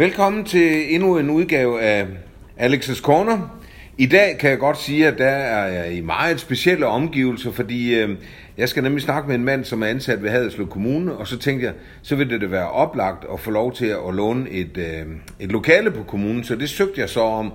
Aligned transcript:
Velkommen 0.00 0.44
til 0.44 0.94
endnu 0.94 1.18
en 1.18 1.30
udgave 1.30 1.80
af 1.80 2.06
Alex's 2.58 3.02
Corner. 3.02 3.60
I 3.96 4.06
dag 4.06 4.38
kan 4.38 4.50
jeg 4.50 4.58
godt 4.58 4.78
sige, 4.78 5.06
at 5.06 5.18
der 5.18 5.26
er 5.26 5.66
jeg 5.66 5.92
i 5.92 6.00
meget 6.00 6.40
specielle 6.40 6.86
omgivelser, 6.86 7.52
fordi 7.52 7.94
øh, 7.94 8.16
jeg 8.58 8.68
skal 8.68 8.82
nemlig 8.82 9.02
snakke 9.02 9.28
med 9.28 9.34
en 9.34 9.44
mand, 9.44 9.64
som 9.64 9.82
er 9.82 9.86
ansat 9.86 10.22
ved 10.22 10.30
Haderslev 10.30 10.68
Kommune, 10.68 11.12
og 11.12 11.28
så 11.28 11.38
tænkte 11.38 11.66
jeg, 11.66 11.74
så 12.02 12.16
ville 12.16 12.40
det 12.40 12.50
være 12.50 12.70
oplagt 12.70 13.24
at 13.32 13.40
få 13.40 13.50
lov 13.50 13.74
til 13.74 13.86
at 13.86 14.14
låne 14.14 14.50
et, 14.50 14.76
øh, 14.76 15.06
et 15.40 15.52
lokale 15.52 15.90
på 15.90 16.02
kommunen, 16.02 16.44
så 16.44 16.56
det 16.56 16.68
søgte 16.68 17.00
jeg 17.00 17.08
så 17.08 17.20
om. 17.20 17.52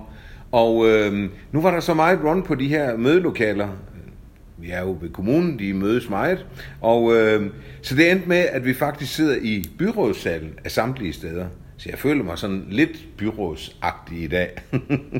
Og 0.52 0.88
øh, 0.88 1.28
nu 1.52 1.60
var 1.60 1.70
der 1.70 1.80
så 1.80 1.94
meget 1.94 2.18
run 2.24 2.42
på 2.42 2.54
de 2.54 2.68
her 2.68 2.96
mødelokaler. 2.96 3.68
Vi 4.58 4.70
er 4.70 4.80
jo 4.80 4.98
ved 5.00 5.10
kommunen, 5.10 5.58
de 5.58 5.74
mødes 5.74 6.10
meget. 6.10 6.46
Og 6.80 7.16
øh, 7.16 7.50
så 7.82 7.94
det 7.94 8.10
endte 8.10 8.28
med, 8.28 8.44
at 8.52 8.64
vi 8.64 8.74
faktisk 8.74 9.14
sidder 9.14 9.36
i 9.42 9.64
byrådssalen 9.78 10.52
af 10.64 10.70
samtlige 10.70 11.12
steder. 11.12 11.46
Så 11.84 11.90
jeg 11.90 11.98
føler 11.98 12.24
mig 12.24 12.38
sådan 12.38 12.66
lidt 12.70 13.08
byrådsagtig 13.16 14.22
i 14.22 14.26
dag. 14.26 14.50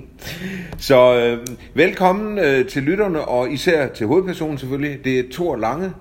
så 0.78 1.18
øh, 1.18 1.46
velkommen 1.74 2.38
øh, 2.38 2.66
til 2.66 2.82
lytterne, 2.82 3.20
og 3.20 3.52
især 3.52 3.88
til 3.88 4.06
hovedpersonen 4.06 4.58
selvfølgelig. 4.58 5.04
Det 5.04 5.18
er 5.18 5.22
Thor 5.32 5.56
Lange. 5.56 5.92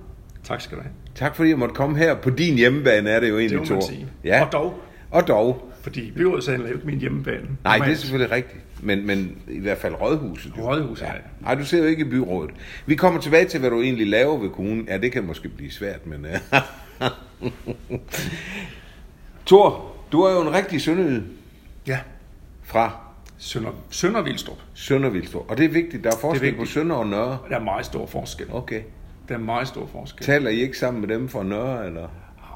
Tak 0.44 0.62
skal 0.62 0.78
du 0.78 0.82
have. 0.82 0.94
Tak 1.16 1.36
fordi 1.36 1.50
jeg 1.50 1.60
måtte 1.60 1.76
komme 1.76 1.98
her 1.98 2.16
på 2.16 2.30
din 2.30 2.56
hjemmebane, 2.56 3.10
er 3.10 3.20
det 3.20 3.30
jo 3.30 3.40
egentlig, 3.40 3.60
Det 3.60 3.68
Thor. 3.68 3.80
sige. 3.80 4.08
Ja. 4.24 4.46
Og 4.46 4.52
dog, 4.52 4.80
Og 5.12 5.28
dog. 5.28 5.72
fordi 5.82 6.12
byrådssalen 6.12 6.62
er 6.62 6.70
jo 6.70 6.76
ikke 6.76 6.88
min 6.88 7.00
hjemmebane. 7.00 7.48
Nej, 7.64 7.78
det 7.78 7.92
er 7.92 7.96
selvfølgelig 7.96 8.32
rigtigt. 8.32 8.64
Men, 8.82 9.08
men 9.08 9.38
i 9.48 9.60
hvert 9.60 9.78
fald 9.78 9.94
rådhuset. 9.94 10.52
jo. 10.58 10.70
Rådhuset, 10.70 11.06
ja. 11.06 11.12
Nej, 11.42 11.56
du 11.56 11.66
ser 11.66 11.78
jo 11.78 11.86
ikke 11.86 12.06
i 12.06 12.10
byrådet. 12.10 12.52
Vi 12.86 12.96
kommer 12.96 13.22
tilbage 13.22 13.46
til, 13.46 13.60
hvad 13.60 13.70
du 13.70 13.82
egentlig 13.82 14.08
laver 14.08 14.38
ved 14.38 14.50
kommunen. 14.50 14.88
Ja, 14.90 14.98
det 14.98 15.12
kan 15.12 15.24
måske 15.24 15.50
blive 15.50 15.72
svært, 15.72 16.08
men... 16.08 16.26
Uh... 16.26 17.10
Thor, 19.48 19.93
du 20.14 20.22
er 20.22 20.34
jo 20.34 20.42
en 20.42 20.54
rigtig 20.54 20.82
sønderjyd 20.82 21.22
Ja, 21.88 22.00
fra 22.64 23.00
Sønder, 23.38 23.72
Søndervildstrup. 23.90 24.58
Søndervildstrup. 24.74 25.50
Og 25.50 25.58
det 25.58 25.66
er 25.66 25.70
vigtigt, 25.70 26.04
der 26.04 26.12
er 26.12 26.16
forskel 26.22 26.42
vigtigt. 26.42 26.60
på 26.60 26.66
Sønder 26.66 26.96
og 26.96 27.08
Nørre. 27.08 27.38
Der 27.50 27.56
er 27.56 27.64
meget 27.64 27.86
stor 27.86 28.06
forskel. 28.06 28.48
Okay. 28.52 28.82
Der 29.30 29.36
er 29.36 29.40
meget 29.40 29.68
stor 29.68 29.86
forskel. 29.86 30.26
Taler 30.26 30.50
I 30.50 30.56
ikke 30.56 30.78
sammen 30.78 31.02
med 31.02 31.16
dem 31.16 31.30
fra 31.30 31.44
Nørre, 31.44 31.88
eller? 31.88 32.08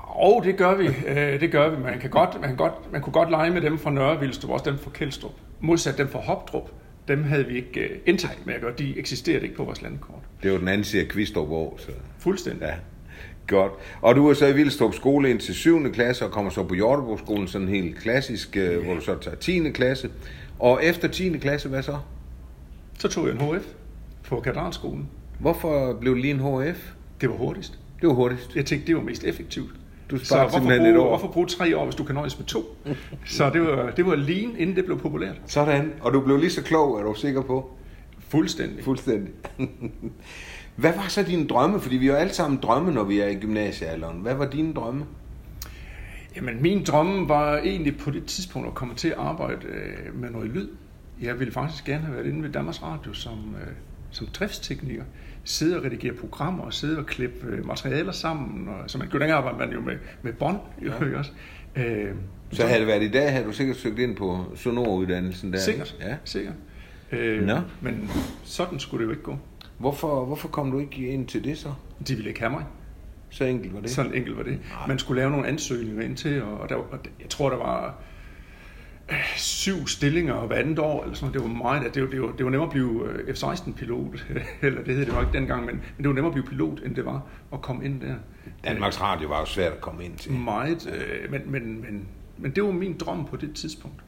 Og 0.07 0.41
det 0.45 0.57
gør 0.57 0.75
vi. 0.75 0.87
Øh, 1.07 1.39
det 1.39 1.51
gør 1.51 1.69
vi. 1.69 1.83
Man, 1.83 1.99
kan 1.99 2.09
godt, 2.09 2.41
man, 2.41 2.49
kan 2.49 2.57
godt, 2.57 2.91
man 2.91 3.01
kunne 3.01 3.13
godt 3.13 3.29
lege 3.29 3.49
med 3.51 3.61
dem 3.61 3.77
fra 3.77 3.91
Nørrevildstrup, 3.91 4.51
også 4.51 4.65
dem 4.69 4.77
fra 4.79 4.91
Kjeldstrup. 4.91 5.33
Modsat 5.59 5.97
dem 5.97 6.07
fra 6.07 6.19
Hopdrup, 6.19 6.69
dem 7.07 7.23
havde 7.23 7.45
vi 7.45 7.55
ikke 7.55 7.89
uh, 7.91 7.97
indtægt 8.05 8.45
med 8.45 8.53
at 8.53 8.61
gøre. 8.61 8.73
De 8.77 8.99
eksisterede 8.99 9.43
ikke 9.43 9.55
på 9.55 9.63
vores 9.63 9.81
landkort. 9.81 10.19
Det 10.43 10.49
er 10.49 10.53
jo 10.53 10.59
den 10.59 10.67
anden 10.67 10.83
side 10.83 11.01
af 11.01 11.07
Kvistrup 11.07 11.79
så... 11.79 11.91
Fuldstændig. 12.19 12.61
Ja, 12.61 12.73
godt. 13.47 13.71
Og 14.01 14.15
du 14.15 14.29
er 14.29 14.33
så 14.33 14.47
i 14.47 14.53
Vildstrup 14.53 14.93
skole 14.93 15.29
indtil 15.29 15.55
7. 15.55 15.91
klasse, 15.93 16.25
og 16.25 16.31
kommer 16.31 16.51
så 16.51 16.63
på 16.63 16.75
Hjortebro-skolen, 16.75 17.47
sådan 17.47 17.67
helt 17.67 17.97
klassisk, 17.99 18.57
øh, 18.57 18.83
hvor 18.83 18.93
du 18.93 19.01
så 19.01 19.15
tager 19.21 19.37
10. 19.37 19.69
klasse. 19.71 20.09
Og 20.59 20.83
efter 20.83 21.07
10. 21.07 21.37
klasse, 21.37 21.69
hvad 21.69 21.83
så? 21.83 21.97
Så 22.99 23.07
tog 23.07 23.27
jeg 23.27 23.33
en 23.33 23.41
HF 23.41 23.65
på 24.29 24.39
Katedralskolen. 24.39 25.07
Hvorfor 25.39 25.97
blev 26.01 26.13
det 26.13 26.21
lige 26.21 26.33
en 26.33 26.39
HF? 26.39 26.91
Det 27.21 27.29
var 27.29 27.35
hurtigst. 27.35 27.79
Det 28.01 28.09
var 28.09 28.15
hurtigst. 28.15 28.55
Jeg 28.55 28.65
tænkte, 28.65 28.87
det 28.87 28.95
var 28.95 29.01
mest 29.01 29.23
effektivt. 29.23 29.69
Du 30.11 30.17
Så 30.17 30.37
hvorfor 30.37 30.59
bruge, 30.59 30.89
et 30.89 30.97
år. 30.97 31.07
hvorfor 31.07 31.27
bruge 31.27 31.47
tre 31.47 31.77
år, 31.77 31.85
hvis 31.85 31.95
du 31.95 32.03
kan 32.03 32.15
nøjes 32.15 32.39
med 32.39 32.45
to? 32.45 32.77
Så 33.25 33.49
det 33.49 33.61
var, 33.61 33.91
det 33.91 34.05
var 34.05 34.15
lean, 34.15 34.55
inden 34.57 34.75
det 34.75 34.85
blev 34.85 34.99
populært. 34.99 35.41
Sådan. 35.45 35.93
Og 36.01 36.13
du 36.13 36.21
blev 36.21 36.37
lige 36.37 36.49
så 36.49 36.63
klog, 36.63 36.99
er 36.99 37.03
du 37.03 37.13
sikker 37.13 37.41
på? 37.41 37.71
Fuldstændig. 38.19 38.83
Fuldstændig. 38.83 39.33
hvad 40.77 40.93
var 40.93 41.05
så 41.07 41.23
dine 41.23 41.47
drømme? 41.47 41.79
Fordi 41.79 41.97
vi 41.97 42.07
har 42.07 42.15
alle 42.15 42.33
sammen 42.33 42.59
drømme, 42.61 42.91
når 42.91 43.03
vi 43.03 43.19
er 43.19 43.27
i 43.27 43.35
gymnasiealderen. 43.35 44.17
Hvad 44.21 44.35
var 44.35 44.45
dine 44.49 44.73
drømme? 44.73 45.05
Jamen, 46.35 46.61
min 46.61 46.83
drømme 46.83 47.29
var 47.29 47.57
egentlig 47.57 47.97
på 47.97 48.11
det 48.11 48.25
tidspunkt 48.25 48.67
at 48.67 48.73
komme 48.73 48.95
til 48.95 49.07
at 49.07 49.17
arbejde 49.17 49.59
øh, 49.67 50.19
med 50.21 50.29
noget 50.29 50.49
lyd. 50.49 50.67
Jeg 51.21 51.39
ville 51.39 51.53
faktisk 51.53 51.85
gerne 51.85 52.03
have 52.03 52.15
været 52.15 52.25
inde 52.27 52.43
ved 52.43 52.49
Danmarks 52.49 52.83
Radio 52.83 53.13
som, 53.13 53.55
øh, 53.61 53.67
som 54.11 54.27
driftstekniker. 54.33 55.03
Sidde 55.43 55.77
og 55.77 55.83
redigere 55.85 56.13
programmer 56.13 56.63
og 56.63 56.73
sidde 56.73 56.97
og 56.99 57.05
klippe 57.05 57.47
øh, 57.47 57.67
materialer 57.67 58.11
sammen. 58.11 58.67
Og, 58.67 58.89
så 58.89 58.97
man 58.97 59.07
kunne 59.09 59.19
dengang 59.19 59.37
arbejde 59.37 59.57
man 59.57 59.71
jo 59.71 59.81
med, 59.81 59.95
med 60.21 60.33
bånd, 60.33 60.57
jo 60.85 60.91
ja. 61.11 61.17
også. 61.17 61.31
Øh, 61.75 62.11
Så 62.51 62.65
havde 62.65 62.79
det 62.79 62.87
været 62.87 63.03
i 63.03 63.11
dag, 63.11 63.31
havde 63.31 63.45
du 63.45 63.51
sikkert 63.51 63.77
søgt 63.77 63.99
ind 63.99 64.15
på 64.15 64.45
sonoruddannelsen 64.55 65.53
der. 65.53 65.59
sikkert, 65.59 65.95
Ja. 66.01 66.15
sikkert. 66.23 66.53
Øh, 67.11 67.45
Nå. 67.45 67.59
Men 67.81 68.09
sådan 68.43 68.79
skulle 68.79 69.01
det 69.01 69.05
jo 69.05 69.11
ikke 69.11 69.23
gå. 69.23 69.37
Hvorfor, 69.77 70.25
hvorfor 70.25 70.47
kom 70.47 70.71
du 70.71 70.79
ikke 70.79 71.07
ind 71.07 71.27
til 71.27 71.43
det 71.43 71.57
så? 71.57 71.73
De 72.07 72.15
ville 72.15 72.29
ikke 72.29 72.39
have 72.39 72.51
mig. 72.51 72.65
Så 73.29 73.43
enkelt 73.43 73.73
var 73.73 73.79
det. 73.79 73.89
Sådan 73.89 74.13
enkelt 74.13 74.37
var 74.37 74.43
det. 74.43 74.59
Man 74.87 74.99
skulle 74.99 75.21
lave 75.21 75.31
nogle 75.31 75.47
ansøgninger 75.47 76.03
ind 76.03 76.17
til, 76.17 76.43
og, 76.43 76.69
der, 76.69 76.75
og 76.75 76.99
jeg 77.19 77.29
tror, 77.29 77.49
der 77.49 77.57
var 77.57 77.95
øh, 79.11 79.17
syv 79.35 79.87
stillinger 79.87 80.45
hver 80.47 80.55
andet 80.55 80.79
år, 80.79 81.03
eller 81.03 81.15
sådan. 81.15 81.33
Det 81.33 81.41
var 81.41 81.47
meget, 81.47 81.93
det 81.93 82.01
var, 82.03 82.09
det 82.09 82.21
var, 82.21 82.31
det 82.31 82.45
var 82.45 82.51
nemmere 82.51 82.67
at 82.67 82.71
blive 82.71 83.09
øh, 83.09 83.35
F-16-pilot, 83.35 84.25
eller 84.61 84.83
det 84.83 84.95
hed 84.95 85.05
det 85.05 85.13
nok 85.13 85.25
ikke 85.27 85.37
dengang, 85.37 85.65
men, 85.65 85.75
men 85.75 85.97
det 85.97 86.07
var 86.07 86.13
nemmere 86.13 86.29
at 86.29 86.33
blive 86.33 86.47
pilot, 86.47 86.79
end 86.85 86.95
det 86.95 87.05
var 87.05 87.21
at 87.53 87.61
komme 87.61 87.85
ind 87.85 88.01
der. 88.01 88.15
Danmarks 88.63 89.01
Radio 89.01 89.27
var 89.27 89.39
jo 89.39 89.45
svært 89.45 89.71
at 89.73 89.81
komme 89.81 90.05
ind 90.05 90.17
til. 90.17 90.31
Meget, 90.31 90.87
øh, 90.87 91.31
men, 91.31 91.41
men, 91.45 91.81
men, 91.81 92.07
men 92.37 92.51
det 92.51 92.63
var 92.63 92.71
min 92.71 92.97
drøm 92.97 93.25
på 93.25 93.37
det 93.37 93.55
tidspunkt. 93.55 94.03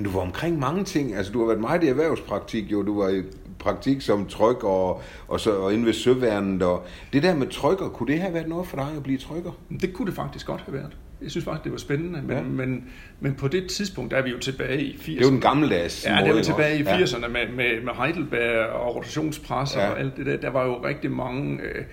Men 0.00 0.04
du 0.04 0.10
var 0.10 0.20
omkring 0.20 0.58
mange 0.58 0.84
ting. 0.84 1.14
Altså, 1.14 1.32
du 1.32 1.38
har 1.38 1.46
været 1.46 1.60
meget 1.60 1.84
i 1.84 1.88
erhvervspraktik, 1.88 2.72
jo. 2.72 2.82
Du 2.82 3.02
var 3.02 3.08
i 3.08 3.22
praktik 3.58 4.00
som 4.00 4.26
tryk 4.26 4.64
og, 4.64 5.02
og, 5.28 5.40
så, 5.40 5.50
og 5.50 5.74
inde 5.74 5.86
ved 5.86 5.92
søværnet. 5.92 6.62
Og 6.62 6.84
det 7.12 7.22
der 7.22 7.34
med 7.34 7.46
trykker, 7.46 7.88
kunne 7.88 8.12
det 8.12 8.20
have 8.20 8.34
været 8.34 8.48
noget 8.48 8.66
for 8.66 8.76
dig 8.76 8.86
at 8.96 9.02
blive 9.02 9.18
trykker? 9.18 9.50
Det 9.80 9.92
kunne 9.92 10.06
det 10.06 10.14
faktisk 10.14 10.46
godt 10.46 10.60
have 10.60 10.74
været. 10.74 10.96
Jeg 11.22 11.30
synes 11.30 11.44
faktisk, 11.44 11.64
det 11.64 11.72
var 11.72 11.78
spændende, 11.78 12.22
men, 12.22 12.30
Ja. 12.30 12.36
ja. 12.36 12.42
men, 12.42 12.84
men 13.20 13.34
på 13.34 13.48
det 13.48 13.66
tidspunkt, 13.70 14.10
der 14.10 14.16
er 14.16 14.22
vi 14.22 14.30
jo 14.30 14.38
tilbage 14.38 14.82
i 14.82 14.92
80'erne. 14.94 15.06
Det 15.06 15.20
er 15.20 15.26
jo 15.26 15.30
den 15.30 15.40
gammeldags 15.40 16.06
Ja, 16.06 16.24
det 16.24 16.34
var 16.34 16.42
tilbage 16.42 16.78
i 16.78 17.02
også? 17.02 17.16
80'erne 17.16 17.28
med, 17.28 17.40
med, 17.56 17.82
med 17.84 17.92
Heidelberg 17.94 18.66
og 18.66 18.96
rotationspres 18.96 19.76
Ja. 19.76 19.84
ja. 19.84 19.90
og 19.90 20.00
alt 20.00 20.16
det 20.16 20.26
der. 20.26 20.36
Der 20.36 20.50
var 20.50 20.64
jo 20.66 20.84
rigtig 20.84 21.10
mange... 21.10 21.60
Øh, 21.62 21.84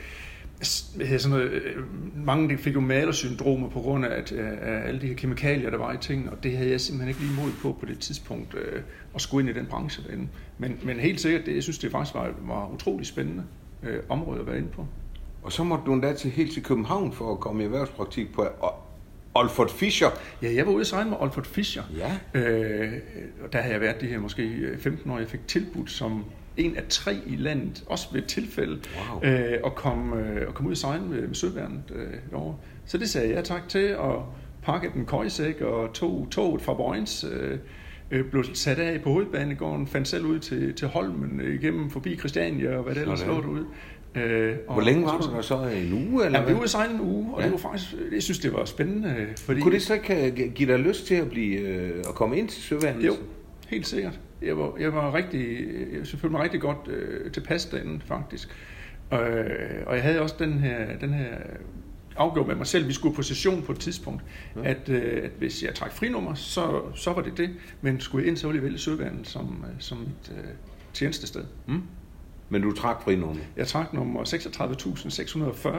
sådan 0.62 1.30
noget, 1.30 1.52
øh, 1.52 1.84
mange 2.26 2.58
fik 2.58 2.76
jo 2.76 2.80
malersyndromer 2.80 3.70
på 3.70 3.80
grund 3.80 4.06
af, 4.06 4.18
at, 4.18 4.32
øh, 4.32 4.52
af 4.62 4.88
alle 4.88 5.02
de 5.02 5.08
her 5.08 5.16
kemikalier, 5.16 5.70
der 5.70 5.78
var 5.78 5.94
i 5.94 5.98
tingene, 5.98 6.32
og 6.32 6.44
det 6.44 6.58
havde 6.58 6.72
jeg 6.72 6.82
simpelthen 6.82 7.10
ikke 7.10 7.22
lige 7.22 7.42
mod 7.42 7.52
på 7.62 7.78
på 7.80 7.86
det 7.86 8.00
tidspunkt 8.00 8.56
øh, 8.56 8.82
at 9.16 9.22
skulle 9.22 9.50
ind 9.50 9.58
i 9.58 9.60
den 9.60 9.68
branche 9.70 10.04
derinde. 10.04 10.28
Men, 10.58 10.80
men 10.84 11.00
helt 11.00 11.22
sikkert, 11.22 11.46
det, 11.46 11.56
jeg 11.56 11.64
synes, 11.64 11.78
det 11.78 11.92
faktisk 11.92 12.16
var, 12.16 12.34
var 12.42 12.74
utrolig 12.74 13.08
spændende 13.08 13.44
øh, 13.84 14.00
område 14.10 14.40
at 14.40 14.48
være 14.48 14.58
inde 14.58 14.70
på. 14.70 14.86
Og 15.44 15.52
så 15.52 15.64
måtte 15.64 15.86
du 15.86 15.94
endda 15.94 16.14
til 16.14 16.32
helt 16.32 16.54
til 16.54 16.64
København 16.64 17.14
for 17.14 17.32
at 17.32 17.40
komme 17.40 17.62
i 17.64 17.66
erhvervspraktik 17.66 18.34
på 18.34 18.48
Olfert 19.36 19.72
Fischer. 19.72 20.10
Ja, 20.42 20.54
jeg 20.54 20.66
var 20.66 20.72
ude 20.72 20.82
at 20.82 20.88
sejle 20.88 21.10
med 21.10 21.18
Olfert 21.20 21.48
Fischer. 21.48 21.84
Ja. 21.98 22.40
Øh, 22.40 22.94
og 23.44 23.54
der 23.54 23.60
havde 23.60 23.74
jeg 23.74 23.82
været 23.82 24.02
de 24.02 24.08
her 24.08 24.20
måske 24.20 24.44
øh, 24.44 24.78
15 24.78 25.12
år. 25.12 25.20
Jeg 25.20 25.28
fik 25.28 25.48
tilbudt 25.48 25.92
som 25.92 26.26
en 26.58 26.76
af 26.78 26.84
tre 26.90 27.16
i 27.26 27.36
landet, 27.36 27.84
også 27.88 28.08
ved 28.12 28.22
et 28.22 28.28
tilfælde, 28.28 28.80
Wow. 29.14 29.24
øh, 29.32 29.54
at, 29.66 29.76
komme, 29.76 30.16
øh, 30.22 30.42
at 30.48 30.54
komme 30.54 30.68
ud 30.68 30.74
og 30.74 30.78
sejle 30.78 31.04
med, 31.04 31.28
med 31.28 31.36
søværnet 31.36 31.84
øh, 31.96 32.08
derovre. 32.32 32.56
Så 32.86 32.98
det 32.98 33.10
sagde 33.10 33.34
jeg 33.36 33.44
tak 33.44 33.70
til, 33.70 33.98
og 33.98 34.26
pakkede 34.64 34.92
en 34.96 35.06
køjesæk 35.06 35.62
og 35.62 35.94
tog 35.94 36.28
toget 36.32 36.62
fra 36.62 36.74
Vojens, 36.74 37.26
øh, 37.32 37.58
øh, 38.12 38.26
blev 38.26 38.44
sat 38.54 38.80
af 38.80 39.02
på 39.02 39.10
hovedbanegården, 39.10 39.88
fandt 39.88 40.08
selv 40.08 40.26
ud 40.26 40.40
til, 40.40 40.74
til 40.74 40.88
Holmen, 40.88 41.42
øh, 41.42 41.56
igennem 41.56 41.90
forbi 41.90 42.16
Christiania 42.18 42.78
og 42.78 42.84
hvad 42.84 42.96
det 42.96 43.02
ellers 43.02 43.26
lå 43.26 43.42
derude. 43.42 43.66
Øh, 44.16 44.56
og- 44.68 44.74
Hvor 44.74 44.84
længe 44.84 45.04
var 45.06 45.18
du 45.18 45.36
der 45.36 45.42
så? 45.42 45.58
En 45.64 45.94
uge? 45.94 46.26
Eller 46.26 46.40
Ja, 46.40 46.46
vi 46.46 46.54
var 46.54 46.60
ude 46.60 46.68
sejle 46.68 46.94
en 46.94 47.02
uge, 47.02 47.34
og 47.34 47.40
Ja. 47.40 47.46
det 47.46 47.52
var 47.54 47.58
faktisk, 47.60 47.96
jeg 48.14 48.24
synes, 48.24 48.40
det 48.40 48.54
var 48.54 48.66
spændende. 48.66 49.16
Fordi, 49.38 49.62
Kunne 49.62 49.74
det 49.74 49.82
så 49.82 49.94
ikke 49.94 50.28
øh, 50.32 50.52
give 50.56 50.72
dig 50.72 50.80
lyst 50.80 51.08
til 51.08 51.16
at, 51.16 51.30
blive, 51.30 51.60
øh, 51.60 51.92
at 52.10 52.16
komme 52.16 52.38
ind 52.38 52.48
til 52.50 52.62
søværnet? 52.64 53.06
Jo, 53.06 53.14
helt 53.68 53.88
sikkert. 53.88 54.20
Jeg 54.42 54.58
var, 54.58 54.74
jeg 54.80 54.94
var 54.94 55.14
rigtig, 55.14 55.68
jeg 55.94 56.08
følte 56.08 56.30
mig 56.30 56.42
rigtig 56.42 56.62
godt 56.62 56.88
øh, 56.88 57.32
tilpas 57.32 57.66
derinde, 57.66 58.02
faktisk. 58.06 58.50
Øh, 59.14 59.20
og 59.86 59.96
jeg 59.96 60.04
havde 60.04 60.22
også 60.22 60.36
den 60.40 60.60
her, 60.60 60.98
den 60.98 61.14
her 61.14 61.38
afgjort 62.18 62.48
med 62.48 62.56
mig 62.56 62.68
selv, 62.68 62.88
vi 62.88 62.94
skulle 62.94 63.16
på 63.16 63.22
session 63.22 63.62
på 63.62 63.72
et 63.72 63.80
tidspunkt, 63.80 64.24
ja. 64.56 64.70
at, 64.70 64.90
øh, 64.90 65.24
at 65.24 65.32
hvis 65.38 65.64
jeg 65.64 65.76
trak 65.76 65.92
frinummer, 65.92 66.34
så, 66.34 66.82
så 66.96 67.14
var 67.14 67.22
det 67.22 67.38
det. 67.38 67.50
Men 67.82 68.00
skulle 68.00 68.24
jeg 68.24 68.30
ind, 68.30 68.38
så 68.38 68.48
ville 68.48 68.58
jeg 68.58 68.64
vælge 68.64 68.78
Søværnet 68.78 69.28
som, 69.28 69.66
øh, 69.68 69.76
som 69.80 69.98
mit 69.98 70.38
øh, 70.38 70.44
tjenestested. 70.94 71.44
Mm? 71.68 71.82
Men 72.50 72.62
du 72.62 72.72
trak 72.72 73.02
frinummer. 73.04 73.42
Jeg 73.58 73.68
trak 73.68 73.94
nummer 73.94 74.24
36.640 74.24 75.70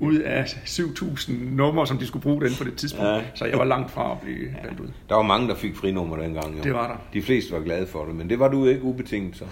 ud 0.00 0.14
af 0.16 0.44
7.000 0.44 1.32
numre, 1.50 1.86
som 1.86 1.98
de 1.98 2.06
skulle 2.06 2.22
bruge 2.22 2.40
den 2.40 2.50
på 2.58 2.64
det 2.64 2.76
tidspunkt. 2.76 3.06
Ja. 3.08 3.14
Ja. 3.16 3.22
Så 3.34 3.44
jeg 3.44 3.58
var 3.58 3.64
langt 3.64 3.90
fra 3.90 4.12
at 4.12 4.20
blive 4.20 4.48
valgt 4.64 4.80
ud. 4.80 4.88
Der 5.08 5.14
var 5.14 5.22
mange, 5.22 5.48
der 5.48 5.54
fik 5.54 5.76
frinummer 5.76 6.16
dengang. 6.16 6.56
Jo. 6.58 6.62
Det 6.62 6.72
var 6.74 6.86
der. 6.88 6.96
De 7.12 7.22
fleste 7.22 7.52
var 7.52 7.60
glade 7.60 7.86
for 7.86 8.04
det, 8.04 8.14
men 8.14 8.30
det 8.30 8.38
var 8.38 8.48
du 8.48 8.66
ikke 8.66 8.82
ubetinget 8.82 9.36
så. 9.36 9.44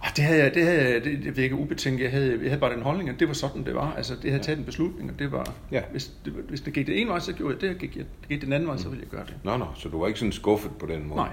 Og 0.00 0.06
det 0.16 0.24
havde 0.24 0.42
jeg, 0.42 0.54
det 0.54 0.64
havde 0.64 0.92
jeg, 0.94 1.04
det, 1.04 1.18
det 1.24 1.36
virkede 1.36 1.60
ubetænkt. 1.60 2.00
Jeg 2.02 2.10
havde, 2.10 2.30
jeg 2.42 2.50
havde 2.50 2.60
bare 2.60 2.74
den 2.74 2.82
holdning, 2.82 3.08
at 3.08 3.20
det 3.20 3.28
var 3.28 3.34
sådan, 3.34 3.64
det 3.64 3.74
var. 3.74 3.94
Altså, 3.96 4.14
det 4.22 4.30
havde 4.30 4.42
taget 4.44 4.58
en 4.58 4.64
beslutning, 4.64 5.10
og 5.10 5.18
det 5.18 5.32
var, 5.32 5.52
Ja. 5.72 5.76
ja. 5.76 5.82
hvis, 5.90 6.10
det, 6.24 6.32
hvis 6.48 6.60
det 6.60 6.72
gik 6.72 6.86
den 6.86 6.94
ene 6.94 7.10
vej, 7.10 7.18
så 7.18 7.32
gjorde 7.32 7.54
jeg 7.54 7.60
det, 7.60 7.70
og 7.70 7.76
gik, 7.76 7.96
jeg, 7.96 8.04
det 8.20 8.28
gik 8.28 8.42
den 8.42 8.52
anden 8.52 8.68
vej, 8.68 8.76
så 8.76 8.88
ville 8.88 9.02
jeg 9.02 9.10
gøre 9.10 9.26
det. 9.26 9.34
Nå, 9.44 9.56
nå, 9.56 9.66
så 9.76 9.88
du 9.88 10.00
var 10.00 10.06
ikke 10.06 10.18
sådan 10.18 10.32
skuffet 10.32 10.70
på 10.78 10.86
den 10.86 11.08
måde? 11.08 11.16
Nej. 11.20 11.28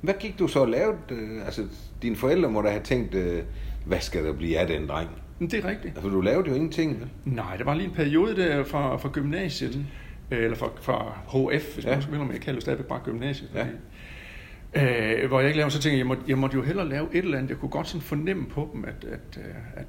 Hvad 0.00 0.14
gik 0.20 0.38
du 0.38 0.48
så 0.48 0.60
og 0.60 0.68
lavede? 0.68 0.96
Øh, 1.10 1.46
Altså, 1.46 1.62
dine 2.02 2.16
forældre 2.16 2.50
må 2.50 2.62
da 2.62 2.68
have 2.68 2.82
tænkt, 2.82 3.14
øh, 3.14 3.42
hvad 3.88 4.00
skal 4.00 4.24
der 4.24 4.32
blive 4.32 4.58
af 4.58 4.66
den 4.66 4.88
dreng? 4.88 5.08
Det 5.40 5.54
er 5.54 5.64
rigtigt. 5.68 5.94
Altså, 5.96 6.10
du 6.10 6.20
lavede 6.20 6.48
jo 6.48 6.54
ingenting, 6.54 7.00
vel? 7.00 7.08
Nej, 7.24 7.56
der 7.56 7.64
var 7.64 7.74
lige 7.74 7.88
en 7.88 7.94
periode 7.94 8.36
der 8.36 8.64
fra, 8.64 8.96
fra 8.96 9.08
gymnasiet, 9.12 9.86
øh, 10.30 10.44
eller 10.44 10.56
fra, 10.56 10.68
fra 10.80 11.12
HF, 11.28 11.74
hvis 11.74 11.84
Ja. 11.84 11.90
man 11.90 12.02
skal 12.02 12.18
med, 12.18 12.26
jeg 12.32 12.40
kalder 12.40 12.52
det 12.54 12.62
stadigvæk 12.62 12.86
bare 12.86 13.00
gymnasiet. 13.04 13.50
Ja. 13.54 13.60
Fordi, 13.60 15.20
øh, 15.22 15.28
hvor 15.28 15.40
jeg 15.40 15.48
ikke 15.48 15.56
lavede, 15.56 15.70
så 15.72 15.78
tænkte 15.80 15.92
jeg, 15.92 15.98
jeg 15.98 16.06
måtte, 16.06 16.22
jeg 16.28 16.38
måtte 16.38 16.56
jo 16.56 16.62
hellere 16.62 16.88
lave 16.88 17.06
et 17.12 17.24
eller 17.24 17.38
andet. 17.38 17.50
Jeg 17.50 17.58
kunne 17.58 17.68
godt 17.70 17.88
sådan 17.88 18.00
fornemme 18.00 18.46
på 18.46 18.70
dem, 18.74 18.84
at, 18.84 19.04
at, 19.12 19.38
øh, 19.38 19.54
at, 19.76 19.86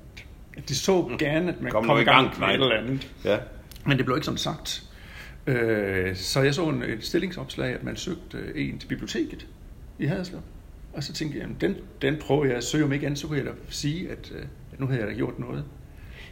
at 0.58 0.70
de 0.70 0.76
så 0.76 1.16
gerne, 1.20 1.50
at 1.54 1.62
man 1.62 1.72
Kom 1.72 1.86
kom, 1.86 2.00
i 2.00 2.04
gang, 2.04 2.28
gang 2.28 2.40
med 2.40 2.48
et 2.48 2.54
eller 2.54 2.76
andet. 2.78 3.12
Ja. 3.26 3.38
Men 3.86 3.98
det 3.98 4.06
blev 4.06 4.18
ikke 4.18 4.26
sådan 4.26 4.38
sagt. 4.38 4.84
Øh, 5.48 6.16
så 6.16 6.42
jeg 6.42 6.54
så 6.56 6.70
en, 6.70 6.84
et 6.84 7.06
stillingsopslag, 7.06 7.74
at 7.74 7.84
man 7.84 7.96
søgte 7.96 8.38
øh, 8.38 8.52
en 8.70 8.78
til 8.80 8.88
biblioteket 8.88 9.48
i 10.00 10.06
Haderslev. 10.06 10.40
Og 10.94 11.04
så 11.04 11.14
tænkte 11.14 11.38
jeg, 11.38 11.42
jamen, 11.42 11.58
den, 11.62 11.76
den 12.02 12.16
prøver 12.22 12.46
jeg 12.46 12.56
at 12.56 12.64
søge 12.64 12.84
om 12.84 12.94
ikke 12.94 13.06
andet, 13.06 13.20
så 13.20 13.28
kunne 13.28 13.38
jeg 13.38 13.46
da 13.46 13.52
sige, 13.70 14.10
at, 14.10 14.32
øh, 14.36 14.42
at 14.74 14.80
nu 14.80 14.86
havde 14.86 15.00
jeg 15.00 15.08
da 15.08 15.14
gjort 15.14 15.40
noget. 15.40 15.64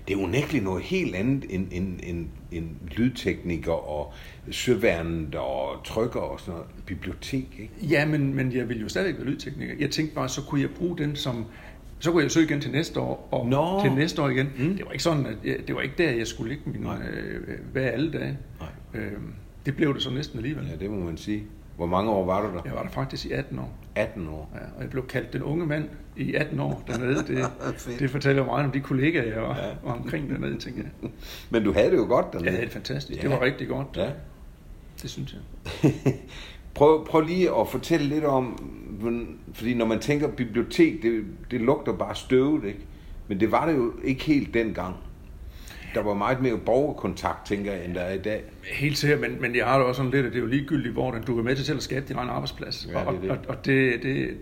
Det 0.08 0.14
er 0.14 0.18
unægteligt 0.18 0.64
noget 0.64 0.84
helt 0.84 1.16
andet 1.16 1.46
end, 1.50 1.68
end, 1.72 2.00
end, 2.04 2.28
end 2.52 2.70
lydtekniker 2.98 3.90
og 3.90 4.14
søværnet 4.52 5.36
og 5.36 5.84
trykker 5.86 6.20
og 6.20 6.40
sådan 6.40 6.54
noget. 6.54 6.68
Bibliotek, 6.86 7.48
ikke? 7.60 7.74
Ja, 7.82 8.06
men, 8.06 8.34
men 8.34 8.52
jeg 8.52 8.70
ville 8.70 8.82
jo 8.82 8.90
stadigvæk 8.90 9.18
være 9.18 9.28
lydtekniker. 9.28 9.74
Jeg 9.80 9.92
tænkte 9.92 10.16
bare, 10.16 10.30
så 10.30 10.42
kunne 10.42 10.62
jeg 10.62 10.70
bruge 10.70 10.98
den 10.98 11.16
som... 11.16 11.46
Så 12.00 12.12
kunne 12.12 12.24
jeg 12.24 12.32
søge 12.32 12.46
igen 12.46 12.62
til 12.62 12.72
næste 12.72 13.00
år, 13.00 13.28
og 13.32 13.48
Nå. 13.48 13.82
til 13.84 13.92
næste 13.92 14.22
år 14.22 14.30
igen. 14.30 14.50
Mm. 14.58 14.76
Det 14.76 14.86
var 14.86 14.92
ikke 14.92 15.04
sådan, 15.04 15.26
at 15.26 15.36
jeg, 15.44 15.58
det 15.68 15.76
var 15.76 15.82
ikke 15.82 15.96
der, 15.98 16.12
jeg 16.12 16.28
skulle 16.28 16.50
ligge 16.50 16.70
min, 16.70 16.84
øh, 16.84 17.60
hver 17.72 17.90
alle 17.90 18.12
dage. 18.12 18.38
Nej. 18.60 19.02
Øh, 19.02 19.12
det 19.66 19.76
blev 19.76 19.94
det 19.94 20.04
så 20.04 20.10
næsten 20.10 20.40
alligevel. 20.40 20.66
Ja, 20.68 20.76
det 20.76 20.90
må 20.92 21.06
man 21.06 21.18
sige. 21.18 21.44
Hvor 21.78 21.86
mange 21.86 22.12
år 22.12 22.26
var 22.26 22.42
du 22.42 22.48
der? 22.48 22.62
Jeg 22.66 22.74
var 22.74 22.82
der 22.84 22.90
faktisk 22.90 23.26
i 23.26 23.32
18 23.32 23.60
år. 23.60 23.74
18 23.96 24.28
år. 24.28 24.52
Ja, 24.54 24.60
og 24.76 24.82
jeg 24.82 24.90
blev 24.90 25.08
kaldt 25.08 25.34
den 25.34 25.44
unge 25.44 25.66
mand 25.66 25.90
i 26.18 26.34
18 26.34 26.60
år 26.60 26.84
dernede. 26.88 27.16
Det, 27.28 27.46
det 28.00 28.10
fortæller 28.10 28.46
meget 28.46 28.66
om 28.66 28.72
de 28.72 28.80
kollegaer, 28.80 29.34
jeg 29.34 29.42
var, 29.42 29.58
Ja. 29.58 29.64
var 29.84 29.94
omkring 29.94 30.30
dernede, 30.30 30.58
tænker 30.58 30.82
jeg. 31.02 31.10
Men 31.52 31.64
du 31.64 31.74
havde 31.74 31.92
det 31.92 31.98
jo 31.98 32.06
godt 32.06 32.26
dernede. 32.34 32.46
Jeg 32.46 32.54
havde 32.54 32.66
det 32.66 32.74
fantastisk. 32.74 33.22
Det 33.22 33.30
Ja. 33.30 33.36
var 33.36 33.42
rigtig 33.46 33.68
godt. 33.68 33.88
Ja. 33.96 34.10
Det 35.02 35.10
synes 35.10 35.36
jeg. 35.84 35.92
prøv, 36.76 37.06
prøv 37.08 37.22
lige 37.22 37.56
at 37.60 37.68
fortælle 37.68 38.06
lidt 38.08 38.24
om, 38.26 38.64
fordi 39.54 39.74
når 39.74 39.86
man 39.86 40.00
tænker 40.00 40.28
bibliotek, 40.28 41.02
det, 41.02 41.24
det 41.52 41.62
lugter 41.62 41.94
bare 41.94 42.16
støvet, 42.16 42.64
ikke? 42.66 42.80
Men 43.28 43.40
det 43.40 43.52
var 43.52 43.66
det 43.66 43.76
jo 43.78 43.94
ikke 44.04 44.24
helt 44.24 44.54
dengang. 44.54 44.96
Der 45.98 46.04
var 46.04 46.14
meget 46.14 46.42
mere 46.42 46.58
borgerkontakt, 46.58 47.46
tænker 47.46 47.74
jeg, 47.74 47.86
end 47.86 47.96
der 47.96 48.02
er 48.02 48.14
i 48.14 48.18
dag. 48.18 48.44
Helt 48.74 48.98
sikkert, 48.98 49.20
men, 49.20 49.42
men 49.42 49.56
jeg 49.56 49.66
har 49.66 49.78
det 49.78 49.88
også 49.88 49.98
sådan 49.98 50.12
lidt, 50.12 50.26
at 50.26 50.32
det 50.32 50.38
er 50.38 50.42
jo 50.42 50.48
ligegyldigt, 50.48 50.94
hvor 50.94 51.12
den, 51.12 51.24
du 51.24 51.40
er 51.40 51.44
med 51.44 51.56
til 51.56 51.66
selv 51.66 51.78
at 51.78 51.84
skabe 51.84 52.06
din 52.08 52.16
egen 52.16 52.30
arbejdsplads. 52.30 52.88
Ja, 52.92 52.92
det 52.92 52.98
er 52.98 53.06
og, 53.06 53.22
det. 53.22 53.32
og, 53.32 53.38
og 53.48 53.66
det, 53.66 54.04
det, 54.04 54.38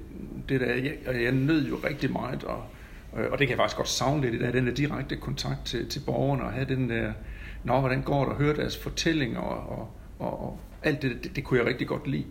det 0.50 0.62
der, 0.62 0.68
jeg, 0.68 0.94
og 1.07 1.24
jeg 1.24 1.31
nød 1.31 1.68
jo 1.68 1.75
rigtig 1.75 2.12
meget, 2.12 2.44
og, 2.44 2.63
og 3.12 3.40
det 3.40 3.40
kan 3.40 3.50
jeg 3.50 3.57
faktisk 3.57 3.78
godt 3.78 3.90
savne 3.90 4.22
lidt 4.22 4.36
i 4.36 4.40
dag, 4.40 4.54
den 4.54 4.68
der 4.68 4.74
direkte 4.74 5.16
kontakt 5.16 5.66
til, 5.66 5.90
til 5.90 6.00
borgerne, 6.06 6.44
og 6.44 6.52
have 6.52 6.66
den 6.66 6.90
der, 6.90 7.12
nå, 7.63 7.80
hvordan 7.80 8.01
går 8.01 8.24
det, 8.24 8.34
og 8.34 8.38
høre 8.38 8.56
deres 8.56 8.78
fortællinger, 8.78 9.40
og, 9.40 9.80
og, 9.80 9.90
og, 10.19 10.44
og 10.44 10.60
alt 10.84 11.01
det, 11.01 11.24
det, 11.24 11.36
det 11.36 11.44
kunne 11.44 11.60
jeg 11.60 11.68
rigtig 11.68 11.88
godt 11.88 12.08
lide. 12.08 12.25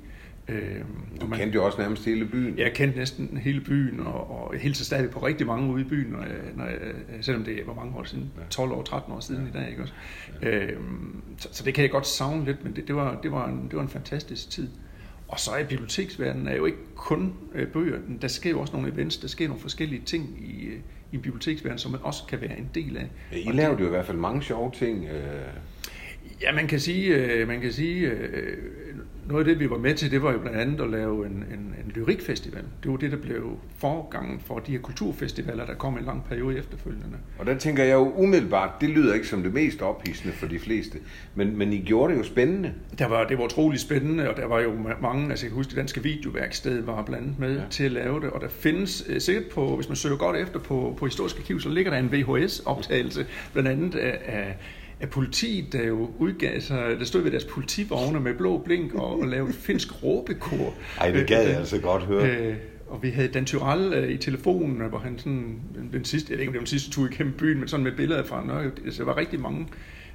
Øhm, 0.48 0.84
Du 1.20 1.26
man- 1.26 1.38
kendte 1.38 1.54
jo 1.56 1.64
også 1.64 1.78
nærmest 1.80 2.04
hele 2.04 2.24
byen. 2.26 2.58
Jeg 2.58 2.72
kendte 2.74 2.98
næsten 2.98 3.36
hele 3.36 3.60
byen, 3.60 4.00
og, 4.00 4.30
og 4.46 4.54
jeg 4.54 4.60
hilser 4.62 4.84
stadig 4.84 5.10
på 5.10 5.26
rigtig 5.26 5.46
mange 5.46 5.72
ude 5.72 5.80
i 5.80 5.84
byen, 5.84 6.12
når 6.12 6.20
jeg, 6.22 6.36
når 6.56 6.64
jeg, 6.64 6.78
selvom 7.20 7.44
det 7.44 7.60
var 7.66 7.74
mange 7.74 7.96
år 7.98 8.04
siden, 8.04 8.30
12 8.50 8.72
år, 8.72 8.82
13 8.82 9.12
år 9.12 9.20
siden 9.20 9.48
i 9.48 9.50
dag, 9.58 9.70
ikke 9.70 9.82
også? 9.82 9.94
Øhm, 10.42 11.22
så, 11.38 11.48
så 11.52 11.64
det 11.64 11.74
kan 11.74 11.82
jeg 11.82 11.90
godt 11.90 12.06
savne 12.06 12.44
lidt, 12.44 12.64
men 12.64 12.76
det, 12.76 12.86
det, 12.88 12.94
var, 12.96 13.20
det, 13.22 13.32
var, 13.32 13.48
en, 13.48 13.62
det 13.70 13.76
var 13.76 13.82
en 13.82 13.88
fantastisk 13.88 14.50
tid. 14.50 14.68
Og 15.28 15.40
så 15.40 15.50
er 15.50 15.64
biblioteksverdenen 15.64 16.48
er 16.48 16.56
jo 16.56 16.64
ikke 16.64 16.78
kun 16.96 17.32
øh, 17.54 17.68
bøger. 17.68 17.98
Der 18.22 18.28
sker 18.28 18.50
jo 18.50 18.60
også 18.60 18.72
nogle 18.76 18.92
events, 18.92 19.16
der 19.16 19.28
sker 19.28 19.46
nogle 19.48 19.60
forskellige 19.60 20.02
ting 20.06 20.38
i, 20.46 20.64
øh, 20.66 20.78
i 21.12 21.16
biblioteksverdenen, 21.16 21.78
som 21.78 21.90
man 21.92 22.00
også 22.02 22.22
kan 22.28 22.40
være 22.40 22.58
en 22.58 22.70
del 22.74 22.96
af. 22.96 23.08
I 23.32 23.44
Og 23.48 23.54
lavede 23.54 23.80
jo 23.80 23.86
i 23.86 23.90
hvert 23.90 24.06
fald 24.06 24.18
mange 24.18 24.42
sjove 24.42 24.70
ting. 24.74 25.04
Øh, 25.04 25.22
Ja, 26.42 26.52
man 26.52 26.66
kan 26.66 26.80
sige, 26.80 27.14
øh, 27.14 27.48
man 27.48 27.60
kan 27.60 27.72
sige 27.72 28.00
øh, 28.10 28.56
noget 29.28 29.40
af 29.40 29.44
det, 29.44 29.60
vi 29.60 29.70
var 29.70 29.78
med 29.78 29.94
til, 29.94 30.10
det 30.10 30.22
var 30.22 30.32
jo 30.32 30.38
blandt 30.38 30.58
andet 30.58 30.80
at 30.80 30.90
lave 30.90 31.26
en, 31.26 31.32
en, 31.32 31.74
en 31.84 31.92
lyrikfestival. 31.94 32.62
Det 32.82 32.90
var 32.90 32.96
det, 32.96 33.10
der 33.10 33.16
blev 33.16 33.58
forgangen 33.78 34.40
for 34.40 34.58
de 34.58 34.72
her 34.72 34.78
kulturfestivaler, 34.78 35.66
der 35.66 35.74
kom 35.74 35.98
en 35.98 36.04
lang 36.04 36.24
periode 36.28 36.58
efterfølgende. 36.58 37.16
og 37.38 37.46
der 37.46 37.58
tænker 37.58 37.84
jeg 37.84 37.94
jo 37.94 38.12
umiddelbart, 38.16 38.70
det 38.80 38.88
lyder 38.90 39.14
ikke 39.14 39.26
som 39.26 39.42
det 39.42 39.54
mest 39.54 39.82
ophidsende 39.82 40.34
for 40.34 40.46
de 40.46 40.58
fleste, 40.58 40.98
men, 41.34 41.56
men 41.58 41.72
I 41.72 41.82
gjorde 41.82 42.12
det 42.12 42.18
jo 42.18 42.24
spændende. 42.24 42.72
Der 42.98 43.06
var, 43.06 43.24
det 43.26 43.38
var 43.38 43.44
utrolig 43.44 43.80
spændende, 43.80 44.30
og 44.30 44.36
der 44.36 44.46
var 44.46 44.60
jo 44.60 44.72
ma- 44.72 45.02
mange, 45.02 45.30
altså 45.30 45.46
jeg 45.46 45.50
kan 45.50 45.56
huske, 45.56 45.70
det 45.70 45.76
danske 45.76 46.02
videoværksted 46.02 46.82
var 46.82 47.02
blandt 47.02 47.24
andet 47.24 47.38
med 47.38 47.56
Ja. 47.56 47.62
til 47.70 47.84
at 47.84 47.92
lave 47.92 48.20
det, 48.20 48.30
og 48.30 48.40
der 48.40 48.48
findes 48.48 49.04
øh, 49.08 49.20
sikkert 49.20 49.44
på, 49.54 49.76
hvis 49.76 49.88
man 49.88 49.96
søger 49.96 50.16
godt 50.16 50.36
efter 50.36 50.58
på, 50.58 50.94
på 50.98 51.04
Historisk 51.06 51.38
Arkiv, 51.38 51.60
så 51.60 51.68
ligger 51.68 51.90
der 51.92 51.98
en 51.98 52.12
VHS-optagelse, 52.12 53.26
blandt 53.52 53.68
andet 53.68 53.94
af, 53.94 54.18
af, 54.24 54.56
af 55.00 55.10
politiet, 55.10 55.72
der 55.72 55.86
jo 55.86 56.10
udgav 56.18 56.60
sig, 56.60 56.96
der 56.98 57.04
stod 57.04 57.22
ved 57.22 57.30
deres 57.30 57.44
politivogne 57.44 58.20
med 58.20 58.34
blå 58.34 58.58
blink 58.58 58.94
og, 58.94 59.20
og 59.20 59.28
lavede 59.28 59.52
finsk 59.52 59.88
råbekor. 60.04 60.74
Ej, 61.00 61.10
det 61.10 61.26
gad 61.26 61.48
jeg 61.48 61.56
altså 61.56 61.78
godt 61.78 62.02
høre. 62.02 62.28
Øh, 62.28 62.56
og 62.86 63.02
vi 63.02 63.10
havde 63.10 63.28
Dan 63.28 63.44
Tyrell 63.44 63.92
øh, 63.92 64.10
i 64.10 64.16
telefonen, 64.16 64.88
hvor 64.88 64.98
han 64.98 65.18
sådan, 65.18 65.60
den, 65.92 66.04
sidste, 66.04 66.32
jeg 66.32 66.38
ved 66.38 66.42
ikke 66.42 66.48
om 66.48 66.52
det 66.52 66.58
var 66.58 66.64
den 66.64 66.66
sidste 66.66 66.90
tur 66.90 67.08
igennem 67.08 67.32
byen, 67.32 67.58
men 67.58 67.68
sådan 67.68 67.84
med 67.84 67.92
billeder 67.92 68.24
fra 68.24 68.46
Norge. 68.46 68.70
Altså, 68.84 69.02
der 69.02 69.06
var 69.06 69.16
rigtig 69.16 69.40
mange 69.40 69.66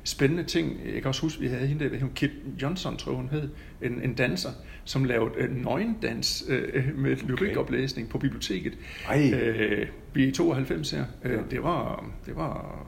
spændende 0.03 0.43
ting. 0.43 0.79
Jeg 0.85 1.01
kan 1.01 1.05
også 1.05 1.21
huske, 1.21 1.37
at 1.37 1.41
vi 1.41 1.47
havde 1.47 1.67
hende 1.67 1.89
der, 1.89 2.07
Kit 2.15 2.31
Johnson, 2.61 2.97
tror 2.97 3.13
hun 3.13 3.29
hed, 3.31 3.49
en, 3.81 4.01
en 4.03 4.13
danser, 4.13 4.49
som 4.85 5.03
lavede 5.03 5.31
øh, 5.37 5.63
nøgendans 5.63 6.45
øh, 6.49 6.97
med 6.97 7.15
lyrikoplæsning 7.15 8.09
på 8.09 8.17
biblioteket. 8.17 8.73
Ej. 9.07 9.33
Øh, 9.33 9.87
vi 10.13 10.23
er 10.23 10.27
i 10.27 10.31
92 10.31 10.91
her. 10.91 11.05
Øh, 11.23 11.39
det 11.51 11.63
var, 11.63 12.05
det 12.25 12.35
var 12.35 12.85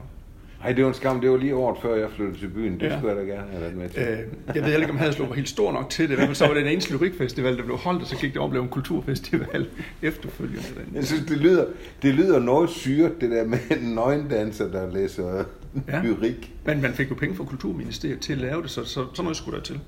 Ej, 0.64 0.72
det 0.72 0.84
var 0.84 0.88
en 0.90 0.94
skam. 0.94 1.20
Det 1.20 1.30
var 1.30 1.36
lige 1.36 1.54
året 1.54 1.78
før 1.82 1.94
jeg 1.96 2.08
flyttede 2.16 2.38
til 2.38 2.48
byen. 2.48 2.80
Det 2.80 2.82
Ja. 2.86 2.98
skulle 2.98 3.14
jeg 3.16 3.26
da 3.26 3.32
gerne 3.32 3.50
have 3.50 3.60
været 3.62 3.76
med 3.76 3.88
til. 3.88 4.02
Øh, 4.02 4.08
jeg 4.46 4.54
ved 4.54 4.62
heller 4.62 4.78
ikke, 4.80 4.90
om 4.92 4.98
Haderslev 4.98 5.28
var 5.28 5.34
helt 5.34 5.48
stor 5.48 5.72
nok 5.72 5.90
til 5.90 6.04
det. 6.08 6.12
I 6.12 6.16
hvert 6.16 6.26
fald 6.26 6.34
så 6.34 6.46
var 6.46 6.54
det 6.54 6.62
en 6.62 6.68
eneste 6.68 6.92
lyrikfestival, 6.96 7.56
der 7.56 7.64
blev 7.64 7.76
holdt, 7.76 8.02
og 8.02 8.06
så 8.08 8.16
gik 8.16 8.32
det 8.32 8.40
og 8.42 8.50
blev 8.50 8.62
en 8.62 8.68
kulturfestival 8.68 9.66
efterfølgende. 10.02 10.62
Jeg 10.94 11.04
synes, 11.04 11.24
det 11.28 11.36
lyder, 11.38 11.64
det 12.02 12.14
lyder 12.14 12.38
noget 12.40 12.70
syret, 12.70 13.20
det 13.20 13.30
der 13.30 13.44
med 13.44 13.58
en 13.70 13.94
nøgendanser, 13.94 14.68
der 14.70 14.92
læser 14.92 15.44
ja. 15.88 16.02
Lyrik. 16.02 16.52
Men 16.64 16.82
man 16.82 16.92
fik 16.92 17.10
jo 17.10 17.14
penge 17.14 17.34
fra 17.36 17.44
Kulturministeriet 17.44 18.20
til 18.20 18.32
at 18.32 18.38
lave 18.38 18.62
det, 18.62 18.70
så, 18.70 18.84
så 18.84 18.94
sådan 18.94 19.22
noget 19.22 19.36
skulle 19.36 19.56
der 19.58 19.64
til. 19.64 19.80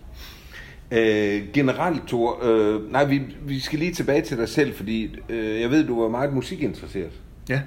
Øh, 0.92 1.42
generelt, 1.52 2.02
Thor, 2.08 2.38
øh, 2.44 2.92
nej, 2.92 3.04
vi, 3.04 3.22
vi 3.46 3.58
skal 3.60 3.78
lige 3.78 3.92
tilbage 3.92 4.22
til 4.22 4.36
dig 4.38 4.48
selv, 4.48 4.74
fordi 4.74 5.16
øh, 5.28 5.60
jeg 5.60 5.70
ved, 5.70 5.86
du 5.86 6.02
var 6.02 6.08
meget 6.08 6.32
musikinteresseret. 6.32 7.10
Ja, 7.48 7.60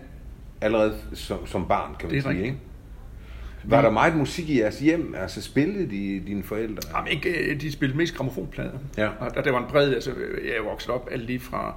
Allerede 0.62 0.94
som, 1.13 1.38
som 1.48 1.65
barn, 1.68 1.95
kan 2.00 2.07
man 2.07 2.15
Det 2.15 2.24
sige, 2.24 2.30
rigtigt. 2.30 2.45
ikke? 2.48 2.57
Var 3.69 3.81
der 3.81 3.90
meget 3.90 4.16
musik 4.16 4.50
i 4.50 4.60
jeres 4.60 4.80
hjem? 4.80 5.16
Altså 5.18 5.42
spillede 5.42 5.92
de, 5.92 6.24
dine 6.28 6.44
forældre? 6.44 6.98
Jamen, 6.98 7.12
ikke, 7.12 7.30
øh, 7.30 7.62
de 7.62 7.72
spillede 7.72 7.98
mest 7.98 8.16
gramofonplader. 8.16 8.80
Ja. 8.98 9.10
Og 9.19 9.34
der, 9.36 9.42
der 9.42 9.52
var 9.52 9.60
en 9.60 9.69
bred, 9.69 9.94
altså 9.94 10.12
jeg 10.56 10.64
vokset 10.64 10.90
op 10.90 11.08
alt 11.12 11.25
lige 11.25 11.40
fra, 11.40 11.75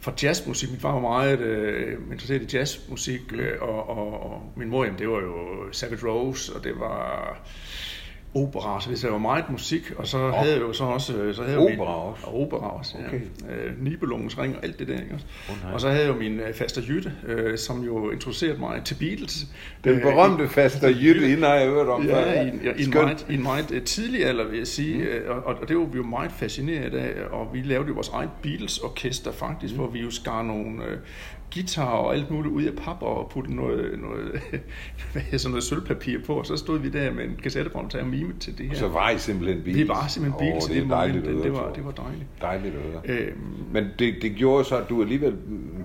fra 0.00 0.12
jazzmusik. 0.22 0.70
Min 0.70 0.80
far 0.80 0.92
var 0.92 1.00
meget 1.00 1.40
øh, 1.40 1.98
interesseret 2.12 2.52
i 2.52 2.56
jazzmusik, 2.56 3.20
øh, 3.32 3.52
og, 3.60 3.88
og, 3.88 4.32
og, 4.32 4.52
min 4.56 4.68
mor, 4.68 4.84
jamen, 4.84 4.98
det 4.98 5.08
var 5.08 5.20
jo 5.20 5.34
Savage 5.72 6.06
Rose, 6.06 6.52
og 6.54 6.64
det 6.64 6.72
var 6.78 7.38
opera, 8.42 8.80
så 8.80 8.90
det 9.06 9.12
var 9.12 9.18
meget 9.18 9.44
musik, 9.50 9.92
og 9.96 10.06
så 10.06 10.30
havde 10.30 10.52
jeg 10.52 10.60
jo 10.60 10.72
så 10.72 10.84
også... 10.84 11.16
øh, 11.16 11.34
Så 11.34 11.42
havde 11.42 11.58
Opera 11.58 11.70
min, 11.70 11.78
også? 11.80 12.26
Og 12.26 12.40
opera 12.42 12.78
også, 12.78 12.94
ja. 13.00 13.06
Okay. 13.06 13.20
Øh, 13.66 13.82
Nibelungens 13.84 14.38
ring 14.38 14.56
og 14.56 14.64
alt 14.64 14.78
det 14.78 14.88
der, 14.88 14.94
ikke 14.94 15.14
også? 15.14 15.26
Nej. 15.64 15.72
og 15.72 15.80
så 15.80 15.88
havde 15.88 16.00
jeg 16.02 16.08
jo 16.08 16.18
min 16.18 16.40
øh, 16.40 16.54
faster 16.54 16.82
Jytte, 16.88 17.12
øh, 17.26 17.58
som 17.58 17.82
jo 17.84 18.10
introducerede 18.10 18.58
mig 18.60 18.82
til 18.84 18.94
Beatles. 18.94 19.46
Den 19.84 19.92
Øh, 19.92 20.02
berømte 20.02 20.48
faster 20.48 20.88
Jytte, 20.88 21.26
hende 21.26 21.46
har 21.46 21.54
jeg 21.54 21.68
hørt 21.68 21.88
om. 21.88 22.06
Ja, 22.06 22.42
i, 22.42 22.48
en- 22.48 22.60
ja, 22.64 22.70
i, 22.70 22.78
en 22.84 22.92
Skønt. 22.92 22.94
meget, 23.04 23.26
i 23.30 23.34
en 23.34 23.42
meget 23.42 23.70
øh, 23.72 23.82
tidlig 23.82 24.26
alder, 24.26 24.44
vil 24.48 24.58
jeg 24.58 24.66
sige. 24.66 24.98
Mm. 24.98 25.30
Og, 25.44 25.44
og 25.62 25.68
det 25.68 25.76
var 25.76 25.84
vi 25.84 25.96
jo 25.96 26.02
meget 26.02 26.32
fascineret 26.32 26.94
af. 26.94 27.12
Og 27.30 27.48
vi 27.54 27.60
lavede 27.62 27.88
jo 27.88 27.94
vores 27.94 28.08
eget 28.08 28.30
Beatles-orkester 28.42 29.32
faktisk, 29.32 29.74
mm. 29.74 29.78
hvor 29.80 29.88
vi 29.90 30.00
jo 30.00 30.10
skar 30.10 30.42
nogle 30.42 30.84
øh, 30.84 30.98
guitar 31.54 31.84
og 31.84 32.14
alt 32.14 32.30
muligt 32.30 32.54
ud 32.54 32.62
af 32.62 32.72
pap 32.74 33.02
og 33.02 33.30
puttede 33.30 33.56
noget, 33.56 33.98
noget, 34.00 34.40
hvad 35.12 35.22
hedder, 35.22 35.38
sådan 35.38 35.50
noget 35.50 35.64
sølvpapir 35.64 36.18
på. 36.26 36.34
Og 36.34 36.46
så 36.46 36.56
stod 36.56 36.78
vi 36.78 36.88
der 36.88 37.12
med 37.12 37.24
en 37.24 37.36
kassettebånd 37.42 37.94
og 37.94 38.06
mime 38.06 38.32
til 38.40 38.58
det 38.58 38.66
her. 38.66 38.72
Og 38.72 38.76
så 38.76 38.88
var 38.88 39.10
I 39.10 39.18
simpelthen 39.18 39.62
Beatles. 39.62 39.82
vi 39.82 39.88
var 39.88 40.06
simpelthen 40.08 40.38
Beatles 40.38 40.64
Åh, 40.64 40.70
i 40.70 40.80
det 40.80 40.84
er 40.84 40.88
dejligt 40.88 41.24
moment. 41.24 41.36
Det, 41.36 41.44
det, 41.44 41.52
var, 41.52 41.72
det 41.72 41.84
var 41.84 41.90
dejligt. 41.90 42.26
Dejligt 42.40 42.74
at 42.74 42.82
høre. 42.82 43.00
Øhm, 43.04 43.36
Men 43.72 43.84
det, 43.98 44.14
det 44.22 44.34
gjorde 44.34 44.64
så, 44.64 44.76
at 44.76 44.88
du 44.88 45.02
alligevel 45.02 45.36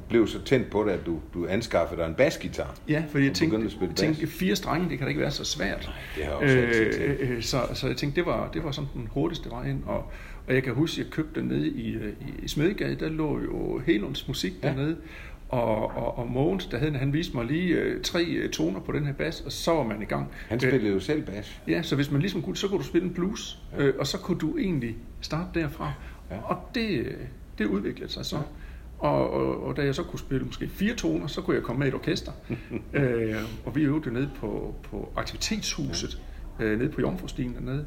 blev 0.09 0.27
så 0.27 0.41
tændt 0.41 0.69
på 0.69 0.83
det, 0.83 0.91
at 0.91 1.05
du, 1.05 1.19
du 1.33 1.47
anskaffede 1.49 2.01
dig 2.01 2.07
en 2.07 2.15
basgitar. 2.15 2.75
Ja, 2.89 3.03
fordi 3.09 3.25
jeg 3.25 3.33
tænkte, 3.33 3.57
at 3.57 3.95
tænkte 3.95 4.27
fire 4.27 4.55
strenge, 4.55 4.89
det 4.89 4.97
kan 4.97 5.05
da 5.05 5.09
ikke 5.09 5.21
være 5.21 5.31
så 5.31 5.45
svært. 5.45 5.79
Nej, 5.79 5.95
det 6.15 6.25
har 6.25 6.31
jeg 6.31 6.41
også 6.41 6.57
øh, 6.99 7.17
øh, 7.19 7.41
så, 7.41 7.57
så 7.73 7.87
jeg 7.87 7.97
tænkte, 7.97 8.15
det 8.21 8.25
var, 8.25 8.49
det 8.53 8.63
var 8.63 8.71
sådan 8.71 8.89
den 8.93 9.07
hurtigste 9.11 9.49
vej 9.49 9.69
ind. 9.69 9.83
Og, 9.85 10.11
og 10.47 10.53
jeg 10.53 10.63
kan 10.63 10.73
huske, 10.73 11.01
at 11.01 11.05
jeg 11.05 11.13
købte 11.13 11.41
nede 11.41 11.67
i, 11.67 11.93
øh, 11.93 12.13
i, 12.43 12.47
Smedegade, 12.47 12.95
der 12.95 13.09
lå 13.09 13.39
jo 13.39 13.81
Helunds 13.85 14.27
musik 14.27 14.53
Ja. 14.63 14.73
ja. 14.73 14.93
Og, 15.51 15.95
og, 15.95 16.17
og 16.17 16.27
Mogens, 16.31 16.65
der 16.65 16.77
havde, 16.77 16.97
han 16.97 17.13
viste 17.13 17.35
mig 17.37 17.45
lige 17.45 17.67
øh, 17.67 18.01
tre 18.01 18.23
øh, 18.25 18.49
toner 18.49 18.79
på 18.79 18.91
den 18.91 19.05
her 19.05 19.13
bas, 19.13 19.41
og 19.41 19.51
så 19.51 19.71
var 19.73 19.83
man 19.83 20.01
i 20.01 20.05
gang. 20.05 20.27
Han 20.47 20.55
Øh, 20.55 20.61
spillede 20.71 20.93
jo 20.93 20.99
selv 20.99 21.21
bas. 21.23 21.61
Ja, 21.67 21.81
så 21.81 21.95
hvis 21.95 22.11
man 22.11 22.21
ligesom 22.21 22.41
kunne, 22.41 22.57
så 22.57 22.67
kunne 22.67 22.79
du 22.79 22.83
spille 22.83 23.07
en 23.07 23.13
blues, 23.13 23.59
Ja. 23.77 23.83
øh, 23.83 23.93
og 23.99 24.07
så 24.07 24.17
kunne 24.17 24.39
du 24.39 24.57
egentlig 24.57 24.95
starte 25.21 25.59
derfra. 25.59 25.93
Ja. 26.31 26.37
Og 26.43 26.57
det, 26.75 26.89
øh, 26.89 27.13
det 27.57 27.65
udviklede 27.65 28.11
sig 28.11 28.25
så. 28.25 28.35
Ja. 28.35 28.41
Og, 29.07 29.29
og, 29.29 29.63
og 29.63 29.77
da 29.77 29.83
jeg 29.85 29.95
så 29.95 30.03
kunne 30.03 30.19
spille 30.19 30.45
måske 30.45 30.67
fire 30.67 30.93
toner, 30.95 31.27
så 31.27 31.41
kunne 31.41 31.55
jeg 31.55 31.63
komme 31.63 31.79
med 31.79 31.87
i 31.87 31.89
et 31.89 31.95
orkester. 31.95 32.31
øh, 32.93 33.35
og 33.65 33.75
vi 33.75 33.81
øvede 33.81 34.03
jo 34.07 34.11
nede 34.11 34.29
på, 34.39 34.75
på 34.83 35.13
aktivitetshuset, 35.15 36.21
ja. 36.59 36.65
øh, 36.65 36.79
nede 36.79 36.89
på 36.89 37.01
Jomfrustien 37.01 37.53
dernede. 37.53 37.85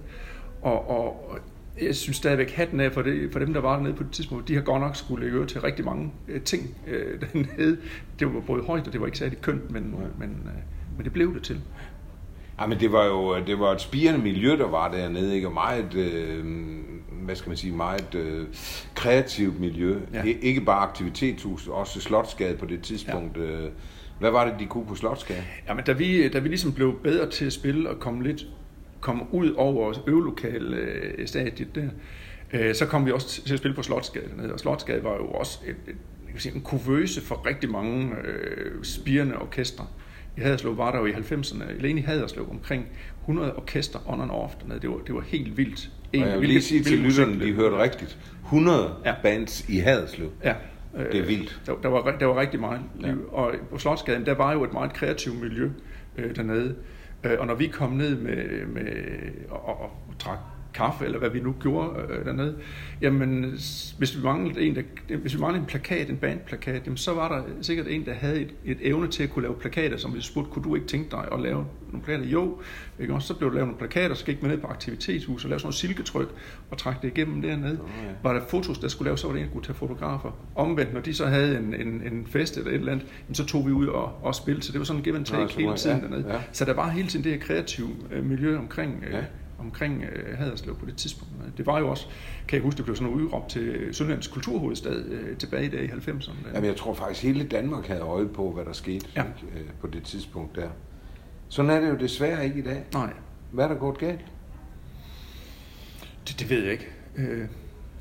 Og, 0.63 0.91
og 0.91 1.39
jeg 1.83 1.95
synes 1.95 2.17
stadigvæk 2.17 2.51
hatten 2.51 2.81
af 2.81 2.93
for, 2.93 3.03
det, 3.03 3.33
for 3.33 3.39
dem, 3.39 3.53
der 3.53 3.61
var 3.61 3.77
dernede 3.77 3.95
på 3.95 4.03
det 4.03 4.13
tidspunkt. 4.13 4.49
De 4.49 4.55
har 4.55 4.63
godt 4.63 4.81
nok 4.81 4.97
skulle 4.97 5.31
leve 5.31 5.47
til 5.47 5.61
rigtig 5.61 5.85
mange 5.85 6.13
øh, 6.29 6.41
ting 6.41 6.77
øh, 6.87 7.21
dernede. 7.21 7.79
Det 8.19 8.35
var 8.35 8.41
både 8.41 8.63
højt, 8.63 8.87
og 8.87 8.93
det 8.93 9.01
var 9.01 9.07
ikke 9.07 9.19
særlig 9.19 9.41
kønt, 9.41 9.71
men, 9.71 9.95
ja. 10.01 10.07
men, 10.19 10.31
øh, 10.31 10.53
men 10.97 11.05
det 11.05 11.13
blev 11.13 11.35
det 11.35 11.43
til. 11.43 11.61
Ja, 12.61 12.67
men 12.67 12.81
det 12.81 12.93
var 12.93 13.05
jo 13.05 13.45
det 13.47 13.59
var 13.59 13.73
et 13.73 13.81
spirende 13.81 14.21
miljø, 14.21 14.57
der 14.59 14.69
var 14.69 14.91
dernede, 14.91 15.35
ikke? 15.35 15.47
Og 15.47 15.55
meget, 15.55 15.95
øh, 15.95 16.45
hvad 17.25 17.37
skal 17.37 17.51
man 17.51 17.57
sige, 17.57 17.73
meget 17.73 18.15
øh, 18.15 18.47
kreativt 18.95 19.61
miljø. 19.61 20.01
Ja. 20.13 20.23
Ikke 20.43 20.61
bare 20.61 20.81
aktivitetshus, 20.89 21.69
også 21.69 22.01
Slotsgade 22.01 22.57
på 22.57 22.67
det 22.67 22.83
tidspunkt. 22.83 23.37
Ja. 23.37 23.43
Øh. 23.43 23.71
Hvad 24.21 24.31
var 24.31 24.45
det, 24.45 24.55
de 24.61 24.67
kunne 24.67 24.87
på 24.87 24.95
Slotsgade? 24.95 25.43
Jamen, 25.69 25.85
da 25.85 25.93
vi, 25.93 26.29
da 26.29 26.39
vi 26.39 26.49
ligesom 26.49 26.73
blev 26.73 27.01
bedre 27.03 27.31
til 27.31 27.45
at 27.45 27.53
spille 27.53 27.91
og 27.91 27.99
komme 27.99 28.23
lidt 28.23 28.47
kom 29.05 29.29
ud 29.33 29.53
over 29.53 29.95
øvelokale 30.07 30.77
øh, 30.77 31.29
der, 31.75 31.89
øh, 32.53 32.75
så 32.75 32.87
kom 32.87 33.07
vi 33.07 33.13
også 33.13 33.45
til 33.45 33.53
at 33.53 33.59
spille 33.59 33.75
på 33.75 33.83
Slotsgade 33.83 34.29
dernede. 34.29 34.53
Og 34.53 34.61
Slotsgade 34.61 35.05
var 35.05 35.15
jo 35.15 35.27
også 35.27 35.59
et, 35.67 35.77
et, 35.89 35.97
jeg 36.33 36.41
sige, 36.41 36.55
en 36.55 36.61
kuvøse 36.61 37.21
for 37.21 37.47
rigtig 37.47 37.71
mange 37.71 38.15
øh, 38.25 38.85
spirende 38.85 39.39
orkestre. 39.39 39.87
I 40.37 40.41
Haderslev 40.41 40.79
var 40.79 40.93
der 40.93 40.99
jo 40.99 41.07
i 41.07 41.11
90'erne, 41.11 41.71
alene 41.71 42.01
i 42.01 42.03
Haderslev, 42.03 42.51
omkring 42.51 42.87
100 43.21 43.57
orkester 43.57 43.99
on 44.07 44.21
and 44.21 44.31
off 44.31 44.55
dernede. 44.61 44.81
Det 44.81 44.91
var, 44.91 44.97
det 45.07 45.15
var 45.15 45.21
helt 45.21 45.57
vildt. 45.57 45.91
En, 46.13 46.23
og 46.23 46.29
jeg 46.29 46.41
vil 46.41 46.49
lige 46.49 46.63
sige 46.63 46.83
til 46.83 46.99
lytterne, 46.99 47.47
de 47.47 47.53
hørte 47.53 47.83
rigtigt. 47.83 48.19
100 48.45 48.95
ja. 49.05 49.15
bands 49.23 49.69
i 49.69 49.79
Haderslev. 49.79 50.31
Ja. 50.45 50.55
Det 51.13 51.21
er 51.21 51.27
vildt. 51.27 51.61
Der, 51.67 51.75
der, 51.83 51.89
var, 51.89 52.17
der 52.21 52.27
var 52.27 52.41
rigtig 52.41 52.61
meget 52.61 52.81
liv. 53.01 53.29
Ja. 53.33 53.37
Og 53.39 53.55
på 53.71 53.79
Slotsgaden, 53.79 54.27
der 54.27 54.35
var 54.35 54.53
jo 54.53 54.65
et 54.65 54.73
meget 54.73 54.93
kreativt 54.93 55.41
miljø 55.41 55.71
øh, 56.17 56.37
dernede. 56.37 56.75
Øh, 57.25 57.41
og 57.41 57.47
når 57.47 57.55
vi 57.55 57.67
kom 57.67 57.91
ned 57.93 58.17
med, 58.17 58.67
med 58.67 58.87
og, 59.51 59.69
og, 59.69 59.81
og 59.81 59.91
trak 60.19 60.39
kaffe, 60.75 61.05
eller 61.05 61.19
hvad 61.19 61.31
vi 61.31 61.41
nu 61.41 61.55
gjorde 61.61 62.01
øh, 62.09 62.25
dernede, 62.25 62.57
jamen, 63.01 63.45
hvis 63.99 64.17
vi 64.17 64.23
manglede 64.23 64.61
en, 64.61 64.77
der, 64.77 65.17
hvis 65.17 65.35
vi 65.35 65.41
manglede 65.41 65.61
en 65.61 65.67
plakat, 65.67 66.11
en 66.11 66.17
bandplakat, 66.17 66.83
jamen, 66.85 66.97
så 66.97 67.15
var 67.15 67.29
der 67.29 67.43
sikkert 67.63 67.87
en, 67.89 68.07
der 68.07 68.13
havde 68.13 68.41
et, 68.41 68.55
et 68.65 68.79
evne 68.81 69.09
til 69.09 69.23
at 69.23 69.31
kunne 69.31 69.43
lave 69.43 69.55
plakater, 69.55 69.97
som 69.97 70.15
vi 70.15 70.21
spurgte, 70.21 70.51
kunne 70.51 70.65
du 70.65 70.75
ikke 70.75 70.87
tænke 70.87 71.11
dig 71.11 71.29
at 71.33 71.41
lave 71.41 71.67
nogle 71.89 72.05
plakater? 72.05 72.31
Jo, 72.31 72.59
ikke? 73.01 73.15
Og 73.15 73.23
så 73.23 73.35
blev 73.35 73.51
der 73.51 73.55
lavet 73.55 73.69
nogle 73.69 73.79
plakater, 73.79 74.15
så 74.15 74.25
gik 74.25 74.43
man 74.43 74.51
ned 74.51 74.59
på 74.59 74.67
aktivitetshus 74.67 75.45
og 75.45 75.49
lavede 75.49 75.61
sådan 75.61 75.67
noget 75.67 75.75
silketryk 75.75 76.29
og 76.71 76.79
trak 76.79 77.03
det 77.03 77.09
igennem 77.09 77.43
dernede. 77.43 77.79
Oh, 77.83 77.89
ja. 78.05 78.11
Var 78.23 78.33
der 78.33 78.41
fotos, 78.49 78.79
der 78.79 78.89
skulle 78.89 79.07
laves, 79.07 79.21
så 79.21 79.27
var 79.27 79.35
det 79.35 79.41
en, 79.41 79.47
der 79.47 79.53
kunne 79.53 79.65
tage 79.65 79.77
fotografer. 79.77 80.31
Omvendt, 80.55 80.95
når 80.95 81.01
de 81.01 81.15
så 81.15 81.27
havde 81.27 81.59
en, 81.59 81.75
en, 81.75 82.03
en 82.13 82.27
fest 82.27 82.57
eller 82.57 82.71
et 82.71 82.75
eller 82.75 82.93
andet, 82.93 83.07
jamen, 83.27 83.35
så 83.35 83.47
tog 83.47 83.67
vi 83.67 83.73
ud 83.73 83.87
og, 83.87 84.19
og 84.23 84.35
spillede, 84.35 84.67
så 84.67 84.73
det 84.73 84.79
var 84.79 84.85
sådan 84.85 85.01
en 85.01 85.05
give 85.05 85.17
and 85.17 85.25
take 85.25 85.43
ja, 85.43 85.49
hele 85.59 85.77
tiden 85.77 85.97
ja, 85.97 86.03
dernede. 86.03 86.33
Ja. 86.33 86.41
Så 86.53 86.65
der 86.65 86.75
var 86.75 86.89
hele 86.89 87.09
tiden 87.09 87.25
det 87.25 87.33
her 87.33 87.41
kreative 87.41 87.91
øh, 88.13 88.25
miljø 88.25 88.59
omkring 88.59 89.05
øh, 89.07 89.13
ja 89.13 89.25
omkring 89.59 90.05
øh, 90.05 90.39
Haderslev 90.39 90.77
på 90.77 90.87
det 90.87 90.97
tidspunkt. 90.97 91.35
Det 91.57 91.67
var 91.67 91.79
jo 91.79 91.89
også, 91.89 92.07
kan 92.49 92.57
jeg 92.57 92.63
huske, 92.63 92.77
det 92.77 92.85
blev 92.85 92.97
sådan 92.97 93.13
noget 93.13 93.25
udråbt 93.25 93.51
til 93.51 93.89
Sønderlands 93.93 94.27
kulturhovedstad 94.27 95.05
øh, 95.05 95.37
tilbage 95.37 95.71
der 95.71 95.79
i 95.79 95.87
90'erne. 95.87 96.55
Jamen 96.55 96.65
jeg 96.65 96.77
tror 96.77 96.95
faktisk, 96.95 97.23
hele 97.23 97.45
Danmark 97.45 97.87
havde 97.87 98.01
øje 98.01 98.29
på, 98.29 98.51
hvad 98.51 98.65
der 98.65 98.73
skete 98.73 99.07
ja. 99.17 99.23
øh, 99.23 99.61
på 99.81 99.87
det 99.87 100.03
tidspunkt 100.03 100.57
der. 100.57 100.69
Sådan 101.49 101.71
er 101.71 101.81
det 101.81 101.89
jo 101.89 101.97
desværre 101.97 102.45
ikke 102.45 102.59
i 102.59 102.63
dag. 102.63 102.85
Nej. 102.93 103.13
Hvad 103.51 103.65
er 103.65 103.69
der 103.69 103.75
gået 103.75 103.99
galt? 103.99 104.21
Det, 106.29 106.41
det 106.41 106.51
ved 106.51 106.63
jeg 106.63 106.73
ikke. 106.73 106.89
Øh, 107.17 107.47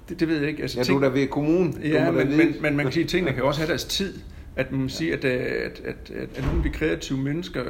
det, 0.09 0.19
det 0.19 0.27
ved 0.27 0.39
jeg 0.39 0.49
ikke. 0.49 0.61
Altså, 0.61 0.77
ja, 0.77 0.83
ting... 0.83 0.99
du 0.99 1.05
er 1.05 1.09
da 1.09 1.19
ved 1.19 1.27
kommunen. 1.27 1.81
Ja, 1.83 2.11
men, 2.11 2.37
men, 2.37 2.55
men 2.61 2.75
man 2.75 2.85
kan 2.85 2.91
sige, 2.91 3.03
at 3.03 3.09
tingene 3.09 3.33
kan 3.35 3.43
også 3.43 3.59
have 3.59 3.69
deres 3.69 3.85
tid. 3.85 4.19
At 4.55 4.71
man 4.71 4.89
siger, 4.89 5.17
at, 5.17 5.23
øh, 5.23 5.31
at, 5.31 5.81
at, 5.85 6.11
at, 6.15 6.29
at 6.35 6.43
nogle 6.43 6.57
af 6.57 6.63
de 6.63 6.69
kreative 6.69 7.17
mennesker, 7.17 7.63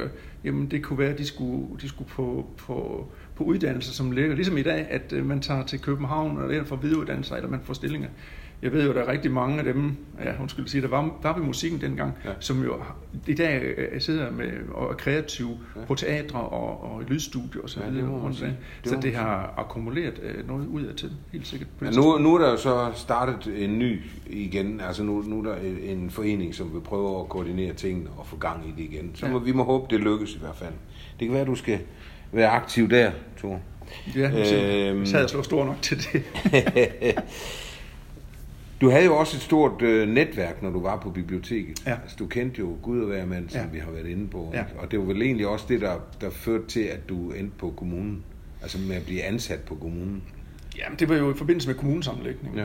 jamen 0.44 0.70
det 0.70 0.82
kunne 0.82 0.98
være, 0.98 1.12
at 1.12 1.18
de 1.18 1.26
skulle, 1.26 1.66
de 1.82 1.88
skulle 1.88 2.10
på, 2.10 2.46
på, 2.56 3.08
på 3.36 3.44
uddannelser, 3.44 3.92
som 3.92 4.10
ligger, 4.10 4.34
ligesom 4.34 4.56
i 4.56 4.62
dag, 4.62 4.86
at 4.90 5.12
øh, 5.12 5.26
man 5.26 5.40
tager 5.40 5.64
til 5.64 5.80
København 5.80 6.38
og 6.38 6.48
der 6.48 6.64
for 6.64 6.76
videreuddannelser, 6.76 7.36
eller 7.36 7.48
man 7.48 7.60
får 7.64 7.74
stillinger. 7.74 8.08
Jeg 8.64 8.72
ved 8.72 8.86
jo, 8.86 8.94
der 8.94 9.00
er 9.00 9.08
rigtig 9.08 9.30
mange 9.30 9.58
af 9.58 9.64
dem, 9.64 9.96
ja, 10.24 10.32
undskyld 10.40 10.66
sige, 10.66 10.82
der 10.82 10.88
var, 10.88 11.18
var 11.22 11.38
ved 11.38 11.46
musikken 11.46 11.80
dengang, 11.80 12.12
ja. 12.24 12.30
som 12.40 12.62
jo 12.62 12.82
i 13.26 13.34
dag 13.34 13.62
øh, 13.62 14.00
sidder 14.00 14.30
med 14.30 14.52
og 14.72 14.90
er 14.90 14.94
kreative 14.94 15.58
ja. 15.76 15.80
på 15.84 15.94
teatre 15.94 16.38
og, 16.38 16.94
og 16.94 17.02
lydstudier 17.08 17.62
og 17.62 17.70
så 17.70 17.80
videre. 17.80 17.94
Ja, 17.94 18.12
det 18.12 18.22
rundt 18.22 18.40
det 18.40 18.56
så 18.84 18.98
det 19.02 19.14
har 19.14 19.54
akkumuleret 19.56 20.20
øh, 20.22 20.48
noget 20.48 20.66
ud 20.66 20.82
af 20.82 20.94
til, 20.94 21.10
helt 21.32 21.46
sikkert. 21.46 21.68
På 21.78 21.84
ja, 21.84 21.90
nu, 21.90 22.18
nu 22.18 22.34
er 22.34 22.38
der 22.38 22.50
jo 22.50 22.56
så 22.56 22.92
startet 22.94 23.64
en 23.64 23.78
ny 23.78 24.00
igen, 24.26 24.80
altså 24.80 25.02
nu, 25.02 25.22
nu 25.22 25.38
er 25.38 25.44
der 25.44 25.56
en 25.82 26.10
forening, 26.10 26.54
som 26.54 26.74
vil 26.74 26.80
prøve 26.80 27.20
at 27.20 27.28
koordinere 27.28 27.72
tingene 27.72 28.10
og 28.16 28.26
få 28.26 28.36
gang 28.36 28.68
i 28.68 28.82
det 28.82 28.92
igen. 28.92 29.10
Så 29.14 29.26
ja. 29.26 29.32
må, 29.32 29.38
vi 29.38 29.52
må 29.52 29.64
håbe, 29.64 29.86
det 29.90 30.00
lykkes 30.00 30.34
i 30.34 30.38
hvert 30.38 30.56
fald. 30.56 30.74
Det 31.20 31.26
kan 31.28 31.32
være, 31.32 31.42
at 31.42 31.48
du 31.48 31.54
skal 31.54 31.78
være 32.32 32.48
aktiv 32.48 32.90
der, 32.90 33.10
Thor. 33.38 33.60
Ja, 34.16 34.26
øhm, 34.26 35.06
så 35.06 35.12
havde 35.12 35.22
jeg 35.22 35.30
slået 35.30 35.44
stor 35.44 35.64
nok 35.64 35.76
til 35.82 35.96
det. 36.12 36.22
du 38.80 38.90
havde 38.90 39.04
jo 39.04 39.16
også 39.16 39.36
et 39.36 39.42
stort 39.42 39.82
øh, 39.82 40.08
netværk, 40.08 40.62
når 40.62 40.70
du 40.70 40.80
var 40.80 41.00
på 41.00 41.10
biblioteket. 41.10 41.86
Ja. 41.86 41.92
Altså, 42.02 42.16
du 42.18 42.26
kendte 42.26 42.58
jo 42.58 42.76
Gud 42.82 43.00
og 43.00 43.06
hver 43.06 43.26
mand, 43.26 43.48
som 43.48 43.60
ja. 43.60 43.66
vi 43.66 43.78
har 43.78 43.90
været 43.90 44.06
inde 44.06 44.28
på. 44.28 44.50
Ja. 44.54 44.64
Og 44.78 44.90
det 44.90 44.98
var 44.98 45.04
vel 45.04 45.22
egentlig 45.22 45.46
også 45.46 45.64
det, 45.68 45.80
der, 45.80 45.94
der 46.20 46.30
førte 46.30 46.66
til, 46.66 46.80
at 46.80 47.08
du 47.08 47.30
endte 47.30 47.56
på 47.58 47.70
kommunen. 47.76 48.24
Altså 48.62 48.78
med 48.78 48.96
at 48.96 49.04
blive 49.04 49.22
ansat 49.22 49.60
på 49.60 49.74
kommunen. 49.74 50.22
Jamen, 50.78 50.98
det 50.98 51.08
var 51.08 51.16
jo 51.16 51.34
i 51.34 51.36
forbindelse 51.36 51.68
med 51.68 51.76
kommunesammenlægningen. 51.76 52.58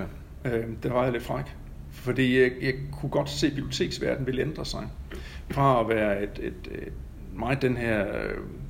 Ja. 0.46 0.58
Øh, 0.58 0.66
det 0.84 0.94
var 0.94 1.04
jeg 1.04 1.12
lidt 1.12 1.24
fræk. 1.24 1.46
Fordi 1.92 2.39
jeg, 2.39 2.51
jeg 2.62 2.74
kunne 2.92 3.10
godt 3.10 3.30
se, 3.30 3.48
at 3.48 3.54
biblioteksverdenen 3.54 4.25
ville 4.25 4.42
ændre 4.42 4.66
sig. 4.66 4.88
Fra 5.51 5.82
at 5.82 5.89
være 5.89 6.24
et, 6.24 6.39
et, 6.39 6.72
et 6.72 6.94
meget 7.36 7.62
den 7.62 7.78
her 7.78 8.06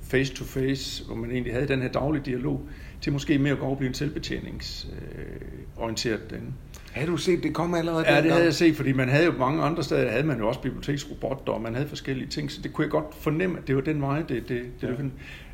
face-to-face, 0.01 1.05
hvor 1.05 1.15
man 1.15 1.31
egentlig 1.31 1.53
havde 1.53 1.67
den 1.67 1.81
her 1.81 1.89
daglige 1.89 2.23
dialog, 2.25 2.67
til 3.01 3.13
måske 3.13 3.39
mere 3.39 3.53
at 3.53 3.59
gå 3.59 3.65
over 3.65 3.73
og 3.73 3.77
blive 3.77 3.87
en 3.87 3.93
selvbetjeningsorienteret 3.93 6.21
øh, 6.21 6.29
den. 6.29 6.55
Havde 6.91 7.07
du 7.07 7.17
set, 7.17 7.43
det 7.43 7.53
kom 7.53 7.73
allerede 7.73 8.11
Ja, 8.11 8.21
det 8.21 8.31
havde 8.31 8.43
jeg 8.43 8.53
set, 8.53 8.75
fordi 8.75 8.91
man 8.91 9.09
havde 9.09 9.25
jo 9.25 9.31
mange 9.31 9.63
andre 9.63 9.83
steder, 9.83 10.11
havde 10.11 10.23
man 10.23 10.37
jo 10.37 10.47
også 10.47 10.61
biblioteksrobotter, 10.61 11.53
og 11.53 11.61
man 11.61 11.75
havde 11.75 11.87
forskellige 11.87 12.27
ting, 12.27 12.51
så 12.51 12.61
det 12.61 12.73
kunne 12.73 12.83
jeg 12.83 12.91
godt 12.91 13.15
fornemme, 13.15 13.57
at 13.57 13.67
det 13.67 13.75
var 13.75 13.81
den 13.81 14.01
vej, 14.01 14.21
det, 14.21 14.49
det, 14.49 14.61
det 14.81 15.11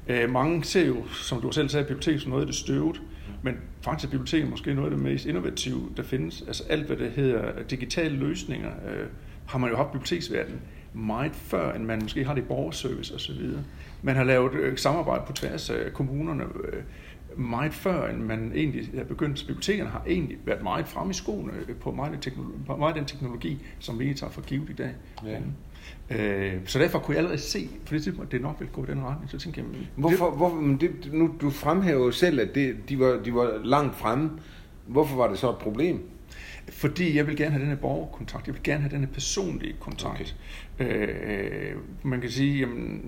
ja. 0.07 0.23
øh, 0.23 0.29
Mange 0.29 0.63
ser 0.63 0.85
jo, 0.85 1.07
som 1.07 1.41
du 1.41 1.51
selv 1.51 1.69
sagde, 1.69 1.85
bibliotek 1.85 2.19
som 2.19 2.29
noget 2.29 2.41
af 2.41 2.47
det 2.47 2.55
støvet, 2.55 3.01
men 3.41 3.55
faktisk 3.81 4.07
er 4.07 4.11
biblioteket 4.11 4.49
måske 4.49 4.73
noget 4.73 4.91
af 4.91 4.97
det 4.97 5.05
mest 5.05 5.25
innovative, 5.25 5.89
der 5.97 6.03
findes. 6.03 6.43
Altså 6.47 6.63
alt, 6.69 6.87
hvad 6.87 6.97
det 6.97 7.11
hedder 7.11 7.63
digitale 7.69 8.15
løsninger, 8.15 8.69
øh, 8.69 9.05
har 9.45 9.59
man 9.59 9.69
jo 9.69 9.75
haft 9.75 9.91
biblioteksverdenen 9.91 10.59
meget 10.93 11.35
før, 11.35 11.73
end 11.73 11.83
man 11.83 11.99
måske 12.01 12.23
har 12.23 12.33
det 12.33 12.41
i 12.41 12.45
borgerservice 12.45 13.15
osv. 13.15 13.41
Man 14.01 14.15
har 14.15 14.23
lavet 14.23 14.53
øh, 14.53 14.77
samarbejde 14.77 15.23
på 15.27 15.33
tværs 15.33 15.69
af 15.69 15.93
kommunerne 15.93 16.43
øh, 16.43 16.83
meget 17.37 17.73
før, 17.73 18.09
end 18.09 18.17
man 18.17 18.51
egentlig 18.55 18.89
er 18.97 19.03
begyndt. 19.03 19.45
Bibliotekerne 19.47 19.89
har 19.89 20.03
egentlig 20.07 20.37
været 20.45 20.63
meget 20.63 20.87
fremme 20.87 21.11
i 21.11 21.13
skoene 21.13 21.51
øh, 21.67 21.75
på 21.75 21.91
meget, 21.91 22.21
teknologi, 22.21 22.57
på 22.67 22.75
meget 22.75 22.93
af 22.93 22.99
den 22.99 23.05
teknologi, 23.05 23.57
som 23.79 23.99
vi 23.99 24.13
tager 24.13 24.31
for 24.31 24.41
givet 24.41 24.69
i 24.69 24.73
dag. 24.73 24.91
Ja. 25.25 25.39
Øh, 26.09 26.53
så 26.65 26.79
derfor 26.79 26.99
kunne 26.99 27.15
jeg 27.15 27.17
allerede 27.17 27.41
se, 27.41 27.69
for 27.85 27.93
det 27.93 28.03
tidspunkt, 28.03 28.27
at 28.27 28.31
det 28.31 28.41
nok 28.41 28.55
ville 28.59 28.73
gå 28.73 28.83
i 28.83 28.87
den 28.87 29.03
retning. 29.03 29.31
Så 29.31 29.37
tænkte 29.37 29.61
jeg, 29.61 29.69
men, 29.69 29.87
hvorfor, 29.95 30.25
det, 30.25 30.37
hvorfor, 30.37 30.55
men 30.55 30.77
det, 30.77 31.09
nu, 31.13 31.31
du 31.41 31.49
fremhæver 31.49 32.11
selv, 32.11 32.39
at 32.39 32.55
det, 32.55 32.89
de, 32.89 32.99
var, 32.99 33.21
de 33.25 33.33
var 33.33 33.61
langt 33.63 33.95
fremme. 33.95 34.31
Hvorfor 34.87 35.15
var 35.15 35.27
det 35.27 35.37
så 35.37 35.49
et 35.49 35.57
problem? 35.57 36.09
Fordi 36.69 37.17
jeg 37.17 37.27
vil 37.27 37.37
gerne 37.37 37.51
have 37.51 37.61
den 37.61 37.69
her 37.69 37.77
borgerkontakt, 37.77 38.47
jeg 38.47 38.55
vil 38.55 38.63
gerne 38.63 38.81
have 38.81 38.91
den 38.91 38.99
her 38.99 39.13
personlige 39.13 39.75
kontakt. 39.79 40.35
Okay. 40.79 41.07
Øh, 41.07 41.75
man 42.03 42.21
kan 42.21 42.29
sige, 42.29 42.59
jamen, 42.59 43.01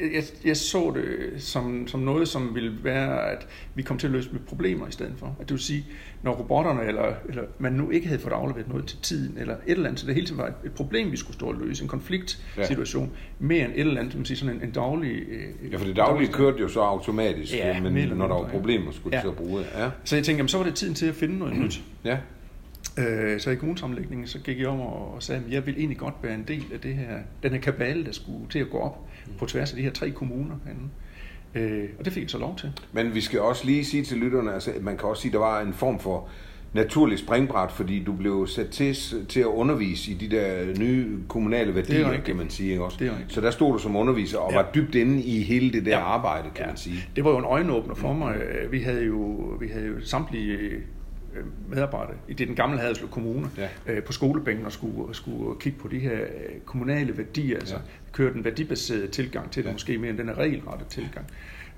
jeg, 0.00 0.22
jeg 0.44 0.56
så 0.56 0.92
det 0.96 1.42
som, 1.42 1.88
som 1.88 2.00
noget, 2.00 2.28
som 2.28 2.54
ville 2.54 2.84
være, 2.84 3.30
at 3.30 3.46
vi 3.74 3.82
kom 3.82 3.98
til 3.98 4.06
at 4.06 4.12
løse 4.12 4.30
problemer 4.46 4.88
i 4.88 4.92
stedet 4.92 5.14
for. 5.16 5.36
At 5.40 5.48
det 5.48 5.50
vil 5.50 5.60
sige, 5.62 5.86
når 6.22 6.32
robotterne, 6.32 6.84
eller, 6.84 7.12
eller 7.28 7.42
man 7.58 7.72
nu 7.72 7.90
ikke 7.90 8.06
havde 8.06 8.20
fået 8.20 8.32
afleveret 8.32 8.68
noget 8.68 8.86
til 8.86 8.98
tiden, 9.02 9.38
eller 9.38 9.54
et 9.54 9.60
eller 9.66 9.84
andet, 9.84 10.00
så 10.00 10.06
det 10.06 10.14
hele 10.14 10.26
tiden 10.26 10.38
var 10.38 10.46
et, 10.46 10.54
et 10.64 10.72
problem, 10.72 11.12
vi 11.12 11.16
skulle 11.16 11.34
stå 11.34 11.46
og 11.46 11.54
løse, 11.54 11.82
en 11.82 11.88
konfliktsituation, 11.88 13.04
ja. 13.04 13.46
mere 13.46 13.64
end 13.64 13.72
et 13.72 13.80
eller 13.80 14.00
andet, 14.00 14.16
man 14.16 14.24
sige, 14.24 14.36
sådan 14.36 14.56
en, 14.56 14.62
en 14.62 14.70
daglig... 14.70 15.22
Øh, 15.28 15.72
ja, 15.72 15.76
for 15.76 15.84
det 15.84 15.96
daglige 15.96 16.32
kørte 16.32 16.58
jo 16.60 16.68
så 16.68 16.80
automatisk, 16.80 17.54
ja, 17.54 17.80
men 17.80 18.08
når 18.08 18.28
der 18.28 18.34
var 18.34 18.48
problemer, 18.48 18.92
skulle 18.92 19.16
ja. 19.16 19.22
det 19.22 19.30
så 19.30 19.44
bruge 19.44 19.64
ja. 19.78 19.90
Så 20.04 20.16
jeg 20.16 20.24
tænkte, 20.24 20.38
jamen, 20.38 20.48
så 20.48 20.58
var 20.58 20.64
det 20.64 20.74
tiden 20.74 20.94
til 20.94 21.06
at 21.06 21.14
finde 21.14 21.38
noget 21.38 21.56
nyt. 21.56 21.82
Ja. 22.04 22.18
Øh, 22.98 23.40
så 23.40 23.50
i 23.50 23.54
kommunesammenlægningen, 23.54 24.26
så 24.26 24.38
gik 24.38 24.58
jeg 24.58 24.68
om 24.68 24.80
og, 24.80 25.22
sagde, 25.22 25.42
at 25.46 25.52
jeg 25.52 25.66
vil 25.66 25.74
egentlig 25.78 25.98
godt 25.98 26.14
være 26.22 26.34
en 26.34 26.44
del 26.48 26.64
af 26.74 26.80
det 26.80 26.94
her, 26.94 27.18
den 27.42 27.52
her 27.52 27.60
kabale, 27.60 28.04
der 28.04 28.12
skulle 28.12 28.48
til 28.50 28.58
at 28.58 28.70
gå 28.70 28.78
op 28.78 28.98
på 29.38 29.46
tværs 29.46 29.70
af 29.70 29.76
de 29.76 29.82
her 29.82 29.90
tre 29.90 30.10
kommuner 30.10 30.54
herinde. 30.64 30.88
Øh, 31.54 31.88
og 31.98 32.04
det 32.04 32.12
fik 32.12 32.22
jeg 32.22 32.30
så 32.30 32.38
lov 32.38 32.56
til. 32.56 32.72
Men 32.92 33.14
vi 33.14 33.20
skal 33.20 33.40
også 33.40 33.66
lige 33.66 33.84
sige 33.84 34.02
til 34.02 34.16
lytterne, 34.16 34.54
altså, 34.54 34.70
at 34.70 34.82
man 34.82 34.96
kan 34.96 35.08
også 35.08 35.22
sige, 35.22 35.30
at 35.30 35.32
der 35.32 35.38
var 35.38 35.60
en 35.60 35.72
form 35.72 35.98
for 35.98 36.28
naturlig 36.72 37.18
springbræt, 37.18 37.72
fordi 37.72 38.04
du 38.04 38.12
blev 38.12 38.46
sat 38.46 38.68
til, 38.68 38.96
til 39.28 39.40
at 39.40 39.46
undervise 39.46 40.10
i 40.10 40.14
de 40.14 40.36
der 40.36 40.78
nye 40.78 41.18
kommunale 41.28 41.74
værdier, 41.74 42.12
det 42.12 42.24
kan 42.24 42.36
man 42.36 42.50
sige. 42.50 42.82
Også. 42.82 42.96
Det 43.00 43.12
så 43.28 43.40
der 43.40 43.50
stod 43.50 43.72
du 43.72 43.78
som 43.78 43.96
underviser 43.96 44.38
og 44.38 44.52
ja. 44.52 44.56
var 44.56 44.70
dybt 44.74 44.94
inde 44.94 45.22
i 45.22 45.42
hele 45.42 45.72
det 45.72 45.84
der 45.84 45.98
ja. 45.98 46.04
arbejde, 46.04 46.48
kan 46.54 46.64
ja. 46.64 46.66
man 46.66 46.76
sige. 46.76 46.96
Det 47.16 47.24
var 47.24 47.30
jo 47.30 47.38
en 47.38 47.44
øjenåbner 47.44 47.94
for 47.94 48.12
mig. 48.12 48.36
Vi 48.70 48.80
havde 48.80 49.04
jo, 49.04 49.18
vi 49.60 49.68
havde 49.68 49.86
jo 49.86 50.00
samtlige 50.00 50.52
Øh, 50.52 50.80
medarbejdere 51.68 52.16
i 52.28 52.34
det 52.34 52.48
den 52.48 52.56
gamle 52.56 52.78
Haderslev 52.78 53.08
Kommune 53.08 53.50
ja. 53.56 53.68
øh, 53.86 54.02
på 54.02 54.12
skolebænken 54.12 54.66
og 54.66 54.72
skulle, 54.72 55.14
skulle 55.14 55.60
kigge 55.60 55.78
på 55.78 55.88
de 55.88 55.98
her 55.98 56.18
kommunale 56.64 57.18
værdier, 57.18 57.58
altså 57.58 57.74
ja. 57.74 57.80
køre 58.12 58.32
den 58.32 58.44
værdibaserede 58.44 59.08
tilgang 59.08 59.50
til 59.50 59.62
det, 59.62 59.68
ja. 59.68 59.72
måske 59.72 59.98
mere 59.98 60.10
end 60.10 60.18
den 60.18 60.28
her 60.28 60.38
regelrette 60.38 60.84
tilgang. 60.88 61.26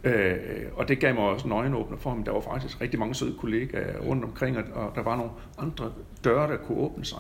Øh, 0.05 0.37
og 0.73 0.88
det 0.88 0.99
gav 0.99 1.15
mig 1.15 1.25
også 1.25 1.47
en 1.47 1.53
øjenåbner 1.53 1.97
for 1.97 2.11
ham. 2.11 2.25
Der 2.25 2.33
var 2.33 2.41
faktisk 2.41 2.81
rigtig 2.81 2.99
mange 2.99 3.15
søde 3.15 3.35
kollegaer 3.38 3.99
rundt 4.00 4.25
omkring, 4.25 4.57
og, 4.75 4.93
der 4.95 5.03
var 5.03 5.17
nogle 5.17 5.31
andre 5.59 5.93
døre, 6.25 6.50
der 6.50 6.57
kunne 6.57 6.79
åbne 6.79 7.05
sig. 7.05 7.19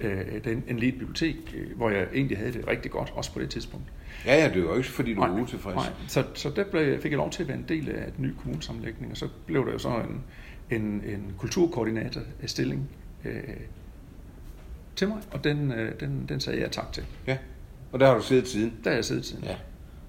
Øh, 0.00 0.44
den, 0.44 0.64
en 0.68 0.78
lille 0.78 0.98
bibliotek, 0.98 1.36
øh, 1.56 1.76
hvor 1.76 1.90
jeg 1.90 2.06
egentlig 2.14 2.38
havde 2.38 2.52
det 2.52 2.68
rigtig 2.68 2.90
godt, 2.90 3.12
også 3.14 3.32
på 3.32 3.40
det 3.40 3.50
tidspunkt. 3.50 3.86
Ja, 4.26 4.34
ja, 4.34 4.54
det 4.54 4.62
var 4.62 4.70
jo 4.70 4.76
ikke 4.76 4.88
fordi, 4.88 5.14
du 5.14 5.20
Nej, 5.20 5.28
var 5.28 5.40
utilfreds. 5.40 5.74
Nej, 5.74 5.92
så, 6.08 6.24
så 6.34 6.50
der 6.56 6.64
blev, 6.64 7.00
fik 7.00 7.10
jeg 7.10 7.18
lov 7.18 7.30
til 7.30 7.42
at 7.42 7.48
være 7.48 7.58
en 7.58 7.66
del 7.68 7.88
af 7.88 8.12
den 8.12 8.24
nye 8.24 8.34
kommunesammenlægning, 8.42 9.10
og 9.10 9.16
så 9.16 9.28
blev 9.46 9.66
der 9.66 9.72
jo 9.72 9.78
så 9.78 9.88
en, 9.88 10.24
en, 10.70 10.82
en 10.82 11.34
kulturkoordinator-stilling 11.38 12.88
øh, 13.24 13.32
til 14.96 15.08
mig, 15.08 15.18
og 15.30 15.44
den, 15.44 15.72
øh, 15.72 15.92
den, 16.00 16.24
den 16.28 16.40
sagde 16.40 16.60
jeg 16.60 16.70
tak 16.70 16.92
til. 16.92 17.02
Ja, 17.26 17.36
og 17.92 18.00
der 18.00 18.06
har 18.06 18.14
du 18.14 18.22
siddet 18.22 18.48
siden. 18.48 18.72
Der 18.84 18.90
er 18.90 18.94
jeg 18.94 19.04
siddet 19.04 19.24
siden. 19.26 19.44
Ja, 19.44 19.54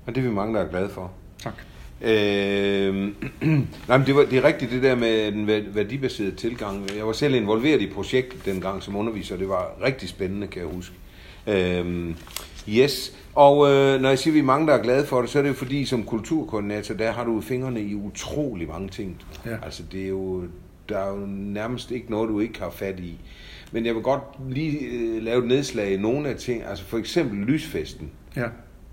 og 0.05 0.15
det 0.15 0.23
er 0.23 0.29
vi 0.29 0.33
mange, 0.33 0.55
der 0.55 0.65
er 0.65 0.69
glade 0.69 0.89
for. 0.89 1.11
Tak. 1.39 1.53
Øh, 2.01 2.93
nej, 3.87 3.97
men 3.97 4.07
det, 4.07 4.15
var, 4.15 4.21
det 4.25 4.33
er 4.37 4.43
rigtigt 4.43 4.71
det 4.71 4.83
der 4.83 4.95
med 4.95 5.31
den 5.31 5.45
væ- 5.49 5.69
værdibaserede 5.75 6.35
tilgang. 6.35 6.89
Jeg 6.97 7.07
var 7.07 7.13
selv 7.13 7.35
involveret 7.35 7.81
i 7.81 7.89
projektet 7.89 8.45
dengang 8.45 8.83
som 8.83 8.95
underviser, 8.95 9.35
og 9.35 9.39
det 9.39 9.49
var 9.49 9.71
rigtig 9.83 10.09
spændende, 10.09 10.47
kan 10.47 10.61
jeg 10.61 10.69
huske. 10.69 10.95
Øh, 11.47 12.15
yes, 12.69 13.13
og 13.35 13.71
øh, 13.71 14.01
når 14.01 14.09
jeg 14.09 14.19
siger, 14.19 14.31
at 14.31 14.35
vi 14.35 14.39
er 14.39 14.43
mange, 14.43 14.67
der 14.67 14.73
er 14.73 14.83
glade 14.83 15.05
for 15.05 15.21
det, 15.21 15.29
så 15.29 15.39
er 15.39 15.43
det 15.43 15.49
jo 15.49 15.53
fordi, 15.53 15.85
som 15.85 16.03
kulturkoordinator, 16.03 16.95
der 16.95 17.11
har 17.11 17.23
du 17.23 17.41
fingrene 17.41 17.81
i 17.81 17.95
utrolig 17.95 18.67
mange 18.67 18.89
ting. 18.89 19.21
Ja. 19.45 19.55
Altså, 19.63 19.83
det 19.91 20.03
er 20.03 20.09
jo, 20.09 20.43
der 20.89 20.97
er 20.97 21.09
jo 21.09 21.25
nærmest 21.27 21.91
ikke 21.91 22.11
noget, 22.11 22.29
du 22.29 22.39
ikke 22.39 22.59
har 22.59 22.69
fat 22.69 22.99
i. 22.99 23.19
Men 23.71 23.85
jeg 23.85 23.95
vil 23.95 24.03
godt 24.03 24.23
lige 24.49 24.79
øh, 24.79 25.23
lave 25.23 25.39
et 25.39 25.47
nedslag 25.47 25.93
i 25.93 25.97
nogle 25.97 26.29
af 26.29 26.35
ting. 26.35 26.63
Altså 26.63 26.85
for 26.85 26.97
eksempel 26.97 27.39
lysfesten. 27.39 28.11
Ja. 28.35 28.47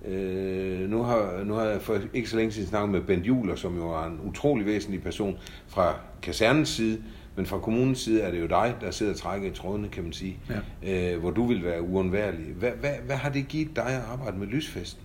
Øh, 0.08 0.90
nu, 0.90 1.02
har, 1.02 1.44
nu 1.44 1.54
har 1.54 1.64
jeg 1.64 1.82
for 1.82 1.98
ikke 2.14 2.30
så 2.30 2.36
længe 2.36 2.52
siden 2.52 2.68
snakket 2.68 2.90
med 2.90 3.00
Bent 3.00 3.26
Juler, 3.26 3.54
som 3.54 3.76
jo 3.76 3.90
er 3.90 4.04
en 4.04 4.20
utrolig 4.24 4.66
væsentlig 4.66 5.02
person 5.02 5.36
fra 5.68 5.94
kasernens 6.22 6.68
side, 6.68 6.98
men 7.38 7.46
fra 7.46 7.58
kommunens 7.58 7.98
side 7.98 8.20
er 8.20 8.30
det 8.30 8.40
jo 8.40 8.46
dig, 8.46 8.76
der 8.80 8.90
sidder 8.90 9.12
og 9.12 9.18
trækker 9.18 9.48
i 9.48 9.54
trådene, 9.54 9.88
kan 9.88 10.02
man 10.02 10.12
sige, 10.12 10.36
ja. 10.82 11.12
øh, 11.14 11.20
hvor 11.20 11.30
du 11.30 11.46
vil 11.46 11.64
være 11.64 11.82
uundværlig. 11.82 12.46
Hvad, 12.58 12.70
hvad, 12.80 12.90
hvad 13.06 13.16
har 13.16 13.30
det 13.30 13.48
givet 13.48 13.76
dig 13.76 13.86
at 13.86 14.02
arbejde 14.12 14.38
med 14.38 14.46
lysfesten? 14.46 15.02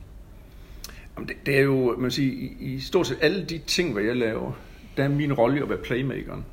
Jamen, 1.16 1.28
det, 1.30 1.36
det 1.46 1.58
er 1.58 1.62
jo, 1.62 1.96
man 1.98 2.12
siger, 2.12 2.34
i, 2.34 2.58
i 2.74 2.80
stort 2.80 3.08
set 3.08 3.18
alle 3.22 3.46
de 3.46 3.58
ting, 3.58 3.94
hvad 3.94 4.04
jeg 4.04 4.16
laver, 4.16 4.52
der 4.98 5.04
er 5.04 5.08
min 5.10 5.34
rolle 5.34 5.62
at 5.64 5.70
være 5.70 5.78
playmakeren. 5.78 6.46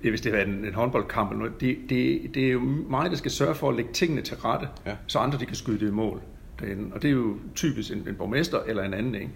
Hvis 0.00 0.20
det 0.20 0.34
er 0.34 0.44
en, 0.44 0.64
en 0.64 0.74
håndboldkamp 0.74 1.30
eller 1.30 1.38
noget, 1.38 1.60
det, 1.60 1.76
det, 1.88 2.20
det 2.34 2.46
er 2.46 2.50
jo 2.52 2.60
mig, 2.88 3.10
der 3.10 3.16
skal 3.16 3.30
sørge 3.30 3.54
for 3.54 3.68
at 3.68 3.76
lægge 3.76 3.92
tingene 3.92 4.20
til 4.22 4.36
rette, 4.36 4.68
Ja. 4.86 4.96
så 5.06 5.18
andre 5.18 5.38
de 5.38 5.46
kan 5.46 5.56
skyde 5.56 5.80
det 5.80 5.88
i 5.88 5.92
mål. 5.94 6.20
derinde. 6.60 6.94
Og 6.94 7.02
det 7.02 7.08
er 7.08 7.12
jo 7.12 7.36
typisk 7.54 7.92
en, 7.92 8.04
en 8.08 8.14
borgmester 8.14 8.58
eller 8.66 8.82
en 8.82 8.94
anden. 8.94 9.14
Ikke? 9.14 9.30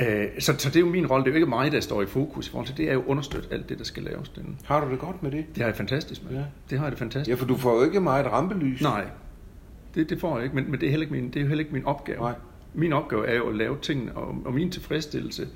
Øh, 0.00 0.26
så, 0.38 0.54
så 0.58 0.68
det 0.68 0.76
er 0.76 0.80
jo 0.80 0.86
min 0.86 1.06
rolle. 1.06 1.24
Det 1.24 1.30
er 1.30 1.32
jo 1.32 1.36
ikke 1.36 1.46
mig, 1.46 1.72
der 1.72 1.80
står 1.80 2.02
i 2.02 2.06
fokus 2.06 2.46
i 2.46 2.50
forhold 2.50 2.66
til 2.66 2.76
det. 2.76 2.88
Er 2.88 2.92
jo 2.92 3.02
understøtte 3.06 3.48
alt 3.52 3.68
det, 3.68 3.78
der 3.78 3.84
skal 3.84 4.02
laves. 4.02 4.28
derinde. 4.28 4.56
Har 4.64 4.84
du 4.84 4.90
det 4.90 4.98
godt 4.98 5.22
med 5.22 5.30
det? 5.30 5.44
Det 5.48 5.58
har 5.58 5.68
jeg 5.68 5.76
fantastisk 5.76 6.24
med. 6.24 6.32
Ja. 6.38 6.44
Det 6.70 6.78
har 6.78 6.86
jeg 6.86 6.90
det 6.90 6.98
fantastisk 6.98 7.28
Ja, 7.36 7.40
for 7.40 7.46
du 7.46 7.56
får 7.56 7.74
jo 7.74 7.84
ikke 7.84 8.00
meget 8.00 8.26
rampelys. 8.26 8.82
Nej, 8.82 9.04
det, 9.94 10.10
det 10.10 10.20
får 10.20 10.36
jeg 10.36 10.44
ikke, 10.44 10.56
men, 10.56 10.70
men 10.70 10.80
det, 10.80 10.86
er 10.86 10.90
heller 10.90 11.04
ikke 11.06 11.14
min, 11.14 11.26
det 11.28 11.36
er 11.36 11.40
jo 11.40 11.46
heller 11.46 11.64
ikke 11.64 11.72
min 11.74 11.84
opgave. 11.84 12.20
Nej. 12.20 12.34
Min 12.74 12.92
opgave 12.92 13.26
er 13.26 13.36
jo 13.36 13.48
at 13.48 13.56
lave 13.56 13.76
tingene, 13.82 14.16
og, 14.16 14.42
og 14.44 14.52
min 14.54 14.70
tilfredsstillelse, 14.70 15.48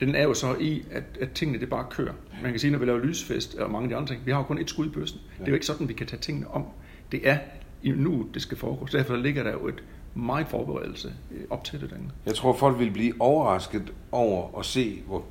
den 0.00 0.14
er 0.14 0.22
jo 0.22 0.34
så 0.34 0.56
i, 0.60 0.82
at, 0.90 1.02
at 1.20 1.32
tingene 1.32 1.60
det 1.60 1.68
bare 1.68 1.86
kører. 1.90 2.12
Man 2.42 2.50
kan 2.50 2.60
sige, 2.60 2.70
når 2.70 2.78
vi 2.78 2.86
laver 2.86 2.98
lysfest 2.98 3.54
og 3.54 3.70
mange 3.70 3.84
af 3.84 3.88
de 3.88 3.96
andre 3.96 4.08
ting, 4.08 4.26
vi 4.26 4.30
har 4.30 4.38
jo 4.38 4.44
kun 4.44 4.58
et 4.58 4.70
skud 4.70 4.86
i 4.86 4.88
bøssen. 4.88 5.20
Ja. 5.24 5.38
Det 5.38 5.48
er 5.48 5.50
jo 5.50 5.54
ikke 5.54 5.66
sådan, 5.66 5.88
vi 5.88 5.92
kan 5.92 6.06
tage 6.06 6.20
tingene 6.20 6.50
om. 6.50 6.64
Det 7.12 7.28
er 7.28 7.38
i 7.82 7.90
nu, 7.90 8.26
det 8.34 8.42
skal 8.42 8.58
foregå. 8.58 8.86
Så 8.86 8.98
derfor 8.98 9.16
ligger 9.16 9.42
der 9.42 9.52
jo 9.52 9.68
et 9.68 9.82
meget 10.14 10.46
forberedelse 10.48 11.12
øh, 11.30 11.40
op 11.50 11.64
til 11.64 11.80
det. 11.80 11.90
Den. 11.90 12.12
Jeg 12.26 12.34
tror, 12.34 12.52
folk 12.52 12.78
vil 12.78 12.90
blive 12.90 13.12
overrasket 13.18 13.92
over 14.12 14.58
at 14.58 14.64
se, 14.66 15.02
hvor 15.06 15.24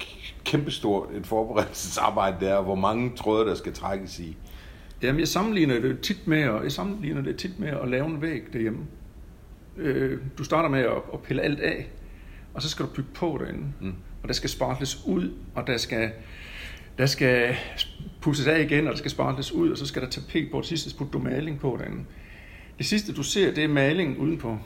kæmpestort 0.45 1.07
et 1.15 1.27
forberedelsesarbejde 1.27 2.37
det 2.39 2.49
er, 2.49 2.55
og 2.55 2.63
hvor 2.63 2.75
mange 2.75 3.11
tråde, 3.15 3.45
der 3.45 3.55
skal 3.55 3.73
trækkes 3.73 4.19
i. 4.19 4.37
Jamen, 5.01 5.19
jeg 5.19 5.27
sammenligner 5.27 5.79
det 5.79 5.99
tit 5.99 6.27
med, 6.27 6.41
at, 6.41 6.63
jeg 6.63 6.71
sammenligner 6.71 7.21
det 7.21 7.37
tit 7.37 7.59
med 7.59 7.67
at 7.67 7.89
lave 7.89 8.05
en 8.05 8.21
væg 8.21 8.43
derhjemme. 8.53 8.79
Øh, 9.77 10.19
du 10.37 10.43
starter 10.43 10.69
med 10.69 10.79
at, 10.79 11.01
at 11.13 11.21
pille 11.21 11.41
alt 11.41 11.59
af, 11.59 11.87
og 12.53 12.61
så 12.61 12.69
skal 12.69 12.85
du 12.85 12.89
bygge 12.91 13.09
på 13.13 13.39
derinde. 13.41 13.63
Mm. 13.81 13.93
Og 14.23 14.27
der 14.27 14.33
skal 14.33 14.49
spartles 14.49 15.03
ud, 15.05 15.33
og 15.55 15.67
der 15.67 15.77
skal, 15.77 16.11
der 16.97 17.05
skal 17.05 17.55
pusses 18.21 18.47
af 18.47 18.61
igen, 18.61 18.87
og 18.87 18.91
der 18.91 18.97
skal 18.97 19.11
spartles 19.11 19.51
ud, 19.51 19.69
og 19.69 19.77
så 19.77 19.85
skal 19.85 20.01
der 20.01 20.09
tapet 20.09 20.51
på, 20.51 20.57
og 20.57 20.65
sidst 20.65 20.97
putte 20.97 21.13
du 21.13 21.19
maling 21.19 21.59
på 21.59 21.77
derinde. 21.79 22.03
Det 22.79 22.87
sidste, 22.87 23.13
du 23.13 23.23
ser, 23.23 23.53
det 23.53 23.63
er 23.63 23.67
malingen 23.67 24.17
udenpå. 24.17 24.57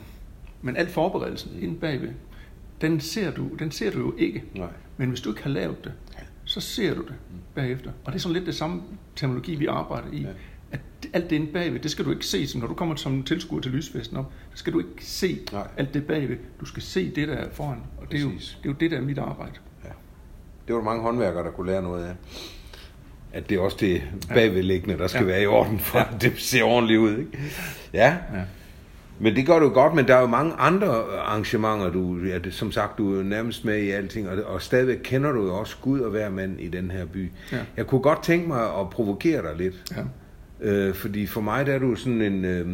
Men 0.62 0.76
al 0.76 0.88
forberedelsen 0.88 1.58
inde 1.60 1.74
bagved, 1.74 2.12
den 2.80 3.00
ser 3.00 3.30
du, 3.30 3.48
den 3.58 3.70
ser 3.70 3.90
du 3.90 3.98
jo 3.98 4.14
ikke. 4.18 4.44
Nej. 4.54 4.68
Men 4.96 5.08
hvis 5.08 5.20
du 5.20 5.30
ikke 5.30 5.42
har 5.42 5.50
lavet 5.50 5.84
det, 5.84 5.92
så 6.44 6.60
ser 6.60 6.94
du 6.94 7.02
det 7.02 7.14
bagefter. 7.54 7.90
Og 8.04 8.12
det 8.12 8.18
er 8.18 8.20
sådan 8.20 8.32
lidt 8.32 8.46
det 8.46 8.54
samme 8.54 8.82
terminologi, 9.16 9.54
vi 9.54 9.66
arbejder 9.66 10.12
i. 10.12 10.20
Ja. 10.20 10.28
At 10.72 10.80
alt 11.12 11.30
det 11.30 11.36
inde 11.36 11.52
bagved, 11.52 11.80
det 11.80 11.90
skal 11.90 12.04
du 12.04 12.10
ikke 12.10 12.26
se, 12.26 12.46
så 12.46 12.58
når 12.58 12.66
du 12.66 12.74
kommer 12.74 12.96
som 12.96 13.22
tilskuer 13.22 13.60
til 13.60 13.72
lysfesten 13.72 14.16
op, 14.16 14.32
så 14.50 14.58
skal 14.58 14.72
du 14.72 14.78
ikke 14.78 15.04
se 15.04 15.40
Nej. 15.52 15.68
Alt 15.76 15.94
det 15.94 16.06
bagved. 16.06 16.36
Du 16.60 16.64
skal 16.64 16.82
se 16.82 17.10
det, 17.10 17.28
der 17.28 17.34
er 17.34 17.50
foran. 17.50 17.82
Og 17.98 18.12
det 18.12 18.18
er, 18.18 18.22
jo, 18.22 18.30
det 18.30 18.58
er 18.64 18.68
jo 18.68 18.72
det, 18.72 18.90
der 18.90 18.96
er 18.96 19.02
mit 19.02 19.18
arbejde. 19.18 19.54
Ja. 19.84 19.88
Det 20.66 20.74
var 20.74 20.80
der 20.80 20.84
mange 20.84 21.02
håndværkere, 21.02 21.44
der 21.44 21.50
kunne 21.50 21.66
lære 21.66 21.82
noget 21.82 22.04
af. 22.04 22.14
At 23.34 23.48
det 23.48 23.56
er 23.56 23.60
også 23.60 23.76
det 23.80 24.02
bagvedliggende, 24.28 24.98
der 24.98 25.06
skal 25.06 25.20
ja. 25.20 25.26
Være 25.26 25.42
i 25.42 25.46
orden, 25.46 25.78
for 25.78 25.98
ja. 25.98 26.04
at 26.14 26.22
det 26.22 26.32
ser 26.36 26.62
ordentligt 26.62 27.00
ud. 27.00 27.18
Ikke? 27.18 27.30
Ja. 27.92 28.16
Ja. 28.34 28.40
Men 29.18 29.36
det 29.36 29.46
gør 29.46 29.58
du 29.58 29.68
godt, 29.68 29.94
men 29.94 30.08
der 30.08 30.16
er 30.16 30.20
jo 30.20 30.26
mange 30.26 30.52
andre 30.52 30.86
arrangementer, 31.18 31.90
du, 31.90 32.18
ja, 32.24 32.38
det, 32.38 32.54
som 32.54 32.72
sagt, 32.72 32.98
du 32.98 33.18
er 33.18 33.22
nærmest 33.22 33.64
med 33.64 33.78
i 33.78 33.90
alting, 33.90 34.28
og, 34.28 34.44
og 34.44 34.62
stadigvæk 34.62 34.98
kender 35.02 35.32
du 35.32 35.46
jo 35.46 35.54
også 35.54 35.76
Gud 35.82 36.00
og 36.00 36.10
hver 36.10 36.30
mand 36.30 36.60
i 36.60 36.68
den 36.68 36.90
her 36.90 37.04
by. 37.04 37.32
Ja. 37.52 37.58
Jeg 37.76 37.86
kunne 37.86 38.00
godt 38.00 38.22
tænke 38.22 38.48
mig 38.48 38.62
at 38.80 38.90
provokere 38.90 39.42
dig 39.42 39.56
lidt. 39.56 39.74
Ja. 39.96 40.02
Øh, 40.60 40.94
fordi 40.94 41.26
for 41.26 41.40
mig 41.40 41.66
der 41.66 41.72
er 41.72 41.78
du 41.78 41.94
sådan 41.94 42.22
en, 42.22 42.44
øh, 42.44 42.68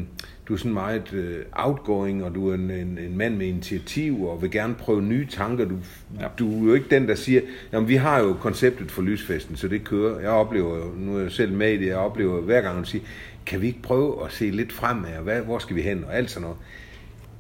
du 0.51 0.55
er 0.55 0.59
sådan 0.59 0.73
meget 0.73 1.13
øh, 1.13 1.45
outgoing, 1.53 2.25
og 2.25 2.35
du 2.35 2.51
er 2.51 2.55
en, 2.55 2.71
en, 2.71 2.99
en 2.99 3.17
mand 3.17 3.37
med 3.37 3.47
initiativ, 3.47 4.25
og 4.25 4.43
vil 4.43 4.51
gerne 4.51 4.75
prøve 4.75 5.03
nye 5.03 5.27
tanker. 5.27 5.65
Du, 5.65 5.75
ja. 6.19 6.23
Ja. 6.23 6.29
du 6.39 6.65
er 6.65 6.69
jo 6.69 6.75
ikke 6.75 6.91
den, 6.91 7.09
der 7.09 7.15
siger, 7.15 7.41
jamen 7.73 7.89
vi 7.89 7.97
har 7.97 8.19
jo 8.19 8.33
konceptet 8.41 8.91
for 8.91 9.03
lysfesten, 9.03 9.57
så 9.57 9.69
det 9.69 9.85
kører. 9.85 10.21
Jeg 10.21 10.31
oplever 10.31 10.77
jo, 10.77 10.93
nu 10.97 11.17
er 11.17 11.21
jeg 11.21 11.33
selv 11.33 11.53
med 11.53 11.73
i 11.73 11.77
det, 11.77 11.87
jeg 11.87 11.97
oplever 11.97 12.41
hver 12.41 12.61
gang, 12.61 12.79
at 12.79 12.87
sige, 12.87 13.03
kan 13.47 13.61
vi 13.61 13.67
ikke 13.67 13.83
prøve 13.83 14.25
at 14.25 14.33
se 14.33 14.51
lidt 14.51 14.73
fremad, 14.73 15.17
og 15.17 15.23
hvad, 15.23 15.41
hvor 15.41 15.59
skal 15.59 15.77
vi 15.77 15.83
hen, 15.83 16.05
og 16.05 16.17
alt 16.17 16.31
sådan 16.31 16.43
noget. 16.43 16.57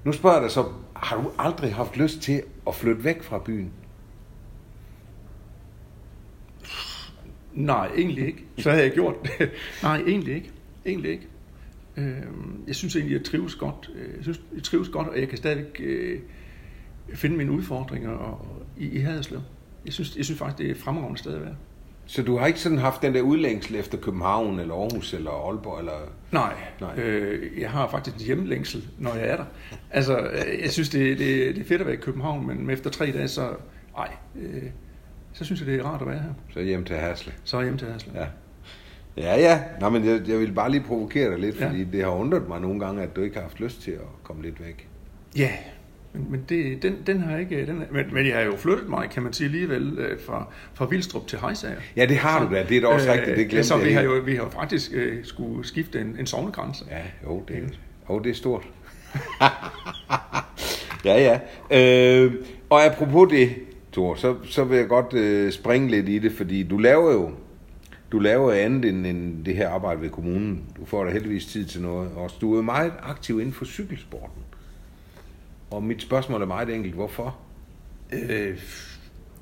Nu 0.05 0.13
spørger 0.13 0.37
jeg 0.37 0.43
dig 0.43 0.51
så, 0.51 0.65
har 0.97 1.17
du 1.17 1.31
aldrig 1.39 1.75
haft 1.75 1.97
lyst 1.97 2.21
til 2.21 2.43
at 2.67 2.75
flytte 2.75 3.05
væk 3.05 3.23
fra 3.23 3.39
byen? 3.39 3.71
Nej, 7.55 7.91
egentlig 7.97 8.27
ikke. 8.27 8.45
Så 8.59 8.71
havde 8.71 8.83
jeg 8.83 8.93
gjort 8.93 9.15
det. 9.23 9.51
Nej, 9.83 10.03
egentlig 10.07 10.35
ikke. 10.35 10.51
Egentlig 10.87 11.11
ikke. 11.11 11.27
Øhm, 11.97 12.65
Jeg 12.67 12.75
synes 12.75 12.97
egentlig, 12.97 13.15
jeg 13.17 13.25
trives 13.25 13.55
godt. 13.55 13.91
Øh, 13.95 14.09
Jeg 14.17 14.23
synes, 14.23 14.41
jeg 14.55 14.63
trives 14.63 14.89
godt, 14.89 15.09
og 15.09 15.21
jeg 15.21 15.29
kan 15.29 15.39
stadigvæk 15.39 15.81
øh, 15.85 16.19
finde 17.15 17.37
mine 17.37 17.53
udfordringer 17.53 18.11
og, 18.11 18.47
i, 18.79 18.89
i 18.89 18.99
Haderslev. 18.99 19.41
Jeg 19.85 19.93
synes, 19.93 20.17
jeg 20.17 20.25
synes 20.25 20.39
faktisk, 20.39 20.59
det 20.59 20.67
er 20.67 20.71
et 20.71 20.77
fremragende 20.77 21.19
sted 21.19 21.35
at 21.35 21.41
være. 21.43 21.55
Så 22.07 22.23
du 22.23 22.37
har 22.37 22.47
ikke 22.47 22.61
sådan 22.61 22.79
haft 22.79 23.03
den 23.03 23.15
der 23.15 23.23
udlængsel 23.23 23.77
efter 23.77 23.99
København, 23.99 24.61
eller 24.61 24.75
Aarhus, 24.75 25.15
eller 25.15 25.31
Aalborg, 25.31 25.79
eller... 25.79 25.93
Nej, 26.33 26.55
Nej. 26.81 26.99
Øh, 26.99 27.61
jeg 27.61 27.71
har 27.71 27.89
faktisk 27.91 28.17
en 28.17 28.23
hjemlængsel, 28.23 28.89
når 28.99 29.15
jeg 29.15 29.29
er 29.29 29.37
der. 29.37 29.45
Altså, 29.91 30.19
øh, 30.19 30.61
jeg 30.63 30.71
synes, 30.71 30.89
det, 30.89 31.19
det, 31.19 31.55
det 31.57 31.61
er 31.61 31.65
fedt 31.65 31.81
at 31.81 31.87
være 31.87 31.97
i 31.97 32.01
København, 32.01 32.47
men 32.47 32.71
efter 32.71 32.91
tre 32.91 33.07
dage, 33.13 33.29
så, 33.29 33.51
ej, 33.99 34.11
øh, 34.37 34.63
så 35.33 35.45
synes 35.45 35.61
jeg, 35.61 35.67
det 35.67 35.81
er 35.81 35.85
rart 35.85 36.01
at 36.01 36.07
være 36.09 36.19
her. 36.19 36.33
Så 36.53 36.61
hjem 36.61 36.85
til 36.85 36.97
Hasle. 36.97 37.33
Så 37.45 37.63
hjem 37.63 37.79
til 37.79 37.87
Haderslev. 37.87 38.15
Ja. 38.17 38.27
Ja, 39.17 39.41
ja. 39.41 39.61
Nå, 39.81 39.89
men 39.89 40.05
jeg, 40.05 40.21
jeg 40.29 40.39
vil 40.39 40.53
bare 40.53 40.71
lige 40.71 40.81
provokere 40.83 41.31
dig 41.31 41.39
lidt, 41.39 41.61
Ja. 41.61 41.69
fordi 41.69 41.85
det 41.85 42.05
har 42.05 42.11
undret 42.11 42.49
mig 42.49 42.61
nogle 42.61 42.81
gange, 42.81 43.03
at 43.03 43.17
du 43.17 43.21
ikke 43.23 43.37
har 43.37 43.43
haft 43.43 43.61
lyst 43.61 43.83
til 43.83 43.91
at 43.91 43.99
komme 44.23 44.43
lidt 44.43 44.65
væk. 44.67 44.89
Ja, 45.37 45.51
men, 46.13 46.27
men 46.31 46.45
det, 46.49 46.83
den, 46.83 46.97
den 47.07 47.21
har 47.21 47.39
ikke... 47.39 47.67
Den, 47.67 47.83
men, 47.91 48.07
men 48.13 48.27
jeg 48.27 48.35
har 48.37 48.43
jo 48.43 48.57
flyttet 48.57 48.89
mig, 48.89 49.11
kan 49.11 49.23
man 49.23 49.33
sige 49.33 49.47
alligevel, 49.47 49.99
øh, 49.99 50.19
fra, 50.27 50.47
fra 50.75 50.87
Vildstrup 50.87 51.27
til 51.27 51.39
Hejsager. 51.39 51.75
Ja, 51.97 52.07
det 52.07 52.17
har 52.17 52.47
du 52.49 52.55
da. 52.55 52.65
Det 52.69 52.77
er 52.77 52.81
da 52.81 52.87
også 52.87 53.13
rigtigt. 53.13 53.37
Det 53.37 53.49
glemte 53.49 53.69
så 53.69 53.77
jeg 53.77 53.87
vi 53.87 53.93
har 53.93 54.03
jo 54.03 54.13
vi 54.25 54.37
har 54.37 54.49
faktisk 54.51 54.91
øh, 54.95 55.25
skulle 55.25 55.67
skifte 55.67 56.01
en, 56.01 56.17
en 56.19 56.27
sovnegrænse. 56.27 56.85
Ja, 56.91 56.97
jo, 57.25 57.43
det, 57.49 57.57
er, 57.57 57.61
jo, 58.11 58.19
det 58.19 58.31
er 58.31 58.35
stort. 58.35 58.63
ja, 61.05 61.39
ja. 61.71 62.21
Øh, 62.25 62.33
og 62.71 62.85
apropos 62.85 63.29
det, 63.31 63.51
Thor, 63.93 64.15
så, 64.15 64.35
så 64.45 64.65
vil 64.65 64.79
jeg 64.79 64.89
godt 64.89 65.15
øh, 65.15 65.53
springe 65.53 65.91
lidt 65.91 66.09
i 66.09 66.19
det, 66.19 66.33
fordi 66.33 66.63
du 66.63 66.79
laver 66.79 67.13
jo 67.13 67.31
du 68.13 68.19
laver 68.19 68.53
andet 68.53 68.85
end, 68.85 69.07
end 69.07 69.45
det 69.45 69.57
her 69.57 69.69
arbejde 69.69 70.01
ved 70.01 70.11
kommunen. 70.11 70.65
Du 70.77 70.85
får 70.85 71.05
da 71.05 71.11
heldigvis 71.11 71.47
tid 71.47 71.65
til 71.65 71.83
noget. 71.83 72.11
Også 72.17 72.37
du 72.41 72.57
er 72.59 72.63
meget 72.63 72.93
aktiv 73.03 73.41
inden 73.41 73.53
for 73.53 73.65
cykelsporten. 73.65 74.43
Og 75.71 75.83
mit 75.83 76.03
spørgsmål 76.03 76.43
er 76.43 76.47
meget 76.47 76.75
enkelt. 76.75 76.95
Hvorfor? 76.95 77.37
Øh, 78.13 78.59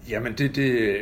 jamen, 0.08 0.32
det, 0.32 0.56
det, 0.56 0.96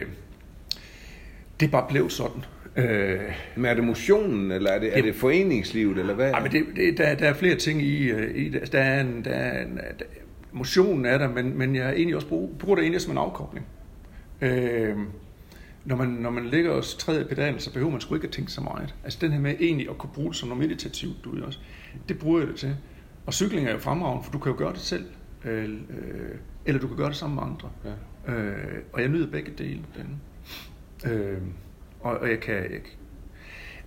det 1.60 1.70
bare 1.70 1.86
blevet 1.88 2.12
sådan. 2.12 2.44
Øh, 2.76 3.20
Men 3.56 3.64
er 3.64 3.74
det 3.74 3.84
motionen, 3.84 4.50
eller 4.50 4.70
er 4.70 4.78
det, 4.78 4.98
er 4.98 5.02
det 5.02 5.14
foreningslivet, 5.14 5.98
eller 5.98 6.14
hvad? 6.14 6.30
Ej, 6.30 6.42
men 6.42 6.52
det, 6.52 6.64
det, 6.76 6.98
der, 6.98 7.14
der 7.14 7.28
er 7.28 7.34
flere 7.34 7.54
ting 7.54 7.82
i, 7.82 8.02
øh, 8.10 8.36
i 8.36 8.48
det. 8.48 8.72
Der 8.72 8.80
er 8.80 9.00
en, 9.00 9.24
der 9.24 9.30
er 9.30 9.62
en, 9.62 9.76
der, 9.76 10.04
motionen 10.52 11.06
er 11.06 11.18
der, 11.18 11.28
men, 11.28 11.58
men 11.58 11.76
jeg 11.76 11.86
er 11.86 11.92
egentlig 11.92 12.16
også 12.16 12.28
brug, 12.28 12.56
bruger 12.58 12.76
det 12.76 12.82
egentlig 12.82 13.00
som 13.00 13.12
en 13.12 13.18
afkobling. 13.18 13.66
Øh, 14.40 14.96
når 15.86 15.96
man, 15.96 16.08
når 16.08 16.30
man 16.30 16.46
ligger 16.46 16.70
og 16.70 16.84
træder 16.84 17.20
i 17.20 17.24
pedalen, 17.24 17.60
så 17.60 17.72
behøver 17.72 17.92
man 17.92 18.00
sgu 18.00 18.14
ikke 18.14 18.26
at 18.26 18.32
tænke 18.32 18.52
så 18.52 18.60
meget. 18.60 18.94
Altså 19.04 19.18
den 19.20 19.32
her 19.32 19.40
med 19.40 19.54
egentlig 19.60 19.90
at 19.90 19.98
kunne 19.98 20.10
bruge 20.14 20.28
det 20.28 20.36
som 20.36 20.48
noget 20.48 20.62
meditativt, 20.62 21.24
du 21.24 21.34
ved 21.34 21.42
også, 21.42 21.58
det 22.08 22.18
bruger 22.18 22.38
jeg 22.38 22.48
det 22.48 22.56
til. 22.56 22.76
Og 23.26 23.34
cykling 23.34 23.66
er 23.66 23.72
jo 23.72 23.78
fremragende, 23.78 24.24
for 24.24 24.32
du 24.32 24.38
kan 24.38 24.52
jo 24.52 24.58
gøre 24.58 24.72
det 24.72 24.80
selv, 24.80 25.04
øh, 25.44 25.64
øh, 25.64 26.38
eller 26.66 26.80
du 26.80 26.86
kan 26.88 26.96
gøre 26.96 27.08
det 27.08 27.16
sammen 27.16 27.34
med 27.34 27.42
andre. 27.42 27.70
Ja. 27.84 28.32
Øh, 28.32 28.82
og 28.92 29.00
jeg 29.00 29.08
nyder 29.08 29.30
begge 29.30 29.52
dele. 29.58 29.82
Den. 29.96 30.20
Øh, 31.12 31.38
og, 32.00 32.18
og 32.18 32.28
jeg 32.28 32.40
kan, 32.40 32.54
jeg, 32.54 32.80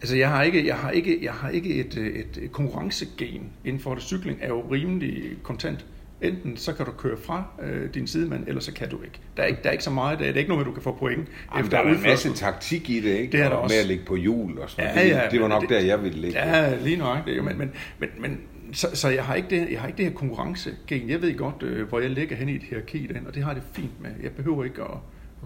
altså 0.01 0.17
jeg 0.17 0.29
har 0.29 0.43
ikke, 0.43 0.67
jeg 0.67 0.75
har 0.75 0.91
ikke, 0.91 1.25
jeg 1.25 1.33
har 1.33 1.49
ikke 1.49 1.75
et, 1.75 1.97
et, 1.97 2.38
et 2.41 2.51
konkurrencegen 2.51 3.51
inden 3.65 3.81
for 3.81 3.93
det. 3.93 4.03
Cykling 4.03 4.38
er 4.41 4.47
jo 4.47 4.62
rimelig 4.71 5.38
kontant. 5.43 5.85
Enten 6.21 6.58
så 6.58 6.73
kan 6.73 6.86
du 6.86 6.91
køre 6.91 7.17
fra 7.17 7.43
øh, 7.63 7.93
din 7.93 8.08
sidemand, 8.08 8.43
eller 8.47 8.62
så 8.62 8.73
kan 8.73 8.89
du 8.89 9.01
ikke. 9.03 9.19
Der 9.38 9.43
er 9.43 9.47
ikke, 9.47 9.60
der 9.63 9.69
er 9.69 9.71
ikke 9.73 9.84
så 9.84 9.91
meget, 9.91 10.19
der 10.19 10.25
er, 10.25 10.27
det 10.29 10.36
er 10.36 10.39
ikke 10.39 10.49
noget 10.49 10.60
med, 10.60 10.65
du 10.65 10.73
kan 10.73 10.84
få 10.84 10.95
point. 10.99 11.27
Jamen, 11.51 11.65
efter 11.65 11.77
der 11.84 11.89
er 11.89 11.95
en 11.95 12.01
masse 12.03 12.34
taktik 12.34 12.89
i 12.89 12.99
det, 13.01 13.10
ikke? 13.17 13.32
Det 13.32 13.39
er 13.39 13.49
der 13.49 13.55
og 13.55 13.62
også. 13.62 13.73
Med 13.73 13.79
at 13.82 13.88
ligge 13.88 14.05
på 14.05 14.15
hjul 14.15 14.60
og 14.60 14.69
sådan 14.69 14.95
Ja, 14.95 15.08
ja, 15.08 15.23
det, 15.23 15.32
det 15.32 15.41
var 15.41 15.47
nok 15.47 15.62
det- 15.62 15.69
der, 15.69 15.79
jeg 15.79 16.03
ville 16.03 16.19
ligge. 16.21 16.39
Ja, 16.39 16.75
lige 16.84 16.97
nok. 16.97 17.17
Det, 17.25 17.43
men, 17.43 17.58
men, 17.58 17.71
men, 17.99 18.10
men 18.19 18.39
så, 18.73 18.88
så 18.93 19.10
jeg, 19.10 19.23
har 19.23 19.36
ikke 19.36 19.49
det, 19.49 19.71
jeg 19.71 19.79
har 19.82 19.88
ikke 19.88 19.97
det 19.97 20.05
her 20.05 20.13
konkurrencegen. 20.13 21.10
Jeg 21.10 21.21
ved 21.21 21.38
godt, 21.38 21.63
øh, 21.63 21.88
hvor 21.88 21.99
jeg 21.99 22.10
ligger 22.10 22.36
hen 22.36 22.49
i 22.49 22.55
et 22.55 22.63
hierarki 22.63 23.08
den, 23.08 23.27
og 23.27 23.36
det 23.36 23.43
har 23.43 23.53
det 23.53 23.63
fint 23.73 24.01
med. 24.01 24.10
Jeg 24.23 24.32
behøver 24.32 24.63
ikke 24.63 24.82
at... 24.82 24.89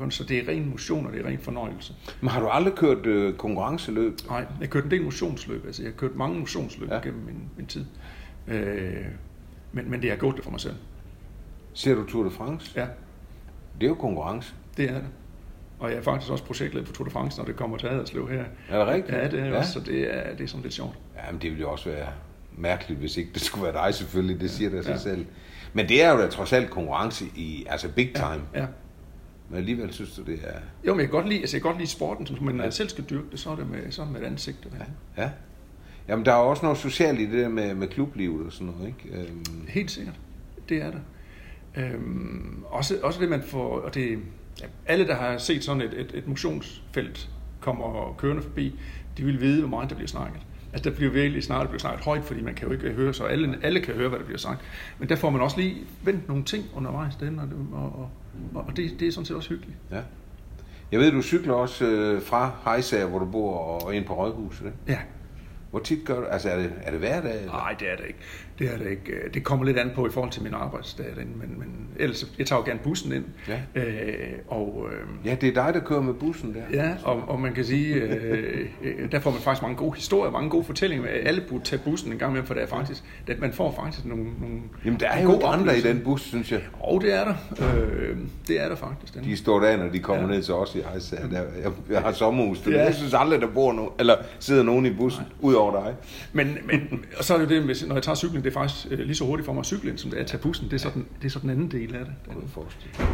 Så 0.10 0.24
det 0.24 0.38
er 0.38 0.48
ren 0.52 0.70
motion, 0.70 1.06
og 1.08 1.14
det 1.14 1.22
er 1.22 1.26
ren 1.28 1.40
fornøjelse. 1.40 1.94
Men 2.22 2.30
har 2.30 2.40
du 2.40 2.48
aldrig 2.48 2.74
kørt 2.74 3.06
øh, 3.06 3.34
konkurrenceløb? 3.34 4.14
Nej, 4.30 4.38
jeg 4.38 4.48
har 4.60 4.66
kørt 4.68 4.84
en 4.84 4.92
del 4.92 5.02
motionsløb. 5.04 5.66
Altså, 5.66 5.82
jeg 5.84 5.92
har 5.92 5.96
kørt 5.98 6.16
mange 6.16 6.40
motionsløb 6.40 6.90
ja. 6.92 7.00
gennem 7.00 7.22
min, 7.26 7.36
min 7.58 7.66
tid. 7.66 7.86
Øh, 8.48 8.96
men, 9.74 9.92
men 9.92 10.02
det 10.02 10.12
er 10.12 10.16
godt 10.16 10.36
det 10.36 10.44
for 10.44 10.52
mig 10.52 10.60
selv. 10.60 10.76
Ser 11.74 11.96
du 11.96 12.04
Tour 12.06 12.24
de 12.24 12.32
France? 12.32 12.72
Ja, 12.76 12.86
Det 13.80 13.84
er 13.84 13.88
jo 13.88 13.96
konkurrence. 13.96 14.54
det 14.78 14.90
er 14.90 14.94
det. 14.94 15.08
Og 15.80 15.90
jeg 15.90 15.98
er 15.98 16.02
faktisk 16.02 16.32
også 16.32 16.44
projektleder 16.44 16.86
for 16.86 16.94
Tour 16.94 17.06
de 17.06 17.12
France, 17.12 17.38
når 17.38 17.46
det 17.46 17.56
kommer 17.56 17.78
til 17.78 17.90
Haderslev 17.90 18.30
her. 18.30 18.44
Er 18.70 18.78
det 18.80 18.88
rigtigt? 18.88 19.18
Ja, 19.18 19.28
det 19.28 19.40
er 19.40 19.46
Ja. 19.46 19.52
ja. 19.52 19.58
også, 19.58 19.72
så 19.74 19.80
det 19.80 20.16
er, 20.18 20.36
det 20.36 20.44
er 20.44 20.48
sådan 20.48 20.62
lidt 20.62 20.74
sjovt. 20.74 20.96
Jamen, 21.28 21.42
det 21.42 21.50
ville 21.50 21.62
jo 21.62 21.72
også 21.72 21.90
være 21.90 22.08
mærkeligt, 22.58 23.00
hvis 23.00 23.18
ikke 23.18 23.30
det 23.34 23.42
skulle 23.42 23.64
være 23.74 23.86
dig 23.86 23.94
selvfølgelig. 23.94 24.42
Det 24.42 24.52
siger 24.52 24.70
der 24.70 24.82
sig 24.82 24.92
Ja. 24.92 24.98
selv. 24.98 25.26
Men 25.74 25.90
det 25.90 26.04
er 26.04 26.12
jo 26.12 26.18
da 26.20 26.28
trods 26.28 26.54
alt 26.54 26.70
konkurrence 26.70 27.26
i, 27.36 27.66
altså 27.70 27.90
big 27.96 28.14
time. 28.16 28.42
Ja. 28.56 28.66
Men 29.50 29.58
alligevel 29.58 29.94
synes 29.94 30.14
du, 30.16 30.22
det 30.24 30.40
er... 30.44 30.60
Jo, 30.88 30.94
men 30.94 31.00
jeg 31.00 31.10
kan 31.10 31.16
godt 31.16 31.30
lide, 31.30 31.40
altså 31.40 31.58
jeg 31.58 31.62
kan 31.62 31.70
godt 31.72 31.78
lide 31.80 31.90
sporten, 31.90 32.38
men 32.42 32.56
når 32.56 32.64
jeg 32.64 32.74
selv 32.74 32.90
skal 32.90 33.04
dyrke 33.10 33.28
det, 33.32 33.40
så 33.40 33.50
er 33.50 33.56
det 33.56 33.70
med, 33.70 33.92
så 33.92 34.02
er 34.02 34.06
det 34.06 34.14
med 34.14 34.22
et 34.22 34.26
ansigt. 34.26 34.68
Ja. 35.18 35.24
Ja. 35.24 35.30
Jamen, 36.08 36.26
der 36.26 36.32
er 36.32 36.36
også 36.36 36.64
noget 36.66 36.78
socialt 36.78 37.20
i 37.20 37.26
det 37.26 37.34
der 37.34 37.50
med, 37.50 37.74
med 37.76 37.88
klublivet 37.88 38.46
og 38.46 38.52
sådan 38.52 38.68
noget, 38.68 38.88
ikke? 38.88 39.18
Øhm, 39.22 39.46
Helt 39.68 39.92
sikkert. 39.92 40.16
Det 40.70 40.78
er 40.82 40.92
det. 40.92 41.02
Øhm, 41.78 42.64
også, 42.70 42.96
også 43.04 43.22
det, 43.22 43.30
man 43.30 43.42
får, 43.44 43.80
og 43.80 43.94
det, 43.96 44.20
ja, 44.62 44.66
alle, 44.86 45.08
der 45.08 45.16
har 45.16 45.38
set 45.38 45.64
sådan 45.64 45.82
et, 45.82 45.94
et, 46.00 46.12
et 46.14 46.28
motionsfelt 46.28 47.30
kommer 47.60 48.16
kørende 48.18 48.42
forbi, 48.42 48.80
de 49.18 49.24
vil 49.24 49.42
vide, 49.42 49.60
hvor 49.60 49.70
meget 49.70 49.90
der 49.90 49.96
bliver 49.96 50.08
snakket. 50.08 50.42
Altså, 50.74 50.90
der 50.90 50.96
bliver 50.96 51.12
virkelig 51.12 51.44
snart, 51.44 51.62
der 51.62 51.68
bliver 51.68 51.80
snakket 51.80 52.06
højt, 52.06 52.24
fordi 52.24 52.42
man 52.42 52.54
kan 52.56 52.68
jo 52.68 52.74
ikke 52.74 52.90
høre, 52.90 53.14
så 53.14 53.24
alle, 53.24 53.58
alle 53.64 53.80
kan 53.82 53.94
høre, 53.94 54.10
hvad 54.10 54.20
der 54.20 54.26
bliver 54.26 54.38
sagt. 54.38 54.62
Men 55.00 55.10
der 55.10 55.16
får 55.16 55.30
man 55.30 55.42
også 55.42 55.58
lige 55.58 55.76
vendt 56.04 56.28
nogle 56.28 56.44
ting 56.44 56.64
undervejs, 56.76 57.16
den, 57.16 57.40
og, 57.40 57.48
det- 57.48 57.68
og, 57.74 57.84
og, 58.54 58.66
og 58.68 58.78
det, 58.78 59.00
det 59.00 59.08
er 59.08 59.12
sådan 59.12 59.26
set 59.26 59.36
også 59.38 59.50
hyggeligt. 59.50 59.78
ja. 59.92 60.02
Jeg 60.92 61.00
ved, 61.02 61.12
du 61.12 61.22
cykler 61.22 61.54
også 61.54 61.86
øh, 61.86 62.22
fra 62.22 62.52
Hejsager, 62.64 63.06
hvor 63.06 63.20
du 63.20 63.26
bor, 63.26 63.58
og 63.58 63.96
ind 63.96 64.06
på 64.06 64.14
Rådhuset, 64.14 64.66
ikke? 64.66 64.78
Ja, 64.88 64.98
Hvor 65.74 65.80
tit 65.82 66.06
gør 66.06 66.20
du? 66.20 66.26
Altså, 66.26 66.50
er 66.50 66.58
det, 66.58 66.72
er 66.84 66.92
det 66.92 67.00
hver 67.00 67.22
dag? 67.22 67.36
Eller? 67.40 67.52
Nej, 67.52 67.76
det 67.80 67.92
er 67.92 67.96
det 67.96 68.06
ikke. 68.08 68.20
Det 68.60 68.74
er 68.74 68.78
det 68.78 68.90
ikke. 68.90 69.12
Det 69.34 69.44
kommer 69.44 69.66
lidt 69.66 69.78
an 69.78 69.92
på 69.96 70.08
i 70.08 70.10
forhold 70.12 70.32
til 70.32 70.44
min 70.44 70.54
arbejdsdag, 70.54 71.06
derinde, 71.16 71.32
men, 71.38 71.60
men 71.60 71.88
ellers, 72.00 72.28
jeg 72.40 72.48
tager 72.48 72.60
jo 72.60 72.66
gerne 72.66 72.80
bussen 72.84 73.14
ind. 73.14 73.24
Ja. 73.48 73.82
Øh, 73.82 74.34
og, 74.48 74.88
øh, 74.92 75.28
Ja, 75.28 75.36
det 75.42 75.50
er 75.58 75.64
dig, 75.66 75.74
der 75.74 75.80
kører 75.80 76.02
med 76.02 76.14
bussen 76.14 76.54
der. 76.54 76.84
Ja, 76.84 76.94
og, 77.04 77.24
og 77.28 77.40
man 77.40 77.54
kan 77.54 77.66
sige, 77.66 77.94
øh, 77.96 78.68
øh, 78.84 79.12
der 79.12 79.20
får 79.20 79.32
man 79.32 79.40
faktisk 79.40 79.62
mange 79.62 79.78
gode 79.78 79.94
historier, 79.96 80.32
mange 80.32 80.50
gode 80.50 80.64
fortællinger. 80.64 81.08
Alle 81.26 81.42
burde 81.50 81.64
tage 81.64 81.82
bussen 81.86 82.12
en 82.12 82.18
gang 82.20 82.34
med, 82.34 82.44
for 82.44 82.54
det 82.54 82.64
er 82.64 82.68
faktisk, 82.68 83.04
det, 83.28 83.40
man 83.40 83.54
får 83.54 83.72
faktisk 83.84 84.06
nogle, 84.06 84.24
nogle 84.42 84.60
Jamen, 84.86 85.00
der 85.00 85.08
er 85.08 85.22
jo 85.24 85.28
gode 85.30 85.46
andre 85.46 85.54
i 85.54 85.60
oplevelser. 85.68 85.94
den 85.94 86.02
bus, 86.04 86.22
synes 86.22 86.52
jeg. 86.52 86.62
Og 86.80 87.02
det 87.02 87.14
er 87.14 87.24
der. 87.26 87.36
Øh, 87.76 88.18
det 88.48 88.62
er 88.64 88.70
der 88.70 88.76
faktisk. 88.76 89.14
Den. 89.14 89.24
De 89.24 89.38
står 89.38 89.60
der, 89.60 89.78
når 89.78 89.90
de 89.90 90.00
kommer 90.00 90.24
ja. 90.30 90.36
Ned 90.36 90.42
til 90.44 90.54
os 90.54 90.76
i 90.76 90.82
Hejsager. 90.82 91.28
Der, 91.30 91.42
jeg, 91.64 91.72
jeg 91.90 92.02
har 92.02 92.12
sommerhus. 92.12 92.68
Ja. 92.68 92.84
Jeg 92.84 92.96
synes 92.96 93.14
aldrig, 93.14 93.42
der 93.42 93.48
bor 93.48 93.74
nogen, 93.74 93.92
eller 94.00 94.16
sidder 94.40 94.64
nogen 94.64 94.86
i 94.86 94.94
bussen, 94.94 95.24
ud 95.42 95.54
over 95.64 95.84
dig. 95.86 95.96
Men, 96.34 96.58
men 96.66 97.06
og 97.18 97.24
så 97.24 97.34
er 97.34 97.38
det 97.38 97.46
jo 97.46 97.50
det, 97.56 97.64
hvis- 97.64 97.86
når 97.88 97.96
jeg 97.96 98.04
tager 98.04 98.16
cyklen, 98.16 98.44
det 98.44 98.50
er 98.50 98.54
faktisk 98.54 98.88
øh, 98.92 99.00
lige 99.00 99.16
så 99.16 99.26
hurtigt 99.26 99.46
for 99.46 99.54
mig 99.54 99.60
at 99.60 99.66
cykle 99.66 99.90
ind, 99.90 99.98
som 99.98 100.10
det 100.10 100.18
er 100.18 100.24
at 100.24 100.30
tage 100.30 100.42
bussen. 100.42 100.66
Det 100.66 100.74
er 100.74 100.78
sådan, 100.78 101.06
det 101.22 101.26
er 101.26 101.30
sådan 101.30 101.50
en 101.50 101.56
anden 101.56 101.72
del 101.72 101.96
af 101.96 102.06
det. 102.06 102.14
Den. 102.30 102.50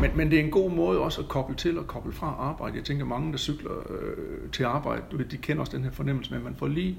Men, 0.02 0.12
men 0.16 0.32
det 0.32 0.40
er 0.40 0.44
en 0.44 0.52
god 0.52 0.72
måde 0.72 1.00
også 1.00 1.22
at 1.22 1.28
koble 1.28 1.56
til 1.56 1.80
og 1.80 1.88
koble 1.88 2.14
fra 2.14 2.36
arbejde. 2.40 2.76
Jeg 2.78 2.84
tænker, 2.84 3.06
mange, 3.06 3.32
der 3.32 3.38
cykler 3.38 3.72
øh, 3.92 4.50
til 4.52 4.64
arbejde, 4.64 5.02
de 5.32 5.38
kender 5.38 5.62
også 5.62 5.78
den 5.78 5.84
her 5.84 5.92
fornemmelse 5.92 6.32
med, 6.32 6.38
at 6.40 6.44
man 6.46 6.56
får 6.56 6.68
lige, 6.68 6.98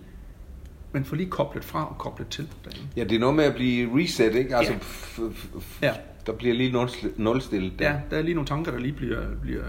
man 0.92 1.04
får 1.04 1.16
lige 1.16 1.30
koblet 1.30 1.64
fra 1.64 1.88
og 1.88 1.98
koblet 1.98 2.28
til 2.28 2.48
derinde. 2.64 2.88
Ja, 2.96 3.04
det 3.04 3.12
er 3.16 3.20
noget 3.20 3.36
med 3.36 3.44
at 3.44 3.54
blive 3.54 3.98
reset, 4.02 4.34
ikke? 4.34 4.56
Altså, 4.56 4.72
Ja. 4.72 4.78
f- 4.78 5.20
f- 5.32 5.58
f- 5.58 5.78
Ja. 5.82 5.92
der 6.26 6.32
bliver 6.32 6.54
lige 6.54 6.72
nul- 6.82 7.08
nulstillet 7.16 7.72
der. 7.78 7.90
Ja, 7.90 7.96
der 8.10 8.16
er 8.18 8.22
lige 8.22 8.34
nogle 8.34 8.46
tanker, 8.48 8.72
der 8.72 8.78
lige 8.78 8.92
bliver, 8.92 9.20
bliver, 9.42 9.64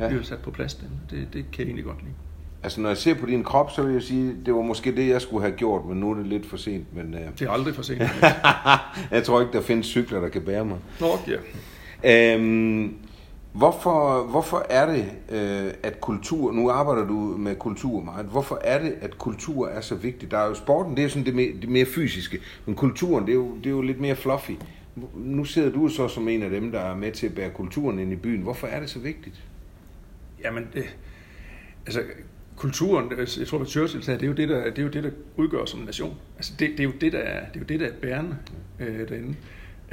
Ja. 0.00 0.08
bliver 0.08 0.22
sat 0.22 0.38
på 0.38 0.50
plads. 0.50 0.74
Den. 0.74 0.88
Det, 1.10 1.28
det 1.32 1.44
kan 1.52 1.58
jeg 1.60 1.64
egentlig 1.66 1.84
godt 1.84 2.02
lide. 2.02 2.14
Altså, 2.62 2.80
når 2.80 2.88
jeg 2.88 2.96
ser 2.96 3.14
på 3.14 3.26
din 3.26 3.44
krop, 3.44 3.70
så 3.70 3.82
vil 3.82 3.92
jeg 3.92 4.02
sige, 4.02 4.36
det 4.46 4.54
var 4.54 4.62
måske 4.62 4.96
det, 4.96 5.08
jeg 5.08 5.22
skulle 5.22 5.42
have 5.42 5.56
gjort, 5.56 5.84
men 5.86 6.00
nu 6.00 6.10
er 6.10 6.14
det 6.14 6.26
lidt 6.26 6.46
for 6.46 6.56
sent. 6.56 6.96
Men 6.96 7.14
uh, 7.14 7.20
Det 7.38 7.46
er 7.46 7.50
aldrig 7.50 7.74
for 7.74 7.82
sent. 7.82 8.02
jeg 9.10 9.24
tror 9.24 9.40
ikke, 9.40 9.52
der 9.52 9.60
findes 9.60 9.86
cykler, 9.86 10.20
der 10.20 10.28
kan 10.28 10.42
bære 10.42 10.64
mig. 10.64 10.78
Nok, 11.00 11.28
ja. 11.28 11.36
Øhm, 12.04 12.94
hvorfor, 13.52 14.26
hvorfor 14.30 14.66
er 14.70 14.86
det, 14.86 15.06
øh, 15.30 15.72
at 15.82 16.00
kultur, 16.00 16.52
nu 16.52 16.70
arbejder 16.70 17.06
du 17.06 17.14
med 17.14 17.56
kultur 17.56 18.00
meget, 18.00 18.26
hvorfor 18.26 18.60
er 18.64 18.82
det, 18.82 18.94
at 19.00 19.18
kultur 19.18 19.68
er 19.68 19.80
så 19.80 19.94
vigtig? 19.94 20.30
Der 20.30 20.38
er 20.38 20.46
jo 20.46 20.54
sporten, 20.54 20.96
det 20.96 21.04
er 21.04 21.08
sådan 21.08 21.26
det 21.26 21.34
mere, 21.34 21.52
det 21.60 21.68
mere 21.68 21.86
fysiske, 21.86 22.38
men 22.66 22.74
kulturen, 22.74 23.26
det 23.26 23.32
er, 23.32 23.36
jo, 23.36 23.56
det 23.56 23.66
er 23.66 23.70
jo 23.70 23.80
lidt 23.80 24.00
mere 24.00 24.16
fluffy. 24.16 24.52
Nu 25.14 25.44
sidder 25.44 25.70
du 25.70 25.88
så 25.88 26.08
som 26.08 26.28
en 26.28 26.42
af 26.42 26.50
dem, 26.50 26.72
der 26.72 26.80
er 26.80 26.96
med 26.96 27.12
til 27.12 27.26
at 27.26 27.34
bære 27.34 27.50
kulturen 27.50 27.98
ind 27.98 28.12
i 28.12 28.16
byen. 28.16 28.42
Hvorfor 28.42 28.66
er 28.66 28.80
det 28.80 28.90
så 28.90 28.98
vigtigt? 28.98 29.42
Jamen, 30.44 30.68
det, 30.74 30.84
altså, 31.86 32.00
kulturen, 32.56 33.12
øh, 33.12 33.28
jeg 33.38 33.46
tror, 33.46 33.60
at 33.60 33.68
Churchill 33.68 34.02
sagde, 34.02 34.20
det 34.20 34.26
er 34.26 34.28
jo 34.28 34.34
det, 34.34 34.48
der, 34.48 34.64
det 34.64 34.78
er 34.78 34.82
jo 34.82 34.88
det, 34.88 35.04
der 35.04 35.10
udgør 35.36 35.64
som 35.64 35.80
en 35.80 35.86
nation. 35.86 36.16
Altså, 36.36 36.52
det, 36.58 36.70
det, 36.70 36.80
er 36.80 36.84
jo 36.84 36.92
det, 37.00 37.12
der 37.12 37.18
er, 37.18 37.48
det 37.48 37.56
er 37.56 37.60
jo 37.60 37.66
det, 37.66 37.80
der 37.80 37.86
er 37.86 37.92
bærende 38.02 38.36
øh, 38.80 39.08
derinde. 39.08 39.34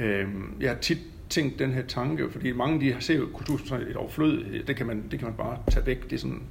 Øh, 0.00 0.28
jeg 0.60 0.70
har 0.70 0.78
tit 0.78 0.98
tænkt 1.28 1.58
den 1.58 1.72
her 1.72 1.82
tanke, 1.82 2.30
fordi 2.30 2.52
mange 2.52 2.80
de 2.80 2.96
ser 3.00 3.16
jo 3.16 3.28
kultur 3.32 3.58
som 3.58 3.66
sådan 3.66 3.86
et 3.88 3.96
overflød. 3.96 4.62
Det 4.66 4.76
kan 4.76 4.86
man, 4.86 5.04
det 5.10 5.18
kan 5.18 5.28
man 5.28 5.36
bare 5.36 5.58
tage 5.70 5.86
væk. 5.86 6.04
Det 6.04 6.12
er 6.12 6.18
sådan, 6.18 6.42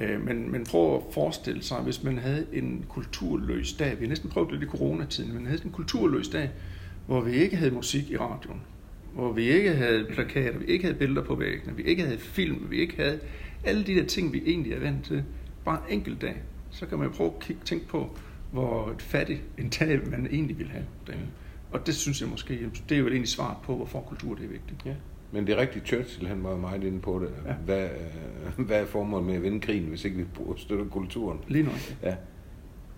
øh, 0.00 0.26
men, 0.26 0.52
men 0.52 0.64
prøv 0.64 0.96
at 0.96 1.02
forestille 1.10 1.62
sig, 1.62 1.78
hvis 1.78 2.02
man 2.02 2.18
havde 2.18 2.46
en 2.52 2.84
kulturløs 2.88 3.72
dag. 3.72 4.00
Vi 4.00 4.04
har 4.04 4.08
næsten 4.08 4.30
prøvet 4.30 4.50
det 4.50 4.62
i 4.62 4.66
coronatiden, 4.66 5.34
men 5.34 5.46
havde 5.46 5.60
en 5.64 5.70
kulturløs 5.70 6.28
dag, 6.28 6.50
hvor 7.06 7.20
vi 7.20 7.32
ikke 7.32 7.56
havde 7.56 7.70
musik 7.70 8.10
i 8.10 8.16
radioen, 8.16 8.60
hvor 9.14 9.32
vi 9.32 9.42
ikke 9.42 9.74
havde 9.74 10.06
plakater, 10.10 10.58
vi 10.58 10.64
ikke 10.64 10.84
havde 10.84 10.98
billeder 10.98 11.22
på 11.22 11.34
væggene, 11.34 11.76
vi 11.76 11.82
ikke 11.82 12.02
havde 12.02 12.18
film, 12.18 12.66
vi 12.70 12.76
ikke 12.76 12.96
havde 12.96 13.20
alle 13.64 13.84
de 13.84 13.94
der 13.94 14.04
ting, 14.06 14.32
vi 14.32 14.42
egentlig 14.46 14.72
er 14.72 14.80
vant 14.80 15.04
til. 15.04 15.24
Bare 15.64 15.78
en 15.88 15.94
enkelt 15.98 16.20
dag. 16.22 16.34
Så 16.70 16.86
kan 16.86 16.98
man 16.98 17.10
prøve 17.10 17.30
at 17.30 17.38
kigge, 17.40 17.62
tænke 17.64 17.86
på, 17.88 18.16
hvor 18.52 18.90
et 18.90 19.02
fattigt 19.02 19.42
en 19.58 19.68
dag 19.68 20.10
man 20.10 20.26
egentlig 20.26 20.58
vil 20.58 20.68
have. 20.68 20.84
derinde. 21.06 21.26
Og 21.72 21.86
det 21.86 21.94
synes 21.94 22.20
jeg 22.20 22.28
måske, 22.28 22.70
det 22.88 22.94
er 22.94 22.98
jo 22.98 23.06
egentlig 23.08 23.28
svaret 23.28 23.56
på, 23.62 23.76
hvorfor 23.76 24.00
kultur 24.00 24.34
det 24.34 24.44
er 24.44 24.48
vigtigt. 24.48 24.86
Ja. 24.86 24.94
Men 25.32 25.46
det 25.46 25.52
er 25.52 25.56
rigtigt, 25.60 25.86
Churchill 25.86 26.28
han 26.28 26.44
var 26.44 26.56
meget 26.56 26.84
inde 26.84 27.00
på 27.00 27.18
det. 27.18 27.30
Ja. 27.44 27.50
Ja. 27.50 27.56
Hvad, 27.56 27.88
øh, 28.58 28.66
hvad 28.66 28.80
er 28.80 28.86
formålet 28.86 29.26
med 29.26 29.34
at 29.34 29.42
vinde 29.42 29.60
krigen, 29.60 29.84
hvis 29.84 30.04
ikke 30.04 30.16
vi 30.16 30.24
støtter 30.56 30.84
kulturen? 30.84 31.38
Lige 31.48 31.64
nu. 31.64 31.70
Ja. 32.02 32.14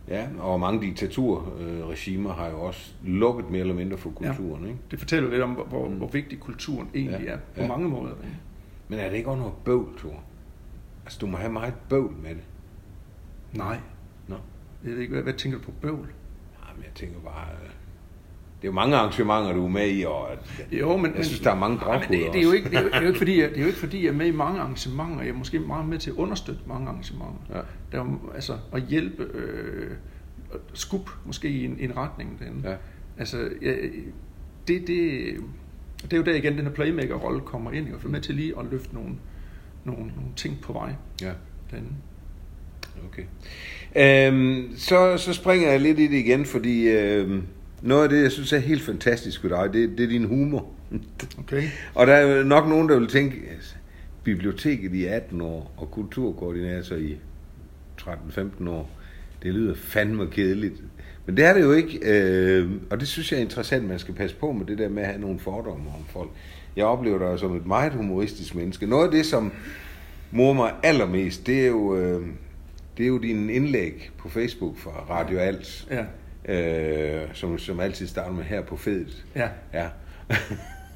Ja, 0.08 0.26
og 0.38 0.60
mange 0.60 0.80
diktaturregimer 0.86 2.32
har 2.32 2.48
jo 2.48 2.60
også 2.60 2.92
lukket 3.04 3.50
mere 3.50 3.60
eller 3.60 3.74
mindre 3.74 3.96
for 3.98 4.10
kulturen, 4.10 4.62
ja. 4.62 4.68
ikke? 4.68 4.80
Det 4.90 4.98
fortæller 4.98 5.30
lidt 5.30 5.42
om, 5.42 5.50
hvor, 5.50 5.64
hvor, 5.64 5.88
hvor 5.88 6.08
vigtig 6.08 6.40
kulturen 6.40 6.88
egentlig 6.94 7.20
Ja, 7.24 7.32
er 7.32 7.36
på 7.54 7.60
ja. 7.62 7.68
mange 7.68 7.88
måder. 7.88 8.12
Men 8.88 8.98
er 8.98 9.08
det 9.08 9.16
ikke 9.16 9.28
også 9.28 9.40
noget 9.40 9.54
bøvl, 9.64 9.98
Thor? 9.98 10.22
Altså, 11.06 11.18
du 11.20 11.26
må 11.26 11.36
have 11.36 11.52
meget 11.52 11.74
bøvl 11.88 12.14
med 12.22 12.30
det. 12.30 12.42
Nej. 13.52 13.78
Nå. 14.28 14.36
Jeg 14.84 14.92
ved 14.92 14.98
ikke, 14.98 15.12
hvad, 15.12 15.22
hvad 15.22 15.32
tænker 15.32 15.58
du 15.58 15.64
på 15.64 15.70
bøvl? 15.70 16.08
Jamen, 16.68 16.84
jeg 16.84 16.92
tænker 16.94 17.20
bare... 17.20 17.48
øh, 17.62 17.68
Det 18.62 18.62
er 18.62 18.68
jo 18.68 18.72
mange 18.72 18.96
arrangementer, 18.96 19.52
du 19.52 19.64
er 19.64 19.68
med 19.68 19.90
i, 19.90 20.02
og 20.04 20.28
Jo, 20.72 20.96
men, 20.96 21.14
jeg 21.16 21.24
synes, 21.24 21.40
der 21.40 21.50
er 21.50 21.54
mange 21.54 21.78
gråhuder 21.78 22.00
det, 22.08 22.32
det, 22.32 22.38
er 22.38 22.42
jo 22.42 22.52
ikke, 22.52 22.70
det, 22.70 22.76
er 22.76 22.82
jo, 22.82 22.88
det, 22.88 22.94
er 22.94 23.00
jo 23.00 23.06
ikke, 23.06 23.18
fordi, 23.18 23.40
jeg, 23.40 23.48
det 23.50 23.56
er 23.56 23.60
jo 23.60 23.66
ikke 23.66 23.78
fordi, 23.86 24.04
jeg 24.04 24.08
er 24.08 24.14
med 24.16 24.26
i 24.26 24.32
mange 24.36 24.60
arrangementer. 24.60 25.20
Jeg 25.22 25.28
er 25.30 25.34
måske 25.34 25.58
meget 25.60 25.88
med 25.88 25.98
til 25.98 26.10
at 26.10 26.16
understøtte 26.16 26.60
mange 26.66 26.88
arrangementer. 26.88 27.38
Ja. 27.54 27.60
Der, 27.92 28.04
er 28.04 28.30
altså, 28.34 28.58
at 28.72 28.82
hjælpe, 28.82 29.22
øh, 29.22 29.90
at 30.54 30.60
skub 30.72 31.10
måske 31.24 31.48
i 31.48 31.64
en, 31.64 31.76
en 31.80 31.96
retning. 31.96 32.38
Den. 32.38 32.60
Ja. 32.64 32.76
Altså, 33.18 33.48
jeg, 33.62 33.78
det, 34.68 34.86
det, 34.86 34.88
det 36.02 36.12
er 36.12 36.16
jo 36.16 36.22
der 36.22 36.34
igen, 36.34 36.56
den 36.58 36.66
her 36.66 36.72
playmaker-rolle 36.72 37.40
kommer 37.40 37.70
ind, 37.70 37.94
og 37.94 38.00
få 38.00 38.08
med 38.08 38.20
til 38.20 38.34
lige 38.34 38.58
at 38.58 38.64
løfte 38.70 38.94
nogle, 38.94 39.16
nogle, 39.86 40.06
nogle 40.16 40.30
ting 40.36 40.60
på 40.62 40.72
vej. 40.72 40.92
Ja, 41.22 41.32
Den. 41.70 41.96
okay. 43.08 43.22
Øhm, 43.96 44.74
så, 44.76 45.16
så 45.16 45.32
springer 45.32 45.70
jeg 45.70 45.80
lidt 45.80 45.98
i 45.98 46.06
det 46.06 46.16
igen, 46.16 46.44
fordi 46.44 46.88
øhm, 46.88 47.42
noget 47.82 48.02
af 48.02 48.08
det, 48.08 48.22
jeg 48.22 48.32
synes 48.32 48.52
er 48.52 48.58
helt 48.58 48.82
fantastisk 48.82 49.44
ved 49.44 49.50
dig, 49.50 49.72
det, 49.72 49.98
det 49.98 50.04
er 50.04 50.08
din 50.08 50.24
humor. 50.24 50.66
Okay. 51.38 51.62
Og 51.94 52.06
der 52.06 52.14
er 52.14 52.36
jo 52.36 52.44
nok 52.44 52.68
nogen, 52.68 52.88
der 52.88 52.98
vil 52.98 53.08
tænke, 53.08 53.36
biblioteket 54.24 54.94
i 54.94 55.04
18 55.04 55.40
år 55.40 55.74
og 55.76 55.90
kulturkoordinator 55.90 56.96
i 56.96 57.16
13-15 58.00 58.68
år. 58.68 58.90
Det 59.42 59.54
lyder 59.54 59.74
fandme 59.74 60.26
kedeligt. 60.30 60.82
Men 61.26 61.36
det 61.36 61.44
er 61.44 61.54
det 61.54 61.60
jo 61.60 61.72
ikke, 61.72 61.98
øh, 62.02 62.70
og 62.90 63.00
det 63.00 63.08
synes 63.08 63.32
jeg 63.32 63.38
er 63.38 63.42
interessant, 63.42 63.88
man 63.88 63.98
skal 63.98 64.14
passe 64.14 64.36
på 64.36 64.52
med 64.52 64.66
det 64.66 64.78
der 64.78 64.88
med 64.88 65.02
at 65.02 65.08
have 65.08 65.20
nogle 65.20 65.38
fordomme 65.38 65.88
om 65.88 66.04
folk. 66.08 66.30
Jeg 66.76 66.84
oplever 66.84 67.30
dig 67.30 67.38
som 67.38 67.56
et 67.56 67.66
meget 67.66 67.92
humoristisk 67.92 68.54
menneske. 68.54 68.86
Noget 68.86 69.04
af 69.04 69.10
det, 69.10 69.26
som 69.26 69.52
mor 70.30 70.52
mig 70.52 70.72
allermest, 70.82 71.46
det 71.46 71.62
er 71.62 71.66
jo, 71.66 71.96
øh, 71.96 72.26
det 72.96 73.02
er 73.04 73.08
jo 73.08 73.18
din 73.18 73.50
indlæg 73.50 74.10
på 74.18 74.28
Facebook 74.28 74.76
fra 74.78 74.90
Radio 75.10 75.38
Alt, 75.38 75.88
Ja. 75.90 76.04
øh, 76.54 77.28
som, 77.34 77.58
som 77.58 77.80
altid 77.80 78.06
starter 78.06 78.32
med 78.32 78.44
her 78.44 78.62
på 78.62 78.76
fedet. 78.76 79.24
Ja. 79.36 79.48
Ja. 79.74 79.86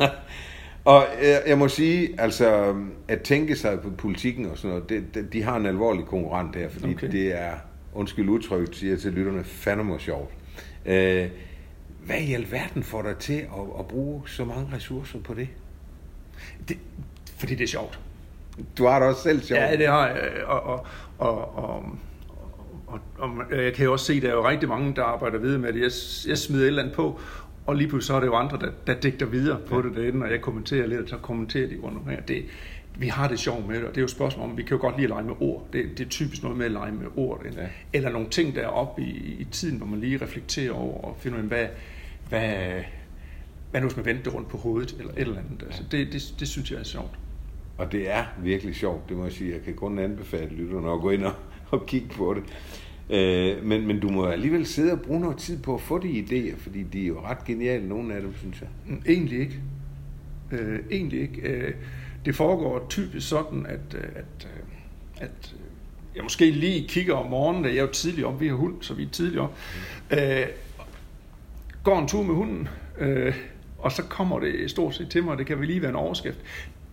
og 0.85 1.05
jeg, 1.23 1.43
jeg 1.47 1.59
må 1.59 1.69
sige, 1.69 2.21
altså, 2.21 2.75
at 3.09 3.21
tænke 3.23 3.57
sig 3.57 3.81
på 3.81 3.90
politikken 3.90 4.47
og 4.47 4.59
sådan 4.59 4.71
noget, 4.71 4.88
det, 4.88 5.14
det, 5.14 5.33
de 5.33 5.43
har 5.43 5.57
en 5.57 5.66
alvorlig 5.66 6.05
konkurrent 6.05 6.55
der, 6.55 6.69
fordi 6.69 6.95
okay. 6.95 7.11
Det 7.11 7.40
er, 7.40 7.53
undskyld 7.95 8.29
udtrykt, 8.29 8.77
siger 8.77 8.97
til 8.97 9.12
lytterne, 9.12 9.45
fandme 9.45 9.99
sjovt. 10.01 10.31
Øh, 10.87 11.29
hvad 12.07 12.21
i 12.21 12.35
alverden 12.35 12.83
får 12.83 13.03
dig 13.03 13.16
til 13.16 13.33
at, 13.38 13.64
at 13.79 13.88
bruge 13.88 14.23
så 14.29 14.45
mange 14.45 14.69
ressourcer 14.77 15.19
på 15.19 15.35
det? 15.35 15.49
Det, 16.68 16.79
fordi 17.38 17.55
det 17.55 17.64
er 17.64 17.68
sjovt. 17.68 18.00
Du 18.79 18.87
har 18.87 18.98
det 18.98 19.09
også 19.09 19.22
selv 19.22 19.42
sjovt. 19.42 19.61
Ja, 19.61 19.76
det 19.76 19.87
har 19.87 20.09
jeg. 20.09 20.31
Og, 20.46 20.62
og, 20.62 20.87
og, 21.18 21.55
og, 21.59 21.98
og, 22.87 23.00
og 23.18 23.64
jeg 23.64 23.74
kan 23.74 23.85
jo 23.85 23.92
også 23.92 24.05
se, 24.05 24.12
at 24.12 24.22
der 24.22 24.29
er 24.29 24.33
jo 24.33 24.48
rigtig 24.48 24.68
mange, 24.68 24.94
der 24.96 25.03
arbejder 25.03 25.38
videre 25.38 25.59
med 25.59 25.72
det. 25.72 25.81
Jeg, 25.81 25.90
jeg 26.31 26.38
smider 26.38 26.62
et 26.62 26.66
eller 26.66 26.83
andet 26.83 26.96
på, 26.96 27.20
og 27.66 27.76
lige 27.76 27.88
pludselig 27.88 28.07
så 28.07 28.14
er 28.14 28.20
det 28.20 28.26
jo 28.26 28.35
andre, 28.35 28.59
der, 28.59 28.70
der 28.87 28.94
digter 28.94 29.26
videre 29.26 29.59
på 29.66 29.76
ja. 29.76 29.88
det 29.88 29.96
derinde, 29.96 30.24
og 30.24 30.31
jeg 30.31 30.40
kommenterer 30.40 30.87
lidt, 30.87 31.00
og 31.00 31.09
så 31.09 31.16
kommenterer 31.16 31.68
de 31.68 31.76
rundt 31.83 31.98
omkring. 31.98 32.29
Det, 32.29 32.44
vi 32.98 33.09
har 33.09 33.29
det 33.29 33.38
sjovt 33.38 33.66
med 33.66 33.76
det, 33.76 33.85
og 33.85 33.90
det 33.90 33.96
er 33.96 34.00
jo 34.00 34.05
et 34.05 34.11
spørgsmål 34.11 34.50
om, 34.50 34.57
vi 34.57 34.62
kan 34.62 34.76
jo 34.76 34.81
godt 34.81 34.96
lide 34.96 35.05
at 35.05 35.11
lege 35.11 35.24
med 35.24 35.35
ord. 35.40 35.66
Det, 35.72 35.98
det 35.98 36.05
er 36.05 36.09
typisk 36.09 36.42
noget 36.42 36.59
med 36.59 36.66
at 36.66 36.72
lege 36.72 36.92
med 36.92 37.07
ord. 37.16 37.40
Ja. 37.57 37.66
Eller 37.92 38.11
nogle 38.11 38.29
ting, 38.29 38.55
der 38.55 38.61
er 38.61 38.66
oppe 38.66 39.03
i, 39.03 39.37
i 39.40 39.46
tiden, 39.53 39.76
hvor 39.76 39.87
man 39.87 40.00
lige 40.00 40.18
reflekterer 40.22 40.72
over 40.72 41.05
og 41.05 41.16
finder 41.20 41.38
ud 41.38 41.42
af, 41.42 41.48
hvad, 41.48 41.66
hvad, 42.29 42.83
nu 43.72 43.80
hvis 43.80 43.96
man 43.96 44.06
vendte 44.06 44.24
det 44.24 44.35
rundt 44.35 44.48
på 44.48 44.56
hovedet, 44.56 44.96
eller 44.98 45.12
et 45.12 45.18
eller 45.18 45.38
andet. 45.38 45.62
Altså, 45.62 45.83
det, 45.90 46.12
det, 46.12 46.35
det 46.40 46.48
synes 46.48 46.70
jeg 46.70 46.78
er 46.78 46.85
sjovt. 46.85 47.18
Og 47.78 47.92
det 47.92 48.11
er 48.11 48.24
virkelig 48.42 48.74
sjovt, 48.74 49.09
det 49.09 49.16
må 49.16 49.24
jeg 49.24 49.33
sige. 49.33 49.52
Jeg 49.52 49.62
kan 49.62 49.74
kun 49.74 49.98
anbefale 49.98 50.54
lytterne 50.54 50.92
at 50.92 51.00
gå 51.00 51.11
ind 51.11 51.24
og, 51.24 51.35
og 51.70 51.87
kigge 51.87 52.09
på 52.09 52.35
det. 52.35 52.42
Øh, 53.11 53.64
men, 53.64 53.87
men 53.87 54.00
du 54.00 54.09
må 54.09 54.26
alligevel 54.26 54.66
sidde 54.66 54.92
og 54.92 55.00
bruge 55.00 55.20
noget 55.20 55.37
tid 55.37 55.62
på 55.62 55.74
at 55.74 55.80
få 55.80 55.98
de 55.98 56.09
idéer, 56.09 56.56
fordi 56.59 56.83
de 56.83 57.02
er 57.02 57.06
jo 57.06 57.20
ret 57.20 57.44
geniale, 57.44 57.88
nogle 57.88 58.14
af 58.14 58.20
dem, 58.20 58.35
synes 58.35 58.61
jeg. 58.61 58.68
Mm, 58.87 59.02
Egentlig 59.06 59.40
ikke. 59.40 59.61
Øh, 60.52 60.78
egentlig 60.90 61.20
ikke. 61.20 61.40
Øh, 61.40 61.74
det 62.24 62.35
foregår 62.35 62.87
typisk 62.88 63.28
sådan, 63.28 63.66
at, 63.66 63.94
øh, 63.94 64.04
at, 64.14 64.46
øh, 64.46 64.62
at 65.16 65.54
øh, 65.54 65.61
jeg 66.16 66.22
måske 66.22 66.50
lige 66.50 66.88
kigger 66.88 67.14
om 67.14 67.30
morgenen, 67.30 67.64
jeg 67.64 67.76
er 67.76 67.80
jo 67.80 67.92
tidlig 67.92 68.26
op, 68.26 68.40
vi 68.40 68.48
har 68.48 68.54
hund, 68.54 68.74
så 68.80 68.94
vi 68.94 69.02
er 69.02 69.09
tidlig 69.09 69.40
op, 69.40 69.59
øh, 70.11 70.46
går 71.85 71.98
en 71.98 72.09
tur 72.09 72.22
med 72.22 72.35
hunden, 72.35 72.68
øh, 72.98 73.35
og 73.83 73.93
så 73.93 74.03
kommer 74.03 74.40
det 74.40 74.71
stort 74.71 74.95
set 74.95 75.11
til 75.11 75.25
mig, 75.25 75.38
det 75.38 75.47
kan 75.47 75.59
vel 75.59 75.66
lige 75.66 75.83
være 75.83 75.90
en 75.90 75.97
overskrift. 75.97 76.38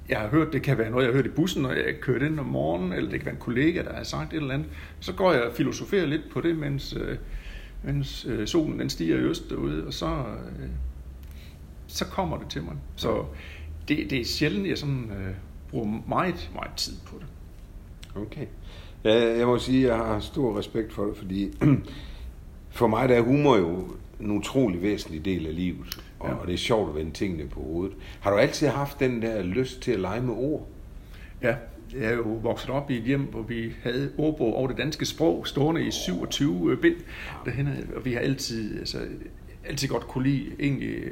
Jeg 0.09 0.19
har 0.19 0.27
hørt, 0.27 0.53
det 0.53 0.61
kan 0.61 0.77
være 0.77 0.89
noget, 0.89 1.03
jeg 1.03 1.11
har 1.11 1.15
hørt 1.15 1.25
i 1.25 1.35
bussen, 1.35 1.61
når 1.61 1.71
jeg 1.71 1.95
kører 2.01 2.25
ind 2.25 2.39
om 2.39 2.45
morgenen, 2.45 2.93
eller 2.93 3.09
det 3.09 3.19
kan 3.19 3.25
være 3.25 3.35
en 3.35 3.41
kollega, 3.41 3.83
der 3.83 3.93
har 3.93 4.03
sagt 4.03 4.33
et 4.33 4.37
eller 4.41 4.53
andet. 4.53 4.67
Så 4.99 5.13
går 5.13 5.33
jeg 5.33 5.43
og 5.43 5.53
filosoferer 5.53 6.05
lidt 6.05 6.21
på 6.33 6.41
det, 6.41 6.57
mens, 6.57 6.95
øh, 6.99 7.17
mens 7.83 8.25
øh, 8.29 8.47
solen 8.47 8.79
den 8.79 8.89
stiger 8.89 9.15
i 9.15 9.19
øst 9.19 9.49
derude, 9.49 9.87
og 9.87 9.93
så, 9.93 10.05
øh, 10.59 10.69
så 11.87 12.05
kommer 12.05 12.37
det 12.37 12.49
til 12.49 12.63
mig. 12.63 12.75
Så 12.95 13.25
det, 13.87 14.09
det 14.09 14.21
er 14.21 14.25
sjældent, 14.25 14.67
jeg 14.67 14.77
sådan, 14.77 15.11
øh, 15.11 15.33
bruger 15.69 16.01
meget, 16.07 16.51
meget 16.53 16.75
tid 16.75 16.93
på 17.05 17.19
det. 17.19 17.27
Okay. 18.21 18.45
Ja, 19.03 19.37
jeg 19.37 19.47
må 19.47 19.57
sige, 19.57 19.91
at 19.91 19.97
jeg 19.97 20.05
har 20.05 20.19
stor 20.19 20.59
respekt 20.59 20.93
for 20.93 21.05
det, 21.05 21.17
fordi 21.17 21.51
for 22.69 22.87
mig 22.87 23.09
der 23.09 23.15
er 23.15 23.21
humor 23.21 23.57
jo 23.57 23.87
en 24.21 24.31
utrolig 24.31 24.81
væsentlig 24.81 25.25
del 25.25 25.47
af 25.47 25.55
livet. 25.55 25.99
Og, 26.19 26.29
Ja. 26.29 26.33
og 26.35 26.47
det 26.47 26.53
er 26.53 26.57
sjovt 26.57 26.89
at 26.89 26.95
vende 26.95 27.11
tingene 27.11 27.47
på 27.49 27.59
hovedet. 27.59 27.95
Har 28.19 28.31
du 28.31 28.37
altid 28.37 28.67
haft 28.67 28.99
den 28.99 29.21
der 29.21 29.43
lyst 29.43 29.81
til 29.81 29.91
at 29.91 29.99
lege 29.99 30.21
med 30.21 30.33
ord? 30.33 30.67
Ja, 31.41 31.55
jeg 31.93 32.03
er 32.11 32.15
jo 32.15 32.23
vokset 32.43 32.69
op 32.69 32.91
i 32.91 32.97
et 32.97 33.03
hjem, 33.03 33.21
hvor 33.21 33.41
vi 33.41 33.73
havde 33.83 34.11
ordbog 34.17 34.55
over 34.55 34.67
det 34.67 34.77
danske 34.77 35.05
sprog, 35.05 35.47
stående 35.47 35.87
i 35.87 35.91
27 35.91 36.77
bind 36.81 36.95
derhen, 37.45 37.67
og 37.95 38.05
vi 38.05 38.13
har 38.13 38.19
altid, 38.19 38.79
altså, 38.79 38.99
altid 39.65 39.87
godt 39.87 40.03
kunne 40.07 40.29
lide 40.29 40.45
egentlig, 40.59 40.89
øh, 40.89 41.11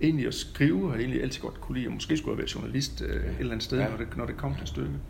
egentlig 0.00 0.26
at 0.26 0.34
skrive, 0.34 0.90
og 0.90 0.98
egentlig 0.98 1.22
altid 1.22 1.40
godt 1.42 1.60
kunne 1.60 1.78
lide, 1.78 1.88
og 1.88 1.92
måske 1.92 2.16
skulle 2.16 2.32
jeg 2.32 2.38
være 2.38 2.48
journalist 2.54 3.02
øh, 3.02 3.16
et 3.16 3.22
eller 3.38 3.52
andet 3.52 3.64
sted, 3.64 3.78
Ja. 3.78 3.84
ja. 3.84 3.90
når, 3.90 3.96
det, 3.96 4.16
når 4.16 4.26
det 4.26 4.36
kom 4.36 4.54
til 4.58 4.66
stykket. 4.66 5.00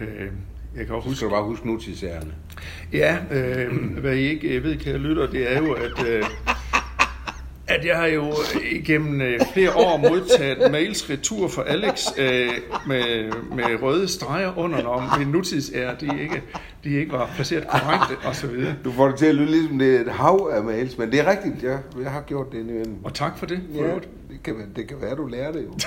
Øh, 0.00 0.28
jeg 0.76 0.86
kan 0.86 0.94
også 0.94 1.04
Så 1.04 1.08
huske, 1.08 1.16
skal 1.16 1.28
du 1.28 1.34
bare 1.34 1.44
huske 1.44 1.66
nutidsærende. 1.66 2.32
Ja, 2.92 3.16
øh, 3.32 3.72
hvad 4.00 4.14
I 4.14 4.20
ikke 4.20 4.62
ved, 4.62 4.76
kære 4.76 4.98
lytter, 4.98 5.26
det 5.30 5.52
er 5.56 5.58
jo, 5.62 5.72
at, 5.72 6.06
øh, 6.08 6.22
at 7.66 7.84
jeg 7.84 7.96
har 7.96 8.06
jo 8.06 8.32
igennem 8.70 9.20
øh, 9.20 9.40
flere 9.52 9.74
år 9.74 9.96
modtaget 9.96 10.70
mails 10.70 11.10
retur 11.10 11.48
fra 11.48 11.62
Alex 11.66 12.06
øh, 12.18 12.48
med, 12.86 13.32
med 13.56 13.82
røde 13.82 14.08
streger 14.08 14.58
under, 14.58 14.82
når 14.82 15.14
min 15.18 15.28
nutidsære, 15.28 15.96
de 16.00 16.22
ikke, 16.22 16.42
de 16.84 16.90
ikke 17.00 17.12
var 17.12 17.30
placeret 17.34 17.66
korrekt 17.68 18.24
og 18.26 18.36
så 18.36 18.46
videre. 18.46 18.74
Du 18.84 18.92
får 18.92 19.08
det 19.08 19.18
til 19.18 19.26
at 19.26 19.34
lyde 19.34 19.50
ligesom 19.50 19.78
det 19.78 19.96
er 19.96 20.00
et 20.00 20.08
hav 20.12 20.50
af 20.54 20.62
mails, 20.64 20.98
men 20.98 21.12
det 21.12 21.20
er 21.20 21.30
rigtigt, 21.30 21.62
jeg, 21.62 21.78
jeg 22.02 22.10
har 22.10 22.20
gjort 22.20 22.52
det 22.52 22.58
indimellem. 22.58 22.94
Og 23.04 23.14
tak 23.14 23.38
for 23.38 23.46
det. 23.46 23.60
For 23.76 23.84
Ja, 23.84 23.94
det 23.94 24.42
kan, 24.44 24.54
være- 24.58 24.66
det 24.76 24.88
kan 24.88 24.96
være, 25.00 25.14
du 25.16 25.26
lærer 25.26 25.52
det 25.52 25.64
jo. 25.64 25.78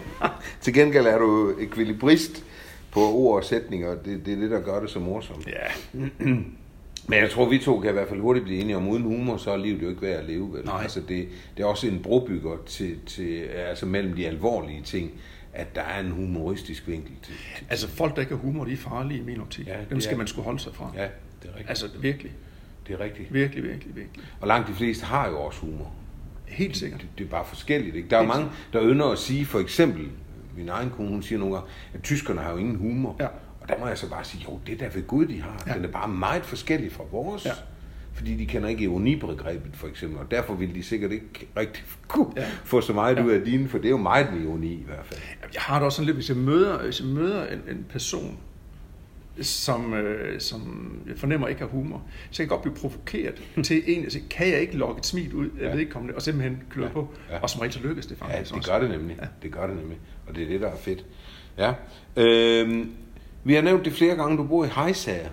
Til 0.62 0.74
gengæld 0.74 1.06
er 1.06 1.18
du 1.18 1.52
ekvilibrist 1.60 2.44
på 2.92 3.00
ord 3.00 3.36
og 3.36 3.44
sætninger, 3.44 3.88
og 3.88 4.04
det, 4.04 4.26
det 4.26 4.34
er 4.34 4.40
det, 4.40 4.50
der 4.50 4.60
gør 4.60 4.80
det 4.80 4.90
så 4.90 4.98
morsomt. 4.98 5.46
Ja, 5.46 5.98
Men 7.08 7.18
jeg 7.18 7.30
tror, 7.30 7.48
vi 7.48 7.58
to 7.58 7.80
kan 7.80 7.90
i 7.90 7.92
hvert 7.92 8.08
fald 8.08 8.20
hurtigt 8.20 8.44
blive 8.44 8.60
enige 8.60 8.76
om, 8.76 8.88
uden 8.88 9.02
humor, 9.02 9.36
så 9.36 9.50
er 9.50 9.56
livet 9.56 9.82
jo 9.82 9.88
ikke 9.88 10.02
værd 10.02 10.18
at 10.20 10.24
leve. 10.24 10.52
Vel? 10.52 10.64
Nej. 10.64 10.82
Altså 10.82 11.00
det, 11.00 11.28
det 11.56 11.62
er 11.62 11.66
også 11.66 11.86
en 11.86 12.00
brobygger 12.02 12.56
til, 12.66 12.96
til, 13.06 13.38
altså 13.42 13.86
mellem 13.86 14.16
de 14.16 14.26
alvorlige 14.26 14.82
ting, 14.82 15.10
at 15.52 15.74
der 15.74 15.80
er 15.82 16.00
en 16.00 16.10
humoristisk 16.10 16.88
vinkel 16.88 17.12
til. 17.22 17.34
til 17.56 17.66
altså 17.70 17.88
folk, 17.88 18.14
der 18.16 18.20
ikke 18.22 18.34
har 18.34 18.40
humor, 18.40 18.64
de 18.64 18.72
er 18.72 18.76
farlige 18.76 19.20
i 19.20 19.24
min 19.24 19.40
optik. 19.40 19.66
Ja, 19.66 19.72
det 19.80 19.90
Dem 19.90 20.00
skal 20.00 20.14
er- 20.14 20.18
man 20.18 20.26
skulle 20.26 20.44
holde 20.44 20.58
sig 20.60 20.74
fra. 20.74 20.92
ja, 20.96 21.02
det 21.02 21.08
er 21.44 21.48
rigtigt. 21.48 21.68
Altså 21.68 21.86
virkelig, 22.00 22.32
det 22.88 22.94
er 22.94 23.00
rigtigt. 23.00 23.34
virkelig, 23.34 23.64
virkelig, 23.64 23.96
virkelig. 23.96 24.24
Og 24.40 24.48
langt 24.48 24.68
de 24.68 24.74
fleste 24.74 25.04
har 25.04 25.28
jo 25.28 25.40
også 25.40 25.60
humor. 25.60 25.92
Helt 26.46 26.76
sikkert. 26.76 27.00
Det, 27.00 27.08
det 27.18 27.24
er 27.24 27.28
bare 27.28 27.44
forskelligt. 27.46 27.96
Ikke? 27.96 28.08
Der 28.08 28.16
er 28.16 28.20
Helt 28.20 28.34
mange, 28.34 28.48
der 28.72 28.82
ynder 28.84 29.06
at 29.06 29.18
sige, 29.18 29.44
for 29.46 29.58
eksempel, 29.58 30.08
min 30.56 30.68
egen 30.68 30.90
kone, 30.90 31.08
hun 31.08 31.22
siger 31.22 31.38
nogle 31.38 31.54
gange, 31.54 31.70
at 31.94 32.02
tyskerne 32.02 32.40
har 32.40 32.50
jo 32.50 32.56
ingen 32.56 32.76
humor. 32.76 33.16
Ja. 33.20 33.26
Og 33.60 33.68
der 33.68 33.78
må 33.78 33.86
jeg 33.86 33.98
så 33.98 34.10
bare 34.10 34.24
sige, 34.24 34.44
jo, 34.48 34.60
det 34.66 34.72
er 34.74 34.78
der 34.78 34.88
ved 34.94 35.06
Gud, 35.06 35.26
de 35.26 35.40
har. 35.42 35.62
Ja. 35.66 35.74
Den 35.74 35.84
er 35.84 35.88
bare 35.88 36.08
meget 36.08 36.44
forskellig 36.44 36.92
fra 36.92 37.04
vores. 37.12 37.44
Ja. 37.44 37.50
Fordi 38.14 38.36
de 38.36 38.46
kender 38.46 38.68
ikke 38.68 38.82
ironibegrebet, 38.84 39.70
for 39.76 39.88
eksempel. 39.88 40.18
Og 40.18 40.30
derfor 40.30 40.54
vil 40.54 40.74
de 40.74 40.82
sikkert 40.82 41.12
ikke 41.12 41.46
rigtig 41.56 41.84
kunne 42.08 42.26
Ja. 42.36 42.46
få 42.64 42.80
så 42.80 42.92
meget 42.92 43.18
ud 43.20 43.30
af 43.30 43.44
dine, 43.44 43.68
for 43.68 43.78
det 43.78 43.86
er 43.86 43.90
jo 43.90 43.96
meget 43.96 44.26
ironi 44.44 44.72
i 44.72 44.84
hvert 44.86 45.06
fald. 45.06 45.20
Jeg 45.54 45.62
har 45.62 45.74
det 45.78 45.84
også 45.86 45.96
sådan 45.96 46.06
lidt, 46.06 46.16
hvis 46.16 46.28
jeg 46.28 46.36
møder, 46.36 46.82
hvis 46.84 47.00
jeg 47.00 47.08
møder 47.08 47.46
en, 47.46 47.60
en 47.70 47.86
person, 47.90 48.38
som, 49.40 49.94
øh, 49.94 50.40
som 50.40 50.92
jeg 51.08 51.18
fornemmer 51.18 51.48
ikke 51.48 51.60
har 51.60 51.68
humor, 51.68 52.02
så 52.30 52.36
kan 52.36 52.42
jeg 52.44 52.48
godt 52.48 52.62
blive 52.62 52.74
provokeret 52.74 53.42
til 53.64 53.82
en, 53.86 54.02
altså, 54.04 54.18
kan 54.30 54.48
jeg 54.48 54.60
ikke 54.60 54.76
lokke 54.76 54.98
et 54.98 55.06
smil 55.06 55.34
ud 55.34 55.46
af 55.46 55.62
Ja. 55.64 55.68
ja. 55.68 55.74
vedkommende, 55.76 56.14
og 56.14 56.22
simpelthen 56.22 56.62
klø 56.70 56.82
Ja. 56.82 56.88
ja. 56.88 56.92
på, 56.94 57.08
Ja. 57.30 57.38
og 57.42 57.50
som 57.50 57.60
regel 57.60 57.72
så 57.72 57.80
lykkes 57.80 58.06
det 58.06 58.16
Ja, 58.20 58.26
faktisk 58.26 58.50
det 58.50 58.58
også. 58.58 58.70
gør 58.70 58.80
det 58.80 58.90
nemlig. 58.90 59.16
Ja. 59.22 59.26
Det 59.42 59.52
gør 59.52 59.66
det 59.66 59.76
nemlig. 59.76 59.98
Og 60.28 60.34
det 60.34 60.42
er 60.44 60.48
det, 60.48 60.60
der 60.60 60.68
er 60.68 60.76
fedt. 60.76 61.04
Ja. 61.58 61.72
Øhm, 62.16 62.90
vi 63.44 63.54
har 63.54 63.62
nævnt 63.62 63.84
det 63.84 63.92
flere 63.92 64.16
gange, 64.16 64.36
du 64.36 64.44
bor 64.44 64.64
i 64.64 64.68
Hejsager. 64.68 65.28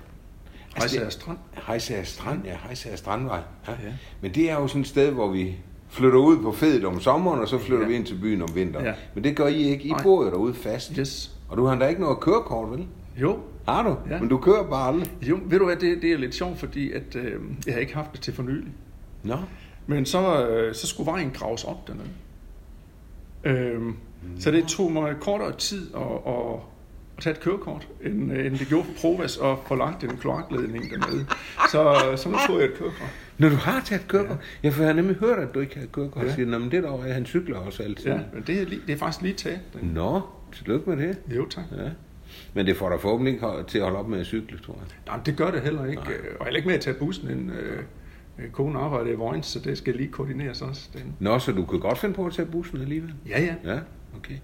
Hejsager 0.78 1.04
det- 1.04 1.14
Strand. 1.14 1.38
Hejsager 1.68 2.04
Strand, 2.04 2.46
ja. 2.46 2.56
Hejsager 2.66 2.96
Strandvej. 2.96 3.40
Ja. 3.68 3.72
Ja. 3.72 3.78
Men 4.22 4.32
det 4.36 4.50
er 4.52 4.54
jo 4.56 4.68
sådan 4.68 4.82
et 4.82 4.88
sted, 4.88 5.12
hvor 5.12 5.28
vi 5.28 5.56
flytter 5.90 6.20
ud 6.20 6.38
på 6.38 6.52
fedet 6.52 6.86
om 6.86 7.00
sommeren, 7.00 7.40
og 7.40 7.48
så 7.48 7.58
flytter 7.58 7.84
Ja. 7.84 7.90
vi 7.90 7.96
ind 7.96 8.06
til 8.06 8.16
byen 8.22 8.42
om 8.42 8.56
vinteren. 8.56 8.86
Ja. 8.86 8.94
Men 9.16 9.24
det 9.24 9.36
gør 9.36 9.48
I 9.48 9.58
ikke. 9.64 9.84
I 9.84 9.90
Nej. 9.90 10.04
bor 10.04 10.24
jo 10.26 10.30
derude 10.32 10.54
fast. 10.54 10.92
Yes. 11.00 11.32
Og 11.50 11.58
du 11.58 11.66
har 11.66 11.76
da 11.80 11.88
ikke 11.88 12.02
noget 12.02 12.20
kørekort, 12.20 12.72
vel? 12.72 12.88
Jo, 13.22 13.40
Har 13.70 13.84
du? 13.84 13.98
Ja. 14.10 14.20
Men 14.20 14.30
du 14.30 14.38
kører 14.38 14.70
bare 14.70 14.88
aldrig. 14.88 15.12
jo, 15.22 15.40
ved 15.46 15.60
du 15.60 15.66
hvad, 15.66 15.76
det, 15.76 16.02
det 16.02 16.12
er 16.12 16.18
lidt 16.18 16.36
sjovt, 16.36 16.60
fordi 16.60 16.92
at, 16.92 17.16
øh, 17.16 17.42
jeg 17.66 17.74
har 17.74 17.82
ikke 17.82 17.96
haft 17.96 18.14
det 18.14 18.22
til 18.22 18.34
for 18.34 18.44
nylig. 18.44 18.72
Nå. 19.24 19.38
Men 19.88 20.06
så, 20.06 20.48
øh, 20.48 20.76
så 20.76 20.88
skulle 20.88 21.12
vejen 21.12 21.32
graves 21.32 21.64
op 21.64 21.88
dernede. 21.88 22.08
Øhm, 23.44 23.96
så 24.40 24.52
det 24.52 24.66
tog 24.68 24.92
mig 24.92 25.16
kortere 25.22 25.52
tid 25.58 25.88
at, 25.96 26.02
at, 26.02 26.34
at 26.34 26.60
tage 27.24 27.34
et 27.34 27.40
kørekort, 27.40 27.88
end, 28.04 28.34
øh, 28.34 28.46
end 28.46 28.58
det 28.58 28.68
gjorde 28.68 28.86
for 28.86 28.94
Provas 29.02 29.38
og 29.38 29.60
få 29.68 29.76
lagt 29.76 30.04
en 30.04 30.18
kloakledning 30.18 30.92
dernede. 30.92 31.26
Så, 31.72 32.14
så 32.16 32.30
nu 32.30 32.38
tog 32.48 32.60
jeg 32.60 32.66
et 32.66 32.74
kørekort. 32.74 33.10
Når 33.38 33.50
du 33.50 33.56
har 33.56 33.82
taget 33.86 34.08
kørekort? 34.08 34.38
Ja. 34.64 34.68
ja, 34.68 34.74
for 34.74 34.82
jeg 34.82 34.90
har 34.90 34.96
nemlig 34.96 35.16
hørt, 35.16 35.40
at 35.40 35.54
du 35.54 35.60
ikke 35.60 35.80
har 35.80 35.86
kørekort. 35.86 36.26
Ja. 36.26 36.36
Siger, 36.36 36.48
Nå, 36.48 36.58
men 36.58 36.72
det 36.72 36.78
er 36.78 36.82
der, 36.82 37.14
han 37.14 37.26
cykler 37.26 37.58
også 37.58 37.84
altid. 37.84 38.12
Ja, 38.12 38.20
men 38.34 38.44
det 38.48 38.62
er, 38.62 38.66
lige, 38.66 38.82
det 38.88 38.94
er 38.94 38.98
faktisk 38.98 39.22
lige 39.22 39.34
taget. 39.34 39.60
Nå, 39.82 40.22
tillykke 40.54 40.90
med 40.90 41.08
det. 41.08 41.18
Jo, 41.36 41.50
tak. 41.50 41.64
Ja. 41.78 41.90
Men 42.54 42.66
det 42.66 42.76
får 42.78 42.90
dig 42.90 43.02
forhåbentlig 43.02 43.34
ikke 43.34 43.48
til 43.68 43.78
at 43.78 43.84
holde 43.84 44.00
op 44.00 44.08
med 44.08 44.20
at 44.20 44.26
cykle, 44.26 44.60
tror 44.60 44.74
jeg. 44.74 44.86
Nej, 45.06 45.24
det 45.26 45.38
gør 45.38 45.52
det 45.52 45.62
heller 45.62 45.86
ikke. 45.86 46.02
Nej. 46.02 46.14
Og 46.40 46.46
heller 46.46 46.58
ikke 46.58 46.68
med 46.68 46.76
at 46.76 46.82
tage 46.82 46.94
bussen. 46.94 47.30
En, 47.32 47.50
øh, 47.50 47.84
øh, 48.40 48.50
kone 48.52 48.80
arbejder 48.80 49.12
i 49.12 49.16
Vojens, 49.16 49.46
så 49.46 49.60
det 49.60 49.78
skal 49.78 49.96
lige 49.96 50.10
koordineres 50.12 50.62
også. 50.62 50.90
Den. 50.94 51.16
Nå, 51.20 51.40
så 51.40 51.52
du 51.52 51.66
kan 51.66 51.80
godt 51.80 51.98
finde 51.98 52.16
på 52.16 52.26
at 52.26 52.34
tage 52.34 52.46
bussen 52.46 52.82
alligevel? 52.82 53.14
Ja, 53.30 53.42
ja. 53.42 53.74
Ja. 53.74 53.80
Okay. 54.18 54.36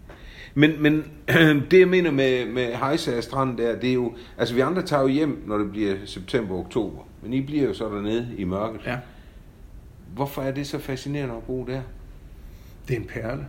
Men, 0.54 0.82
men 0.82 1.04
det 1.72 1.80
jeg 1.80 1.88
mener 1.88 2.12
med, 2.12 2.46
med 2.46 2.76
Hejsa 2.76 3.22
Strand 3.22 3.58
der, 3.58 3.80
det 3.80 3.90
er 3.90 3.94
jo, 3.94 4.16
altså 4.38 4.56
vi 4.56 4.62
andre 4.62 4.82
tager 4.82 5.02
jo 5.02 5.08
hjem, 5.08 5.44
når 5.48 5.58
det 5.58 5.72
bliver 5.72 5.96
september 6.06 6.56
oktober, 6.56 7.08
men 7.24 7.34
I 7.34 7.42
bliver 7.42 7.64
jo 7.64 7.74
så 7.74 7.86
dernede 7.86 8.30
i 8.38 8.44
mørket. 8.44 8.82
Ja. 8.86 8.98
Hvorfor 10.14 10.42
er 10.42 10.52
det 10.52 10.68
så 10.68 10.80
fascinerende 10.80 11.36
at 11.36 11.44
bo 11.44 11.66
der? 11.66 11.82
Det 12.88 12.96
er 12.96 13.00
en 13.00 13.08
perle. 13.08 13.46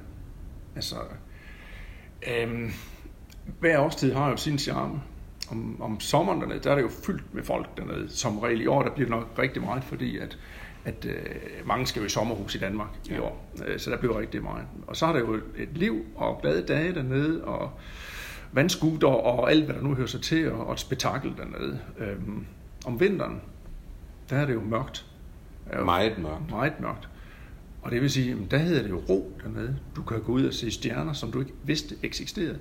Altså, 0.76 0.96
øhm, 2.28 2.70
hver 3.60 3.78
årstid 3.78 4.12
har 4.12 4.30
jo 4.30 4.36
sin 4.36 4.58
charme. 4.58 5.00
Om, 5.50 5.82
om 5.82 6.00
sommeren 6.00 6.40
dernede, 6.40 6.60
der 6.60 6.70
er 6.70 6.74
det 6.74 6.82
jo 6.82 6.88
fyldt 6.88 7.34
med 7.34 7.42
folk 7.42 7.76
dernede. 7.76 8.08
Som 8.08 8.38
regel 8.38 8.60
i 8.60 8.66
år, 8.66 8.82
der 8.82 8.90
bliver 8.90 9.08
det 9.08 9.16
nok 9.16 9.30
rigtig 9.38 9.62
meget, 9.62 9.84
fordi 9.84 10.18
at, 10.18 10.38
at 10.84 11.04
øh, 11.04 11.66
mange 11.66 11.86
skal 11.86 12.00
jo 12.00 12.06
i 12.06 12.08
sommerhus 12.08 12.54
i 12.54 12.58
Danmark 12.58 12.88
ja. 13.10 13.16
i 13.16 13.18
år. 13.18 13.52
Øh, 13.66 13.78
så 13.78 13.90
der 13.90 13.96
bliver 13.96 14.18
rigtig 14.18 14.42
meget. 14.42 14.64
Og 14.86 14.96
så 14.96 15.06
har 15.06 15.12
der 15.12 15.20
jo 15.20 15.34
et 15.56 15.68
liv 15.74 16.04
og 16.16 16.38
glade 16.42 16.66
dage 16.66 16.94
dernede, 16.94 17.44
og 17.44 17.70
vandskuter 18.52 19.08
og 19.08 19.50
alt, 19.50 19.64
hvad 19.64 19.74
der 19.74 19.82
nu 19.82 19.94
hører 19.94 20.06
sig 20.06 20.22
til, 20.22 20.52
og, 20.52 20.66
og 20.66 20.72
et 20.72 20.80
spektakel 20.80 21.34
dernede. 21.36 21.80
Øhm, 21.98 22.46
om 22.86 23.00
vinteren, 23.00 23.40
der 24.30 24.36
er 24.36 24.46
det 24.46 24.54
jo 24.54 24.60
mørkt. 24.60 25.06
Er 25.70 25.78
jo 25.78 25.84
meget 25.84 26.18
mørkt. 26.18 26.50
Meget 26.50 26.80
mørkt. 26.80 27.08
Og 27.82 27.92
det 27.92 28.02
vil 28.02 28.10
sige, 28.10 28.32
at 28.32 28.50
der 28.50 28.58
hedder 28.58 28.82
det 28.82 28.90
jo 28.90 29.02
ro 29.08 29.40
dernede. 29.44 29.76
Du 29.96 30.02
kan 30.02 30.22
gå 30.22 30.32
ud 30.32 30.46
og 30.46 30.54
se 30.54 30.70
stjerner, 30.70 31.12
som 31.12 31.32
du 31.32 31.40
ikke 31.40 31.52
vidste 31.64 31.96
eksisterede. 32.02 32.58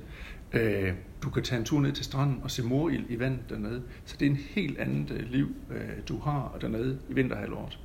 Øh, 0.55 0.93
du 1.23 1.29
kan 1.29 1.43
tage 1.43 1.59
en 1.59 1.65
tur 1.65 1.79
ned 1.79 1.91
til 1.91 2.05
stranden 2.05 2.39
og 2.43 2.51
se 2.51 2.63
morild 2.63 3.05
i 3.09 3.19
vandet 3.19 3.49
dernede. 3.49 3.83
Så 4.05 4.15
det 4.19 4.25
er 4.25 4.29
en 4.29 4.39
helt 4.49 4.77
andet 4.77 5.11
øh, 5.11 5.29
liv, 5.29 5.55
øh, 5.71 5.89
du 6.07 6.19
har 6.19 6.57
dernede 6.61 6.99
i 7.09 7.13
vinterhalvåret, 7.13 7.79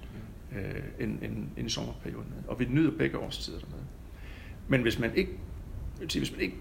end, 1.00 1.22
end, 1.22 1.48
end 1.56 1.66
i 1.66 1.70
sommerperioden. 1.70 2.35
Og 2.48 2.61
vi 2.61 2.66
nyder 2.70 2.90
begge 2.98 3.18
årstider 3.18 3.59
dernede. 3.59 3.87
Men 4.68 4.83
hvis 4.83 4.98
man 4.98 5.14
ikke, 5.14 5.33
sige, 6.09 6.20
hvis 6.20 6.33
man 6.33 6.40
ikke 6.40 6.56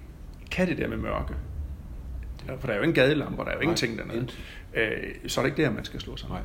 kan 0.52 0.68
det 0.68 0.78
der 0.78 0.88
med 0.88 0.98
mørke, 0.98 1.34
for 2.60 2.68
der 2.68 2.74
er 2.74 2.78
jo 2.78 2.84
ingen 2.84 2.96
gadelamper, 2.96 3.44
der 3.44 3.52
er 3.52 3.56
jo 3.56 3.62
ingenting 3.62 3.98
dernede, 3.98 4.28
så 5.28 5.42
er 5.42 5.46
det 5.46 5.52
ikke 5.52 5.64
der, 5.64 5.72
man 5.72 5.86
skal 5.86 6.00
slå 6.00 6.18
sig. 6.18 6.30
Nej. 6.30 6.42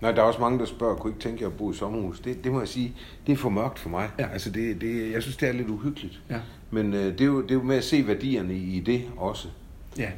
Nej, 0.00 0.12
der 0.12 0.22
er 0.22 0.26
også 0.26 0.40
mange, 0.40 0.58
der 0.58 0.64
spørger, 0.64 0.96
kunne 0.96 1.10
ikke 1.10 1.22
tænke 1.22 1.42
jer 1.42 1.48
at 1.48 1.56
bo 1.56 1.70
i 1.70 1.74
sommerhus? 1.74 2.20
Det, 2.20 2.44
det 2.44 2.52
må 2.52 2.58
jeg 2.58 2.68
sige, 2.68 2.94
det 3.26 3.32
er 3.32 3.36
for 3.36 3.48
mørkt 3.48 3.78
for 3.78 3.88
mig. 3.88 4.10
Ja. 4.18 4.28
Altså, 4.28 4.50
det, 4.50 4.80
det, 4.80 5.12
jeg 5.12 5.22
synes, 5.22 5.36
det 5.36 5.48
er 5.48 5.52
lidt 5.52 5.68
uhyggeligt. 5.68 6.20
Ja. 6.30 6.40
Men 6.70 6.94
øh, 6.94 7.04
det, 7.04 7.20
er 7.20 7.24
jo, 7.24 7.42
det 7.42 7.50
er 7.50 7.54
jo 7.54 7.62
med 7.62 7.76
at 7.76 7.84
se 7.84 8.06
værdierne 8.06 8.54
i, 8.54 8.80
det 8.80 9.02
også. 9.16 9.48
Ja. 9.98 10.10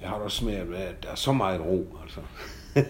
Jeg 0.00 0.08
har 0.08 0.18
da 0.18 0.24
også 0.24 0.44
med, 0.44 0.54
at 0.54 1.02
der 1.02 1.08
er 1.10 1.14
så 1.14 1.32
meget 1.32 1.60
ro, 1.60 1.98
altså. 2.02 2.20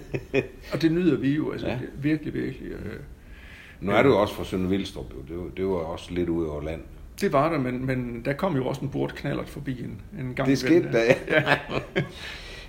og 0.73 0.83
det 0.83 0.93
nyder 0.93 1.17
vi 1.17 1.35
jo, 1.35 1.53
altså 1.53 1.67
ja. 1.67 1.79
virkelig, 1.95 2.35
virkelig. 2.35 2.71
Øh, 2.71 3.01
nu 3.81 3.93
er 3.93 4.03
du 4.03 4.09
jo 4.09 4.21
også 4.21 4.35
fra 4.35 4.45
Sønder 4.45 4.69
Vildstrup, 4.69 5.13
jo. 5.15 5.23
Det, 5.29 5.45
var, 5.45 5.51
det 5.57 5.67
var 5.67 5.75
også 5.75 6.15
lidt 6.15 6.29
ude 6.29 6.51
over 6.51 6.63
land. 6.63 6.81
Det 7.21 7.33
var 7.33 7.53
der, 7.53 7.59
men, 7.59 7.87
men 7.87 8.23
der 8.25 8.33
kom 8.33 8.57
jo 8.57 8.67
også 8.67 8.81
en 8.81 8.89
bortknallert 8.89 9.49
forbi 9.49 9.85
en, 9.85 10.01
en 10.19 10.35
gang. 10.35 10.49
Det 10.49 10.59
skete 10.59 10.93
da, 10.93 11.15
ja. 11.29 11.57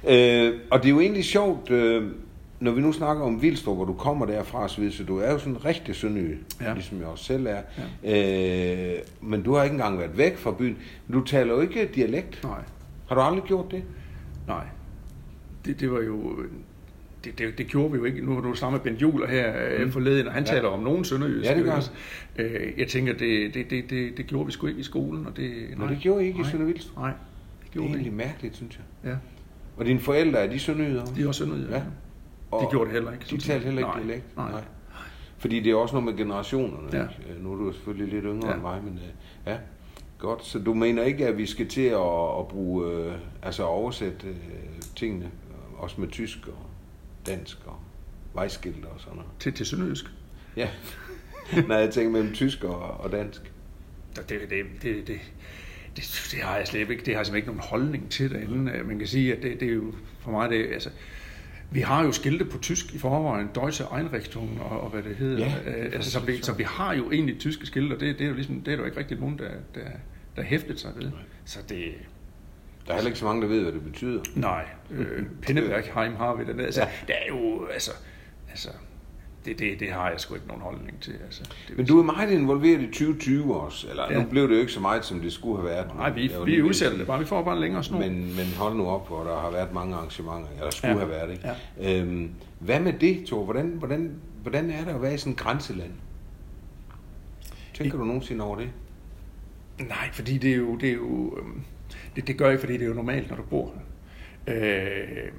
ja. 0.05 0.47
øh, 0.49 0.59
og 0.71 0.79
det 0.79 0.85
er 0.85 0.89
jo 0.89 0.99
egentlig 0.99 1.25
sjovt, 1.25 1.71
øh, 1.71 2.11
når 2.63 2.71
vi 2.71 2.81
nu 2.81 2.91
snakker 2.91 3.23
om 3.23 3.41
Vildstrup, 3.41 3.75
hvor 3.75 3.85
du 3.85 3.93
kommer 3.93 4.25
derfra, 4.25 4.67
så, 4.67 4.89
så 4.91 5.03
du 5.03 5.17
er 5.17 5.31
jo 5.31 5.37
sådan 5.37 5.53
en 5.53 5.65
rigtig 5.65 5.95
sønderjy, 5.95 6.37
ja. 6.61 6.73
ligesom 6.73 6.99
jeg 6.99 7.07
også 7.07 7.23
selv 7.23 7.45
er. 7.45 7.61
Ja. 8.03 8.95
Øh, 8.95 8.99
men 9.21 9.41
du 9.41 9.53
har 9.53 9.63
ikke 9.63 9.73
engang 9.73 9.99
været 9.99 10.17
væk 10.17 10.37
fra 10.37 10.51
byen. 10.51 10.77
Men 11.07 11.19
du 11.19 11.25
taler 11.25 11.53
jo 11.53 11.61
ikke 11.61 11.89
dialekt. 11.95 12.43
Nej. 12.43 12.59
Har 13.07 13.15
du 13.15 13.21
aldrig 13.21 13.43
gjort 13.43 13.71
det? 13.71 13.83
Nej. 14.47 14.65
Det, 15.65 15.79
det 15.79 15.91
var 15.91 16.01
jo... 16.01 16.35
Det, 17.23 17.39
det, 17.39 17.57
det 17.57 17.67
gjorde 17.67 17.91
vi 17.91 17.97
jo 17.97 18.03
ikke. 18.03 18.25
Nu 18.25 18.33
har 18.33 18.41
du 18.41 18.55
snakket 18.55 18.85
med 18.85 18.91
Bent 18.91 19.01
Juler 19.01 19.27
her 19.27 19.53
øh, 19.69 19.85
mm. 19.85 19.91
forleden, 19.91 20.27
og 20.27 20.33
han 20.33 20.43
ja. 20.43 20.49
taler 20.49 20.67
om 20.67 20.83
nogen 20.83 21.05
sønderjysk. 21.05 21.49
Ja, 21.49 21.55
det 21.55 21.63
gør 21.63 21.79
øh, 22.39 22.73
Jeg 22.77 22.87
tænker, 22.87 23.13
det, 23.13 23.53
det, 23.53 23.69
det, 23.69 23.89
det, 23.89 24.17
det 24.17 24.25
gjorde 24.27 24.45
vi 24.45 24.51
sgu 24.51 24.67
ikke 24.67 24.79
i 24.79 24.83
skolen. 24.83 25.27
Og 25.27 25.37
det, 25.37 25.51
nej. 25.77 25.87
Nå, 25.87 25.93
det 25.93 26.01
gjorde 26.01 26.23
I 26.23 26.27
ikke 26.27 26.39
nej. 26.39 26.47
i 26.47 26.51
Søndervildstrup? 26.51 26.97
Nej, 26.97 27.11
det 27.63 27.71
gjorde 27.71 27.87
det 27.87 27.93
er 27.93 27.97
egentlig 27.97 28.17
mærkeligt, 28.17 28.55
synes 28.55 28.79
jeg. 29.03 29.11
Ja. 29.11 29.17
Og 29.77 29.85
dine 29.85 29.99
forældre, 29.99 30.39
er 30.39 30.51
de 30.51 30.59
sønderjyder? 30.59 31.05
De 31.05 31.23
er 31.23 31.27
også 31.27 31.37
sønderjyder, 31.37 31.75
ja. 31.75 31.83
Og 32.53 32.61
de 32.61 32.71
gjorde 32.71 32.85
det 32.85 32.93
heller 32.93 33.11
ikke. 33.11 33.25
De 33.29 33.37
talte 33.37 33.65
heller 33.65 33.79
ikke 33.79 33.91
nej, 33.91 33.99
dialekt? 33.99 34.37
Nej. 34.37 34.51
nej. 34.51 34.63
Fordi 35.37 35.59
det 35.59 35.71
er 35.71 35.75
også 35.75 35.95
noget 35.95 36.05
med 36.05 36.17
generationerne. 36.17 36.87
Ja. 36.93 37.01
Ikke? 37.01 37.33
Øh, 37.33 37.43
nu 37.43 37.53
er 37.53 37.55
du 37.55 37.73
selvfølgelig 37.73 38.13
lidt 38.13 38.25
yngre 38.25 38.47
ja. 38.47 38.53
end 38.53 38.61
mig, 38.61 38.83
men 38.83 38.93
øh, 38.93 39.51
ja, 39.51 39.57
godt. 40.17 40.45
Så 40.45 40.59
du 40.59 40.73
mener 40.73 41.03
ikke, 41.03 41.27
at 41.27 41.37
vi 41.37 41.45
skal 41.45 41.67
til 41.67 41.81
at, 41.81 42.39
at 42.39 42.47
bruge, 42.47 42.91
øh, 42.91 43.13
altså 43.41 43.63
oversætte 43.63 44.27
øh, 44.27 44.35
tingene, 44.95 45.31
også 45.77 46.01
med 46.01 46.07
tysk 46.07 46.47
og 46.47 46.65
dansk 47.25 47.57
og 47.65 47.75
vejskilt 48.33 48.85
og 48.85 48.99
sådan 48.99 49.15
noget? 49.15 49.31
Til, 49.39 49.53
til 49.53 49.65
sønderjysk? 49.65 50.05
Ja. 50.55 50.69
Nej, 51.67 51.77
jeg 51.77 51.93
tænker 51.93 52.11
mellem 52.11 52.33
tysk 52.33 52.63
og, 52.63 52.79
og 52.79 53.11
dansk. 53.11 53.51
Det, 54.15 54.29
det, 54.29 54.39
det, 54.49 54.65
det, 54.81 55.07
det, 55.07 55.19
det, 55.95 56.29
det 56.31 56.39
har 56.39 56.57
jeg 56.57 56.67
slet 56.67 56.89
ikke. 56.89 57.05
Det 57.05 57.13
har 57.13 57.19
jeg 57.19 57.25
simpelthen 57.25 57.35
ikke 57.35 57.47
nogen 57.47 57.69
holdning 57.69 58.09
til 58.09 58.31
derinde. 58.31 58.83
Man 58.85 58.97
kan 58.99 59.07
sige, 59.07 59.35
at 59.35 59.43
det, 59.43 59.59
det 59.59 59.67
er 59.69 59.73
jo 59.73 59.93
for 60.19 60.31
mig, 60.31 60.49
det, 60.49 60.73
altså, 60.73 60.89
vi 61.73 61.81
har 61.81 62.03
jo 62.03 62.11
skilte 62.11 62.45
på 62.45 62.57
tysk 62.57 62.93
i 62.93 62.99
forvejen, 62.99 63.49
Deutsche 63.55 63.85
Einrichtung 63.97 64.61
og, 64.61 64.81
og 64.81 64.89
hvad 64.89 65.03
det 65.03 65.15
hedder. 65.15 65.45
Ja, 65.45 65.53
det 65.65 65.93
altså, 65.93 66.11
så, 66.11 66.19
vi, 66.19 66.41
så 66.41 66.53
vi 66.53 66.63
har 66.63 66.93
jo 66.93 67.11
egentlig 67.11 67.39
tyske 67.39 67.65
skilte, 67.65 67.93
og 67.93 67.99
det, 67.99 68.19
det 68.19 68.25
er 68.25 68.29
jo 68.29 68.35
ligesom, 68.35 68.61
det 68.61 68.73
er 68.73 68.77
jo 68.77 68.85
ikke 68.85 68.97
rigtig 68.97 69.19
nogen, 69.19 69.37
der, 69.37 69.49
der, 69.75 69.81
der 70.35 70.41
hæftet 70.41 70.79
sig 70.79 70.91
ved. 70.95 71.11
Så 71.45 71.59
det, 71.69 71.93
der 72.85 72.91
er 72.91 72.95
heller 72.95 73.07
ikke 73.07 73.19
så 73.19 73.25
mange, 73.25 73.41
der 73.41 73.47
ved, 73.47 73.61
hvad 73.61 73.71
det 73.71 73.83
betyder. 73.83 74.21
Nej, 74.35 74.65
øh, 74.91 75.25
Pinnebergheim 75.41 76.15
har 76.15 76.35
vi 76.35 76.43
den. 76.45 76.59
Altså, 76.59 76.81
ja. 76.81 76.87
Det 77.07 77.15
er 77.15 77.27
jo, 77.29 77.65
altså, 77.65 77.91
altså 78.49 78.69
det, 79.45 79.59
det, 79.59 79.79
det 79.79 79.91
har 79.91 80.09
jeg 80.09 80.19
sgu 80.19 80.35
ikke 80.35 80.47
nogen 80.47 80.61
holdning 80.61 81.01
til. 81.01 81.13
Altså, 81.25 81.43
det 81.67 81.77
Men 81.77 81.85
du 81.85 81.99
er 81.99 82.03
meget 82.03 82.31
involveret 82.31 82.81
i 82.81 82.85
2020 82.85 83.61
også, 83.61 83.87
eller 83.89 84.03
ja. 84.11 84.19
nu 84.19 84.29
blev 84.29 84.49
det 84.49 84.55
jo 84.55 84.59
ikke 84.59 84.71
så 84.71 84.79
meget, 84.79 85.05
som 85.05 85.19
det 85.19 85.33
skulle 85.33 85.61
have 85.61 85.69
været. 85.69 85.95
Nej, 85.95 86.09
vi, 86.09 86.31
vi 86.45 86.61
udsætter 86.61 86.97
det 86.97 87.07
bare, 87.07 87.19
vi 87.19 87.25
får 87.25 87.43
bare 87.43 87.55
en 87.55 87.61
længere 87.61 87.83
snor. 87.83 87.99
Men, 87.99 88.35
men 88.35 88.45
hold 88.57 88.75
nu 88.75 88.87
op, 88.87 89.07
hvor 89.07 89.23
der 89.23 89.39
har 89.39 89.51
været 89.51 89.73
mange 89.73 89.95
arrangementer, 89.95 90.49
eller 90.57 90.71
skulle 90.71 90.91
ja. 90.91 90.99
have 90.99 91.09
været, 91.09 91.31
ikke? 91.31 91.49
Ja. 91.79 92.01
Øhm, 92.01 92.29
hvad 92.59 92.79
med 92.79 92.93
det, 92.93 93.25
Thor? 93.25 93.43
Hvordan, 93.43 93.65
hvordan, 93.65 94.11
hvordan 94.41 94.69
er 94.69 94.83
det 94.83 94.91
at 94.91 95.01
være 95.01 95.13
i 95.13 95.17
sådan 95.17 95.33
et 95.33 95.39
grænseland? 95.39 95.91
Tænker 97.73 97.95
I... 97.95 97.99
du 97.99 98.05
nogensinde 98.05 98.45
over 98.45 98.57
det? 98.57 98.69
Nej, 99.79 100.11
fordi 100.11 100.37
det 100.37 100.51
er 100.51 100.55
jo, 100.55 100.75
det 100.75 100.89
er 100.89 100.93
jo, 100.93 101.37
øhm, 101.37 101.61
det, 102.15 102.27
det 102.27 102.37
gør 102.37 102.49
jeg, 102.49 102.59
fordi 102.59 102.73
det 102.73 102.81
er 102.81 102.87
jo 102.87 102.93
normalt, 102.93 103.29
når 103.29 103.35
du 103.35 103.43
bor 103.43 103.71
her. 103.75 103.81
Øh, 104.47 105.31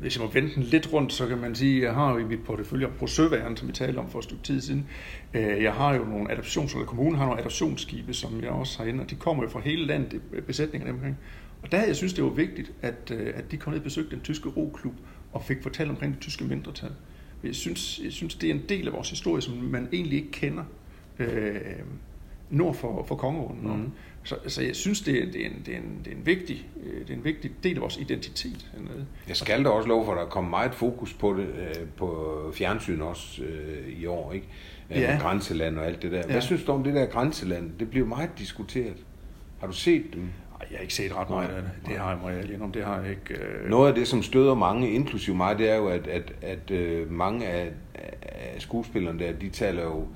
hvis 0.00 0.16
jeg 0.16 0.24
må 0.24 0.30
vente 0.30 0.54
den 0.54 0.62
lidt 0.62 0.92
rundt, 0.92 1.12
så 1.12 1.26
kan 1.26 1.38
man 1.38 1.54
sige, 1.54 1.76
at 1.76 1.82
jeg 1.82 1.94
har 1.94 2.12
jo 2.12 2.18
i 2.18 2.24
mit 2.24 2.44
portefølje 2.44 2.88
på 2.98 3.06
søværen, 3.06 3.56
som 3.56 3.68
vi 3.68 3.72
talte 3.72 3.98
om 3.98 4.10
for 4.10 4.18
et 4.18 4.24
stykke 4.24 4.42
tid 4.42 4.60
siden, 4.60 4.86
øh, 5.34 5.62
jeg 5.62 5.72
har 5.72 5.94
jo 5.94 6.04
nogle 6.04 6.32
adoptions, 6.32 6.72
eller 6.72 6.86
kommunen 6.86 7.18
har 7.18 7.26
nogle 7.26 7.40
adoptionsskibe, 7.40 8.14
som 8.14 8.40
jeg 8.42 8.50
også 8.50 8.78
har 8.78 8.84
inde, 8.84 9.02
og 9.02 9.10
de 9.10 9.14
kommer 9.14 9.42
jo 9.42 9.48
fra 9.48 9.60
hele 9.60 9.86
landet, 9.86 10.20
besætninger 10.46 10.92
omkring. 10.92 11.18
Og 11.62 11.72
der 11.72 11.84
jeg 11.84 11.96
synes, 11.96 12.12
det 12.12 12.24
var 12.24 12.30
vigtigt, 12.30 12.72
at, 12.82 13.12
øh, 13.14 13.32
at 13.34 13.50
de 13.50 13.56
kom 13.56 13.70
ned 13.70 13.80
og 13.80 13.84
besøgte 13.84 14.10
den 14.10 14.20
tyske 14.20 14.48
roklub 14.48 14.94
og 15.32 15.42
fik 15.42 15.62
fortalt 15.62 15.90
omkring 15.90 16.12
det 16.12 16.20
tyske 16.20 16.44
mindretal. 16.44 16.92
Jeg 17.44 17.54
synes, 17.54 18.00
jeg 18.04 18.12
synes, 18.12 18.34
det 18.34 18.50
er 18.50 18.54
en 18.54 18.62
del 18.68 18.86
af 18.86 18.92
vores 18.92 19.10
historie, 19.10 19.42
som 19.42 19.54
man 19.54 19.88
egentlig 19.92 20.18
ikke 20.18 20.30
kender 20.30 20.64
øh, 21.18 21.60
nord 22.50 22.74
for, 22.74 23.04
for 23.08 23.14
Kongerunden. 23.14 23.76
Mm. 23.76 23.90
Så, 24.24 24.36
så 24.46 24.62
jeg 24.62 24.76
synes, 24.76 25.00
det 25.00 25.22
er, 25.22 25.32
det, 25.32 25.42
er 25.42 25.46
en, 25.46 25.62
det, 25.66 25.74
er 25.74 25.78
en, 25.78 26.00
det, 26.04 26.12
er 26.12 26.16
en 26.16 26.26
vigtig, 26.26 26.66
øh, 26.82 27.00
det 27.00 27.10
er 27.10 27.14
en 27.14 27.24
vigtig 27.24 27.50
del 27.62 27.76
af 27.76 27.82
vores 27.82 27.96
identitet. 27.96 28.66
Jeg 29.28 29.36
skal 29.36 29.64
da 29.64 29.68
også 29.68 29.88
love 29.88 30.04
for, 30.04 30.12
at 30.12 30.18
der 30.18 30.26
kommer 30.26 30.50
meget 30.50 30.74
fokus 30.74 31.14
på 31.14 31.34
det 31.34 31.46
øh, 31.46 31.86
på 31.96 32.52
fjernsyn 32.54 33.00
også 33.00 33.42
øh, 33.42 34.00
i 34.00 34.06
år, 34.06 34.32
ikke? 34.32 34.46
Ja. 34.90 35.18
Grænseland 35.20 35.78
og 35.78 35.86
alt 35.86 36.02
det 36.02 36.12
der. 36.12 36.22
Hvad 36.22 36.34
ja. 36.34 36.40
synes 36.40 36.64
du 36.64 36.72
om 36.72 36.84
det 36.84 36.94
der 36.94 37.06
grænseland? 37.06 37.70
Det 37.78 37.90
bliver 37.90 38.06
meget 38.06 38.30
diskuteret. 38.38 38.96
Har 39.60 39.66
du 39.66 39.72
set 39.72 40.04
dem? 40.14 40.22
Ej, 40.60 40.66
jeg 40.70 40.76
har 40.76 40.82
ikke 40.82 40.94
set 40.94 41.16
ret 41.16 41.30
meget 41.30 41.48
af 41.48 41.62
det. 41.62 41.70
Det 41.86 41.96
har 41.96 42.10
jeg 42.10 42.18
mig 42.48 42.62
om. 42.62 42.72
Det 42.72 42.84
har 42.84 43.00
jeg 43.00 43.10
ikke. 43.10 43.34
Øh... 43.34 43.70
Noget 43.70 43.88
af 43.88 43.94
det, 43.94 44.08
som 44.08 44.22
støder 44.22 44.54
mange, 44.54 44.90
inklusive 44.90 45.36
mig, 45.36 45.58
det 45.58 45.70
er 45.70 45.76
jo, 45.76 45.88
at, 45.88 46.06
at, 46.06 46.32
at 46.42 46.70
øh, 46.70 47.12
mange 47.12 47.46
af, 47.46 47.72
af 48.22 48.54
skuespillerne 48.58 49.18
der, 49.18 49.32
de 49.32 49.48
taler 49.48 49.82
jo 49.82 50.06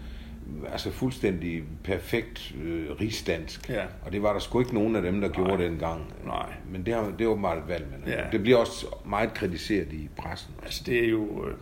altså 0.73 0.91
fuldstændig 0.91 1.63
perfekt 1.85 2.55
øh, 2.65 2.91
rigsdansk. 3.01 3.69
Ja. 3.69 3.85
Og 4.03 4.13
det 4.13 4.23
var 4.23 4.33
der 4.33 4.41
sgu 4.41 4.61
ikke 4.61 4.75
nogen 4.75 4.97
af 4.97 5.03
dem, 5.03 5.21
der 5.21 5.29
Nej. 5.29 5.37
gjorde 5.37 5.63
det 5.63 5.67
engang. 5.71 6.13
Nej. 6.25 6.53
Men 6.71 6.87
det, 6.87 6.95
har, 6.95 7.13
det 7.19 7.29
var 7.29 7.35
meget 7.35 7.59
et 7.59 7.69
valg. 7.69 7.87
Men 7.91 8.13
ja. 8.13 8.25
Det 8.33 8.43
bliver 8.43 8.59
også 8.59 8.87
meget 9.05 9.35
kritiseret 9.35 9.93
i 9.93 10.09
pressen. 10.17 10.55
Altså 10.63 10.83
det 10.87 11.05
er 11.05 11.09
jo... 11.09 11.49
Øh, 11.49 11.55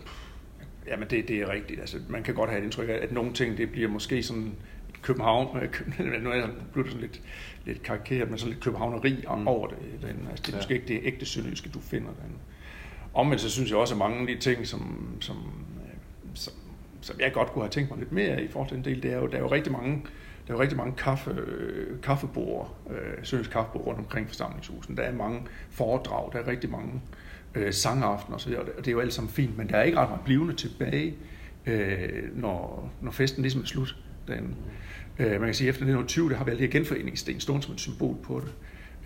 jamen 0.86 1.08
det, 1.10 1.28
det 1.28 1.36
er 1.36 1.52
rigtigt. 1.52 1.80
Altså, 1.80 1.98
man 2.08 2.22
kan 2.22 2.34
godt 2.34 2.50
have 2.50 2.60
et 2.60 2.64
indtryk 2.64 2.88
af, 2.88 2.98
at 3.02 3.12
nogle 3.12 3.32
ting, 3.32 3.58
det 3.58 3.70
bliver 3.70 3.88
måske 3.88 4.22
sådan 4.22 4.52
København, 5.02 5.56
øh, 5.56 6.22
nu 6.24 6.30
er 6.30 6.46
det 6.74 6.86
sådan 6.86 7.00
lidt, 7.00 7.20
lidt 7.64 7.82
karikeret, 7.82 8.30
men 8.30 8.38
sådan 8.38 8.52
lidt 8.52 8.64
københavneri 8.64 9.24
mm. 9.36 9.48
over 9.48 9.68
det. 9.68 9.78
Den, 10.02 10.28
altså, 10.30 10.42
det 10.42 10.48
er 10.48 10.52
ja. 10.52 10.56
måske 10.56 10.74
ikke 10.74 10.88
det 10.88 11.00
ægte 11.02 11.26
sønderjyske, 11.26 11.68
du 11.68 11.80
finder 11.80 12.08
den. 12.08 12.32
Omvendt 13.14 13.42
så 13.42 13.50
synes 13.50 13.70
jeg 13.70 13.78
også, 13.78 13.94
at 13.94 13.98
mange 13.98 14.20
af 14.20 14.26
de 14.26 14.36
ting, 14.36 14.66
som, 14.66 15.16
som, 15.20 15.36
øh, 15.36 15.92
som 16.34 16.52
som 17.00 17.20
jeg 17.20 17.32
godt 17.32 17.52
kunne 17.52 17.62
have 17.62 17.70
tænkt 17.70 17.90
mig 17.90 17.98
lidt 17.98 18.12
mere 18.12 18.42
i 18.42 18.48
forhold 18.48 18.68
til 18.68 18.78
en 18.78 18.84
del, 18.84 19.02
det 19.02 19.12
er 19.12 19.16
jo, 19.16 19.26
der 19.26 19.36
er 19.36 19.40
jo 19.40 19.52
rigtig 19.52 19.72
mange, 19.72 20.02
der 20.46 20.52
er 20.52 20.56
jo 20.56 20.62
rigtig 20.62 20.78
mange 20.78 20.94
kaffe, 20.96 21.30
øh, 21.30 22.00
kaffebord, 22.02 22.76
øh, 22.90 23.24
Søns 23.24 23.48
kaffebord 23.48 23.86
rundt 23.86 23.98
omkring 23.98 24.28
forsamlingshusen. 24.28 24.96
Der 24.96 25.02
er 25.02 25.12
mange 25.12 25.42
foredrag, 25.70 26.32
der 26.32 26.38
er 26.38 26.46
rigtig 26.46 26.70
mange 26.70 27.00
øh, 27.54 27.72
sangaftener 27.72 28.36
osv., 28.36 28.52
og 28.52 28.66
det 28.78 28.88
er 28.88 28.92
jo 28.92 29.00
alt 29.00 29.12
sammen 29.12 29.32
fint, 29.32 29.58
men 29.58 29.68
der 29.68 29.76
er 29.76 29.82
ikke 29.82 29.98
ret 29.98 30.08
meget 30.08 30.24
blivende 30.24 30.54
tilbage, 30.54 31.14
øh, 31.66 32.36
når, 32.36 32.90
når 33.00 33.10
festen 33.10 33.42
ligesom 33.42 33.62
er 33.62 33.66
slut 33.66 33.96
Den, 34.28 34.56
Øh, 35.20 35.30
man 35.30 35.40
kan 35.40 35.54
sige, 35.54 35.68
at 35.68 35.72
efter 35.72 35.82
1920, 35.82 36.30
der 36.30 36.36
har 36.36 36.44
vi 36.44 36.50
alle 36.50 36.58
de 36.58 36.64
her 36.64 36.72
genforeningssten 36.72 37.40
stående 37.40 37.64
som 37.64 37.74
et 37.74 37.80
symbol 37.80 38.16
på 38.22 38.42
det. 38.44 38.52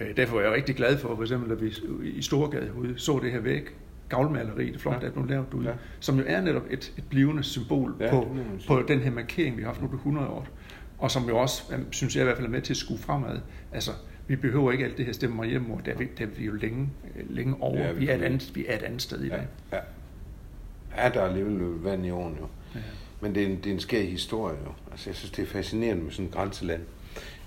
Øh, 0.00 0.16
derfor 0.16 0.38
er 0.38 0.42
jeg 0.42 0.52
rigtig 0.52 0.76
glad 0.76 0.98
for, 0.98 1.16
for 1.16 1.22
eksempel, 1.22 1.52
at 1.52 1.62
vi 1.62 1.74
i 2.04 2.22
Storgade 2.22 2.70
ude 2.74 2.94
så 2.96 3.20
det 3.22 3.32
her 3.32 3.40
væk, 3.40 3.76
gavlmaleri, 4.08 4.70
det 4.72 4.80
flot, 4.80 4.94
ja. 4.94 5.00
der 5.00 5.06
er 5.06 5.10
blevet 5.10 5.30
lavet 5.30 5.54
ude, 5.54 5.68
ja. 5.68 5.74
som 6.00 6.18
jo 6.18 6.24
er 6.26 6.40
netop 6.40 6.62
et, 6.70 6.92
et 6.98 7.04
blivende 7.10 7.42
symbol 7.42 7.94
ja, 8.00 8.10
på, 8.10 8.36
på 8.66 8.82
den 8.88 9.00
her 9.00 9.10
markering, 9.10 9.56
vi 9.56 9.62
har 9.62 9.68
haft 9.68 9.82
nu 9.82 9.88
på 9.88 9.96
100 9.96 10.26
år. 10.26 10.46
Og 10.98 11.10
som 11.10 11.28
jo 11.28 11.38
også, 11.38 11.62
synes 11.90 12.16
jeg 12.16 12.22
i 12.22 12.24
hvert 12.24 12.36
fald, 12.36 12.46
er 12.46 12.50
med 12.50 12.62
til 12.62 12.72
at 12.72 12.76
skue 12.76 12.98
fremad. 12.98 13.40
Altså, 13.72 13.90
vi 14.26 14.36
behøver 14.36 14.72
ikke 14.72 14.84
alt 14.84 14.98
det 14.98 15.06
her 15.06 15.12
stemme 15.12 15.36
mig 15.36 15.48
hjem, 15.48 15.64
der, 15.84 15.94
der 15.94 16.24
er 16.24 16.26
vi 16.26 16.44
jo 16.44 16.52
længe, 16.52 16.90
længe 17.30 17.56
over. 17.60 17.80
Ja, 17.80 17.92
vi, 17.92 17.98
vi, 17.98 18.08
er 18.08 18.14
et 18.14 18.22
andet, 18.22 18.50
vi 18.54 18.66
er 18.68 18.76
et 18.76 18.82
andet 18.82 19.02
sted 19.02 19.24
i 19.24 19.28
dag. 19.28 19.46
Ja, 19.72 19.76
ja. 19.76 19.82
ja 21.04 21.08
der 21.08 21.20
er 21.20 21.26
alligevel 21.26 21.58
vand 21.82 22.06
i 22.06 22.10
åen 22.10 22.36
jo. 22.40 22.46
Ja. 22.74 22.80
Men 23.20 23.34
det 23.34 23.42
er, 23.42 23.46
en, 23.46 23.56
det 23.56 23.66
er 23.66 23.72
en 23.74 23.80
skær 23.80 24.02
historie 24.02 24.56
jo. 24.64 24.72
Altså, 24.90 25.10
jeg 25.10 25.16
synes, 25.16 25.30
det 25.30 25.42
er 25.42 25.46
fascinerende 25.46 26.02
med 26.02 26.12
sådan 26.12 26.26
et 26.26 26.32
grænseland. 26.32 26.82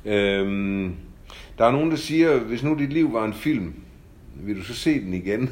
Øhm, 0.06 0.96
der 1.58 1.66
er 1.66 1.72
nogen, 1.72 1.92
der 1.92 1.98
siger, 1.98 2.40
hvis 2.40 2.64
nu 2.64 2.76
dit 2.80 2.94
liv 2.94 3.14
var 3.14 3.26
en 3.26 3.34
film, 3.34 3.74
vil 4.44 4.58
du 4.58 4.64
så 4.64 4.74
se 4.74 5.02
den 5.02 5.14
igen? 5.14 5.50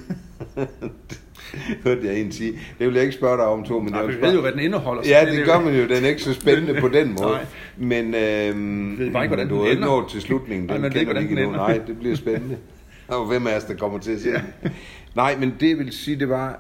hørte 1.84 2.06
jeg 2.06 2.20
en 2.20 2.32
sige. 2.32 2.52
Det 2.52 2.88
vil 2.88 2.94
jeg 2.94 3.04
ikke 3.04 3.16
spørge 3.16 3.38
dig 3.38 3.46
om, 3.46 3.64
to. 3.64 3.80
Men 3.80 3.92
Nej, 3.92 4.00
jeg 4.00 4.08
vi 4.08 4.14
spørge... 4.14 4.28
ved 4.28 4.36
jo, 4.36 4.42
hvad 4.42 4.52
den 4.52 4.60
indeholder. 4.60 5.04
Ja, 5.06 5.26
det, 5.26 5.38
det 5.38 5.46
gør 5.46 5.60
man 5.60 5.76
jo. 5.76 5.82
Den 5.88 6.04
er 6.04 6.08
ikke 6.08 6.22
så 6.22 6.34
spændende 6.34 6.80
på 6.82 6.88
den 6.88 7.08
måde. 7.22 7.32
Nej. 7.32 7.46
Men 7.78 8.16
øhm, 8.16 9.00
ved 9.00 9.12
bare 9.12 9.24
ikke, 9.24 9.36
hvordan 9.36 9.50
du 9.50 9.62
har 9.64 9.70
ikke 9.70 9.82
nået 9.82 10.08
til 10.10 10.22
slutningen. 10.22 10.70
Den 10.70 10.82
Nej, 10.82 10.90
kender 10.90 11.20
ikke 11.20 11.42
endnu. 11.42 11.52
Nej, 11.52 11.82
det 11.88 12.00
bliver 12.00 12.16
spændende. 12.16 12.58
Og 13.08 13.26
hvem 13.26 13.48
af 13.48 13.56
os, 13.58 13.64
der 13.64 13.76
kommer 13.76 14.00
til 14.00 14.12
at 14.12 14.22
se 14.22 14.32
den? 14.32 14.42
Nej, 15.16 15.36
men 15.40 15.54
det 15.60 15.78
vil 15.78 15.92
sige, 15.92 16.20
det 16.20 16.30
var... 16.30 16.60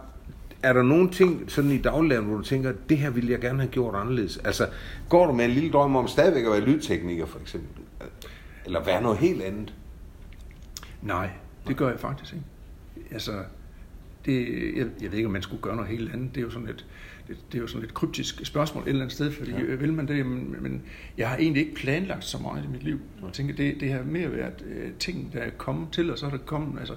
Er 0.63 0.73
der 0.73 0.83
nogle 0.83 1.09
ting 1.09 1.43
sådan 1.47 1.71
i 1.71 1.77
dagligdagen, 1.77 2.25
hvor 2.25 2.37
du 2.37 2.43
tænker, 2.43 2.73
det 2.89 2.97
her 2.97 3.09
ville 3.09 3.31
jeg 3.31 3.39
gerne 3.39 3.59
have 3.59 3.71
gjort 3.71 3.95
anderledes? 3.95 4.37
Altså, 4.45 4.67
går 5.09 5.25
du 5.25 5.33
med 5.33 5.45
en 5.45 5.51
lille 5.51 5.71
drøm 5.71 5.95
om 5.95 6.07
stadigvæk 6.07 6.45
at 6.45 6.51
være 6.51 6.61
lydtekniker, 6.61 7.25
for 7.25 7.39
eksempel? 7.39 7.83
Eller 8.65 8.83
være 8.83 9.01
noget 9.01 9.17
helt 9.17 9.41
andet? 9.41 9.73
Nej, 11.01 11.29
det 11.67 11.77
gør 11.77 11.89
jeg 11.89 11.99
faktisk 11.99 12.33
ikke. 12.33 12.45
Altså, 13.11 13.43
det, 14.25 14.47
jeg, 14.77 14.87
jeg 15.01 15.11
ved 15.11 15.17
ikke, 15.17 15.25
om 15.25 15.33
man 15.33 15.41
skulle 15.41 15.61
gøre 15.61 15.75
noget 15.75 15.91
helt 15.91 16.13
andet. 16.13 16.35
Det 16.35 16.41
er 16.41 16.45
jo 16.45 16.51
sådan 16.51 16.67
et, 16.67 16.85
det, 17.27 17.37
det 17.51 17.57
er 17.57 17.61
jo 17.61 17.67
sådan 17.67 17.83
et 17.83 17.93
kryptisk 17.93 18.45
spørgsmål 18.45 18.83
et 18.83 18.89
eller 18.89 19.01
andet 19.01 19.15
sted, 19.15 19.31
fordi 19.31 19.51
ja. 19.51 19.75
vil 19.75 19.93
man 19.93 20.07
det, 20.07 20.25
men, 20.25 20.55
men 20.59 20.81
jeg 21.17 21.29
har 21.29 21.37
egentlig 21.37 21.61
ikke 21.61 21.75
planlagt 21.75 22.25
så 22.25 22.37
meget 22.37 22.63
i 22.63 22.67
mit 22.67 22.83
liv. 22.83 22.99
Jeg 23.23 23.33
tænker, 23.33 23.55
det, 23.55 23.79
det 23.79 23.91
har 23.91 24.03
mere 24.03 24.31
været 24.31 24.61
uh, 24.61 24.97
ting, 24.99 25.33
der 25.33 25.39
er 25.39 25.49
kommet 25.49 25.91
til, 25.91 26.11
og 26.11 26.17
så 26.17 26.25
er 26.25 26.29
der 26.29 26.37
kommet, 26.37 26.79
altså, 26.79 26.95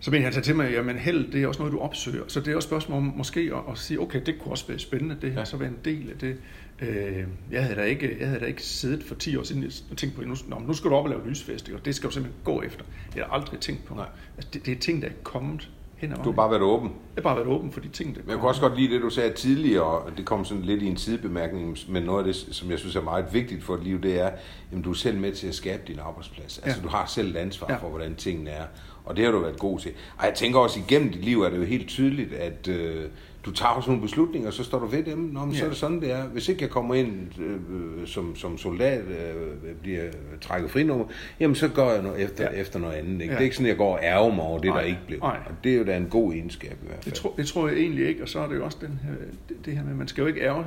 så 0.00 0.10
men 0.10 0.22
jeg 0.22 0.32
tager 0.32 0.42
til 0.42 0.56
mig, 0.56 0.72
jamen 0.72 0.96
held, 0.96 1.32
det 1.32 1.42
er 1.42 1.46
også 1.46 1.60
noget, 1.60 1.72
du 1.72 1.78
opsøger. 1.78 2.24
Så 2.28 2.40
det 2.40 2.48
er 2.48 2.56
også 2.56 2.66
et 2.66 2.70
spørgsmål 2.70 2.98
om 2.98 3.12
måske 3.16 3.40
at, 3.40 3.72
at 3.72 3.78
sige, 3.78 4.00
okay, 4.00 4.20
det 4.26 4.38
kunne 4.38 4.52
også 4.52 4.66
være 4.68 4.78
spændende, 4.78 5.16
det 5.22 5.32
her, 5.32 5.38
ja. 5.38 5.44
så 5.44 5.56
være 5.56 5.68
en 5.68 5.78
del 5.84 6.10
af 6.10 6.18
det. 6.18 6.36
Øh, 6.82 7.24
jeg, 7.50 7.62
havde 7.62 7.76
da 7.76 7.82
ikke, 7.82 8.16
jeg 8.20 8.28
havde 8.28 8.40
da 8.40 8.46
ikke 8.46 8.62
siddet 8.62 9.04
for 9.04 9.14
10 9.14 9.36
år 9.36 9.42
siden 9.42 9.70
og 9.90 9.96
tænkt 9.96 10.16
på, 10.16 10.22
nu, 10.22 10.34
nu 10.66 10.74
skal 10.74 10.90
du 10.90 10.96
op 10.96 11.04
og 11.04 11.10
lave 11.10 11.28
lysfest, 11.28 11.70
og 11.74 11.84
det 11.84 11.94
skal 11.94 12.08
du 12.08 12.14
simpelthen 12.14 12.42
gå 12.44 12.62
efter. 12.62 12.84
Det 12.84 13.14
har 13.14 13.20
jeg 13.20 13.28
aldrig 13.30 13.60
tænkt 13.60 13.84
på. 13.84 13.94
Nej. 13.94 14.08
Altså, 14.36 14.50
det, 14.52 14.66
det 14.66 14.72
er 14.72 14.78
ting, 14.78 15.02
der 15.02 15.08
er 15.08 15.12
kommet 15.22 15.70
hen 15.98 16.10
Du 16.10 16.22
har 16.22 16.32
bare 16.32 16.50
været 16.50 16.62
åben? 16.62 16.88
Jeg 16.88 16.96
har 17.16 17.22
bare 17.22 17.36
været 17.36 17.48
åben 17.48 17.72
for 17.72 17.80
de 17.80 17.88
ting, 17.88 18.14
der 18.14 18.20
Men 18.22 18.30
jeg 18.30 18.38
kunne 18.38 18.48
også 18.48 18.60
godt 18.60 18.76
lide 18.76 18.94
det, 18.94 19.02
du 19.02 19.10
sagde 19.10 19.32
tidligere, 19.32 19.84
og 19.84 20.16
det 20.16 20.24
kom 20.24 20.44
sådan 20.44 20.62
lidt 20.62 20.82
i 20.82 20.86
en 20.86 20.96
sidebemærkning, 20.96 21.78
men 21.88 22.02
noget 22.02 22.18
af 22.18 22.24
det, 22.24 22.36
som 22.36 22.70
jeg 22.70 22.78
synes 22.78 22.96
er 22.96 23.00
meget 23.00 23.26
vigtigt 23.32 23.64
for 23.64 23.74
et 23.74 23.84
liv, 23.84 24.02
det 24.02 24.20
er, 24.20 24.26
at 24.26 24.84
du 24.84 24.90
er 24.90 24.94
selv 24.94 25.18
med 25.18 25.32
til 25.32 25.46
at 25.46 25.54
skabe 25.54 25.82
din 25.86 25.98
arbejdsplads. 25.98 26.58
Altså, 26.58 26.80
ja. 26.80 26.84
du 26.84 26.88
har 26.88 27.06
selv 27.06 27.30
et 27.30 27.36
ansvar 27.36 27.66
ja. 27.70 27.76
for, 27.76 27.88
hvordan 27.88 28.14
tingene 28.14 28.50
er. 28.50 28.64
Og 29.04 29.16
det 29.16 29.24
har 29.24 29.32
du 29.32 29.38
været 29.38 29.58
god 29.58 29.78
til. 29.78 29.92
Og 30.18 30.26
jeg 30.26 30.34
tænker 30.34 30.58
også, 30.58 30.80
igennem 30.80 31.12
dit 31.12 31.24
liv 31.24 31.42
er 31.42 31.50
det 31.50 31.56
jo 31.56 31.64
helt 31.64 31.88
tydeligt, 31.88 32.32
at 32.32 32.68
øh, 32.68 33.04
du 33.48 33.54
tager 33.54 33.70
også 33.70 33.90
nogle 33.90 34.02
beslutninger, 34.02 34.48
og 34.48 34.54
så 34.54 34.64
står 34.64 34.78
du 34.78 34.86
ved 34.86 35.02
dem. 35.02 35.18
Nå, 35.18 35.44
men 35.44 35.52
ja. 35.52 35.58
så 35.58 35.64
er 35.64 35.68
det 35.68 35.78
sådan, 35.78 36.00
det 36.00 36.12
er. 36.12 36.24
Hvis 36.26 36.48
ikke 36.48 36.62
jeg 36.62 36.70
kommer 36.70 36.94
ind 36.94 37.40
øh, 37.40 38.06
som, 38.06 38.36
som 38.36 38.58
soldat, 38.58 39.00
øh, 39.00 39.74
bliver 39.82 40.02
trækket 40.40 40.70
frinummer, 40.70 41.04
jamen 41.40 41.54
så 41.54 41.68
går 41.68 41.90
jeg 41.90 42.02
noget 42.02 42.22
efter, 42.22 42.44
ja. 42.44 42.60
efter 42.60 42.78
noget 42.78 42.94
andet. 42.94 43.12
Ikke? 43.12 43.24
Ja. 43.24 43.30
Det 43.30 43.38
er 43.38 43.44
ikke 43.44 43.56
sådan, 43.56 43.66
at 43.66 43.70
jeg 43.70 43.76
går 43.76 43.96
og 43.96 44.00
ærger 44.02 44.34
mig 44.34 44.44
over 44.44 44.58
det, 44.58 44.68
Nej. 44.68 44.80
der 44.80 44.86
ikke 44.86 45.00
blev. 45.06 45.18
Nej. 45.18 45.38
Og 45.46 45.54
det 45.64 45.72
er 45.72 45.78
jo 45.78 45.84
da 45.84 45.96
en 45.96 46.06
god 46.06 46.32
egenskab 46.32 46.78
i 46.82 46.86
hvert 46.86 47.04
fald. 47.04 47.14
Det, 47.14 47.14
tro, 47.14 47.34
det 47.36 47.46
tror 47.46 47.68
jeg 47.68 47.76
egentlig 47.76 48.08
ikke, 48.08 48.22
og 48.22 48.28
så 48.28 48.40
er 48.40 48.48
det 48.48 48.56
jo 48.56 48.64
også 48.64 48.78
den 48.80 49.00
her, 49.02 49.14
det, 49.48 49.66
det 49.66 49.76
her 49.76 49.84
med, 49.84 49.94
man 49.94 50.08
skal 50.08 50.22
jo 50.22 50.28
ikke 50.28 50.40
ærge 50.40 50.64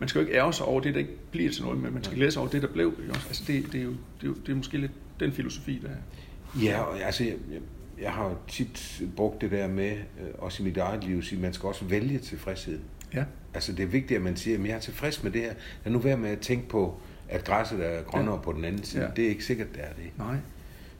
man 0.00 0.08
skal 0.08 0.20
jo 0.20 0.26
ikke 0.26 0.38
ærge 0.38 0.52
sig 0.52 0.66
over 0.66 0.80
det, 0.80 0.94
der 0.94 1.00
ikke 1.00 1.16
bliver 1.30 1.50
til 1.50 1.62
noget, 1.62 1.78
men 1.78 1.94
man 1.94 2.04
skal 2.04 2.16
glæde 2.16 2.30
sig 2.30 2.40
over 2.40 2.50
det, 2.50 2.62
der 2.62 2.68
blev. 2.68 2.94
Ikke? 3.02 3.14
Altså 3.14 3.44
det, 3.46 3.72
det, 3.72 3.80
er 3.80 3.84
jo, 3.84 3.90
det, 3.90 4.22
er 4.22 4.26
jo, 4.26 4.34
det 4.34 4.52
er 4.52 4.56
måske 4.56 4.78
lidt 4.78 4.92
den 5.20 5.32
filosofi, 5.32 5.80
der 5.82 5.88
er. 5.88 6.62
Ja, 6.62 6.80
og 6.80 7.00
altså, 7.00 7.24
jeg, 7.24 7.34
jeg 7.52 7.60
har 8.06 8.34
tit 8.48 9.02
brugt 9.16 9.40
det 9.40 9.50
der 9.50 9.68
med, 9.68 9.92
øh, 9.92 10.26
også 10.38 10.62
i 10.62 10.66
mit 10.66 10.76
eget 10.76 11.04
liv, 11.04 11.18
at 11.32 11.38
man 11.40 11.52
skal 11.52 11.66
også 11.66 11.84
vælge 11.84 12.18
tilfredshed. 12.18 12.78
Ja. 13.14 13.24
Altså 13.54 13.72
det 13.72 13.82
er 13.82 13.86
vigtigt, 13.86 14.18
at 14.18 14.24
man 14.24 14.36
siger, 14.36 14.58
at 14.58 14.64
jeg 14.64 14.74
er 14.74 14.78
tilfreds 14.78 15.22
med 15.22 15.32
det 15.32 15.40
her. 15.40 15.52
Lad 15.84 15.92
nu 15.92 15.98
være 15.98 16.16
med 16.16 16.30
at 16.30 16.40
tænke 16.40 16.68
på, 16.68 17.00
at 17.28 17.44
græsset 17.44 17.86
er 17.86 18.02
grønnere 18.02 18.34
ja. 18.34 18.40
på 18.40 18.52
den 18.52 18.64
anden 18.64 18.84
side. 18.84 19.02
Ja. 19.02 19.10
Det 19.16 19.24
er 19.24 19.28
ikke 19.28 19.44
sikkert, 19.44 19.68
det 19.72 19.80
er 19.80 19.92
det. 19.96 20.18
Nej. 20.18 20.36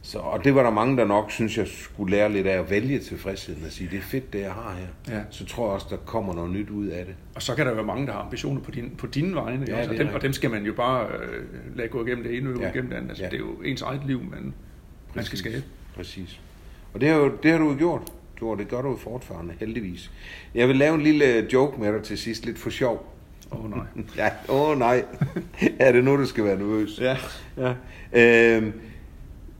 Så, 0.03 0.19
og 0.19 0.45
det 0.45 0.55
var 0.55 0.63
der 0.63 0.71
mange, 0.71 0.97
der 0.97 1.05
nok 1.05 1.31
synes, 1.31 1.59
jeg 1.59 1.67
skulle 1.69 2.11
lære 2.11 2.33
lidt 2.33 2.47
af 2.47 2.59
at 2.59 2.71
vælge 2.71 2.99
tilfredsheden 2.99 3.65
og 3.65 3.73
sige, 3.73 3.91
det 3.91 3.99
er 3.99 4.03
fedt, 4.03 4.33
det 4.33 4.41
jeg 4.41 4.53
har 4.53 4.77
her. 4.79 5.17
Ja. 5.17 5.23
Så 5.31 5.47
tror 5.47 5.67
jeg 5.67 5.75
også, 5.75 5.87
der 5.91 5.97
kommer 5.97 6.35
noget 6.35 6.51
nyt 6.51 6.71
ud 6.71 6.87
af 6.87 7.05
det. 7.05 7.15
Og 7.35 7.43
så 7.43 7.55
kan 7.55 7.67
der 7.67 7.75
være 7.75 7.85
mange, 7.85 8.07
der 8.07 8.13
har 8.13 8.21
ambitioner 8.21 8.61
på, 8.61 8.71
din, 8.71 8.95
på 8.99 9.07
dine 9.07 9.35
vegne. 9.35 9.67
Ja, 9.69 9.79
også, 9.79 9.91
og, 9.91 9.99
dem, 9.99 10.09
og 10.15 10.23
dem 10.23 10.33
skal 10.33 10.51
man 10.51 10.65
jo 10.65 10.73
bare 10.73 11.07
øh, 11.07 11.77
lade 11.77 11.89
gå 11.89 12.07
igennem 12.07 12.25
det 12.25 12.37
ene 12.37 12.51
og 12.51 12.61
ja. 12.61 12.71
igennem 12.71 12.91
det 12.91 12.97
andet. 12.97 13.09
Altså, 13.09 13.25
ja. 13.25 13.31
Det 13.31 13.37
er 13.37 13.41
jo 13.41 13.53
ens 13.53 13.83
eget 13.83 14.03
liv, 14.07 14.25
man, 14.25 14.55
man 15.15 15.25
skal 15.25 15.39
skabe. 15.39 15.65
Præcis. 15.95 16.41
Og 16.95 17.01
det 17.01 17.09
har, 17.09 17.17
jo, 17.17 17.33
det 17.43 17.51
har 17.51 17.59
du 17.59 17.71
jo 17.71 17.77
gjort. 17.79 18.03
Du, 18.41 18.55
det 18.59 18.69
gør 18.69 18.83
du 18.83 18.89
jo 18.89 18.97
fortfarande, 18.97 19.55
heldigvis. 19.61 20.11
Jeg 20.55 20.69
vil 20.69 20.77
lave 20.77 20.95
en 20.95 21.03
lille 21.03 21.47
joke 21.53 21.81
med 21.81 21.93
dig 21.93 22.03
til 22.03 22.19
sidst, 22.19 22.47
lidt 22.47 22.59
for 22.59 22.71
sjov. 22.71 23.15
Åh 23.53 23.65
oh, 23.65 23.71
nej. 23.71 23.87
ja, 24.17 24.31
åh 24.49 24.69
oh, 24.69 24.79
nej. 24.79 25.05
er 25.79 25.93
det 25.93 26.05
nu, 26.05 26.17
du 26.17 26.27
skal 26.27 26.45
være 26.45 26.57
nervøs? 26.57 27.01
Ja. 27.01 27.17
ja. 27.57 28.57
Øhm, 28.57 28.73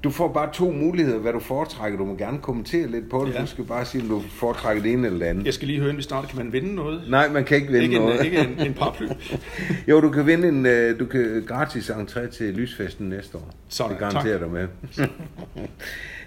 du 0.05 0.11
får 0.11 0.29
bare 0.29 0.53
to 0.53 0.71
muligheder, 0.71 1.19
hvad 1.19 1.33
du 1.33 1.39
foretrækker. 1.39 1.99
Du 1.99 2.05
må 2.05 2.17
gerne 2.17 2.39
kommentere 2.39 2.87
lidt 2.87 3.11
på 3.11 3.25
det. 3.25 3.35
Ja. 3.35 3.41
Du 3.41 3.47
skal 3.47 3.65
bare 3.65 3.85
sige, 3.85 4.03
om 4.03 4.09
du 4.09 4.21
foretrækker 4.29 4.83
det 4.83 4.93
ene 4.93 5.07
eller 5.07 5.19
det 5.19 5.27
andet. 5.27 5.47
Jeg 5.47 5.55
skal 5.55 5.69
lige 5.69 5.79
høre, 5.79 5.89
inden 5.89 5.99
vi 5.99 6.03
starter. 6.03 6.29
Kan 6.29 6.39
man 6.39 6.53
vinde 6.53 6.75
noget? 6.75 7.03
Nej, 7.09 7.29
man 7.29 7.45
kan 7.45 7.57
ikke 7.57 7.73
vinde 7.73 7.85
ikke 7.85 7.99
noget. 7.99 8.21
En, 8.21 8.25
ikke 8.27 8.39
en, 8.39 8.67
en 8.67 8.75
paraply? 8.81 9.07
jo, 9.89 10.01
du 10.01 10.11
kan 10.11 10.27
vinde 10.27 10.49
en 10.49 10.67
uh, 10.67 11.01
du 11.01 11.07
kan 11.07 11.45
gratis 11.47 11.91
entré 11.91 12.31
til 12.31 12.55
Lysfesten 12.55 13.09
næste 13.09 13.39
år. 13.39 13.51
Sådan, 13.69 13.91
det 13.91 13.99
garanterer 13.99 14.39
dig 14.39 14.51
med. 14.51 14.69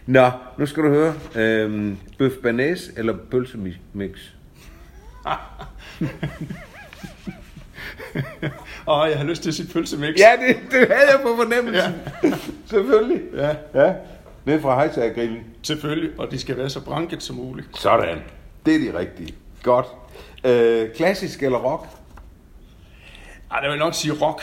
Nå, 0.05 0.31
nu 0.57 0.65
skal 0.65 0.83
du 0.83 0.89
høre. 0.89 1.13
Øhm, 1.35 1.97
bøf 2.17 2.31
banæs 2.43 2.91
eller 2.97 3.17
pølsemix? 3.31 4.17
Åh, 8.87 8.99
oh, 8.99 9.09
jeg 9.09 9.17
har 9.17 9.23
lyst 9.23 9.41
til 9.41 9.49
at 9.49 9.53
sige 9.53 9.73
pølsemix. 9.73 10.15
Ja, 10.17 10.31
det, 10.47 10.57
det 10.71 10.87
havde 10.87 11.11
jeg 11.11 11.19
på 11.23 11.35
fornemmelsen. 11.35 11.93
Ja. 12.23 12.31
Selvfølgelig. 12.71 13.21
Ja. 13.33 13.55
ja. 13.73 13.93
Ned 14.45 14.61
fra 14.61 14.75
Hejsagergrillen. 14.75 15.43
Selvfølgelig, 15.63 16.19
og 16.19 16.31
de 16.31 16.39
skal 16.39 16.57
være 16.57 16.69
så 16.69 16.85
branket 16.85 17.23
som 17.23 17.35
muligt. 17.35 17.79
Sådan. 17.79 18.19
Det 18.65 18.75
er 18.75 18.91
de 18.91 18.99
rigtige. 18.99 19.35
Godt. 19.63 19.85
Øh, 20.43 20.89
klassisk 20.95 21.43
eller 21.43 21.57
rock? 21.57 21.87
Ej, 23.51 23.59
det 23.59 23.69
vil 23.69 23.79
nok 23.79 23.93
sige 23.93 24.13
rock. 24.13 24.41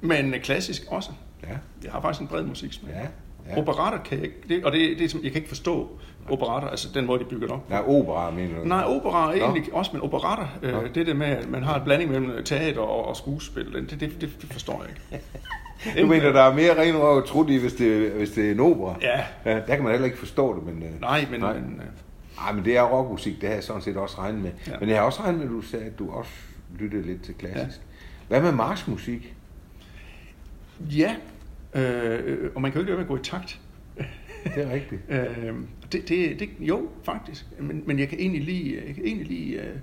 Men 0.00 0.34
klassisk 0.42 0.82
også. 0.88 1.10
Ja. 1.42 1.56
Jeg 1.84 1.92
har 1.92 2.00
faktisk 2.00 2.20
en 2.20 2.28
bred 2.28 2.42
musik. 2.42 2.82
Ja. 2.88 3.06
Ja. 3.48 3.58
Operater 3.58 3.98
kan 3.98 4.18
jeg 4.18 4.26
ikke, 4.26 4.36
det, 4.48 4.64
og 4.64 4.72
det, 4.72 4.98
det, 4.98 5.14
jeg 5.14 5.22
kan 5.22 5.34
ikke 5.34 5.48
forstå 5.48 5.88
operater, 6.30 6.68
altså 6.68 6.88
den 6.94 7.06
måde, 7.06 7.20
de 7.20 7.24
bygger 7.24 7.48
op. 7.48 7.70
Nej, 7.70 7.82
opera 7.86 8.30
mener 8.30 8.58
du? 8.58 8.64
Nej, 8.64 8.84
opera 8.86 9.28
er 9.28 9.40
egentlig 9.40 9.68
Nå. 9.72 9.78
også, 9.78 9.90
men 9.92 10.02
operater, 10.02 10.46
øh, 10.62 10.94
det 10.94 11.06
der 11.06 11.14
med, 11.14 11.26
at 11.26 11.48
man 11.48 11.62
har 11.62 11.76
et 11.76 11.84
blanding 11.84 12.10
mellem 12.10 12.44
teater 12.44 12.80
og, 12.80 13.08
og 13.08 13.16
skuespil, 13.16 13.72
det, 13.72 13.90
det, 13.90 14.00
det, 14.00 14.20
det 14.20 14.52
forstår 14.52 14.84
jeg 14.84 14.90
ikke. 14.90 15.24
du 16.02 16.06
mener, 16.06 16.32
der 16.32 16.42
er 16.42 16.54
mere 16.54 16.80
ren 16.80 16.94
og 16.94 17.26
trudt 17.26 17.50
i, 17.50 17.56
hvis 17.56 17.72
det, 17.72 18.10
hvis 18.10 18.30
det 18.30 18.46
er 18.46 18.50
en 18.50 18.60
opera? 18.60 18.96
Ja. 19.02 19.20
ja. 19.44 19.54
Der 19.54 19.74
kan 19.74 19.82
man 19.82 19.92
heller 19.92 20.06
ikke 20.06 20.18
forstå 20.18 20.56
det, 20.56 20.74
men... 20.74 20.82
Øh, 20.82 21.00
nej, 21.00 21.26
men... 21.30 21.40
Nej. 21.40 21.54
men 21.54 21.80
øh, 21.80 22.46
ej, 22.46 22.52
men 22.52 22.64
det 22.64 22.76
er 22.76 22.82
rockmusik, 22.82 23.40
det 23.40 23.48
har 23.48 23.54
jeg 23.54 23.64
sådan 23.64 23.82
set 23.82 23.96
også 23.96 24.18
regnet 24.18 24.42
med. 24.42 24.50
Ja. 24.66 24.72
Men 24.80 24.88
jeg 24.88 24.98
har 24.98 25.04
også 25.04 25.22
regnet 25.22 25.38
med, 25.38 25.46
at 25.46 25.52
du 25.52 25.60
sagde, 25.60 25.84
at 25.84 25.98
du 25.98 26.10
også 26.10 26.32
lyttede 26.78 27.02
lidt 27.02 27.22
til 27.22 27.34
klassisk. 27.34 27.78
Ja. 27.78 28.28
Hvad 28.28 28.42
med 28.42 28.52
marchmusik? 28.52 29.34
Ja, 30.80 31.14
øh, 31.74 32.50
og 32.54 32.62
man 32.62 32.72
kan 32.72 32.80
jo 32.80 32.80
ikke 32.80 32.90
lade 32.90 32.96
med 32.96 33.04
at 33.04 33.08
gå 33.08 33.16
i 33.16 33.22
takt. 33.22 33.60
Det 34.54 34.64
er 34.64 34.72
rigtigt. 34.72 35.00
øh, 35.08 35.54
det, 35.92 36.08
det, 36.08 36.40
det, 36.40 36.48
jo, 36.60 36.88
faktisk. 37.02 37.46
Men, 37.60 37.82
men 37.86 37.98
jeg 37.98 38.08
kan 38.08 38.18
egentlig 38.20 38.42
lide, 38.42 38.82
jeg 38.86 38.94
kan 38.94 39.04
egentlig 39.04 39.26
lide 39.26 39.58
uh, 39.58 39.80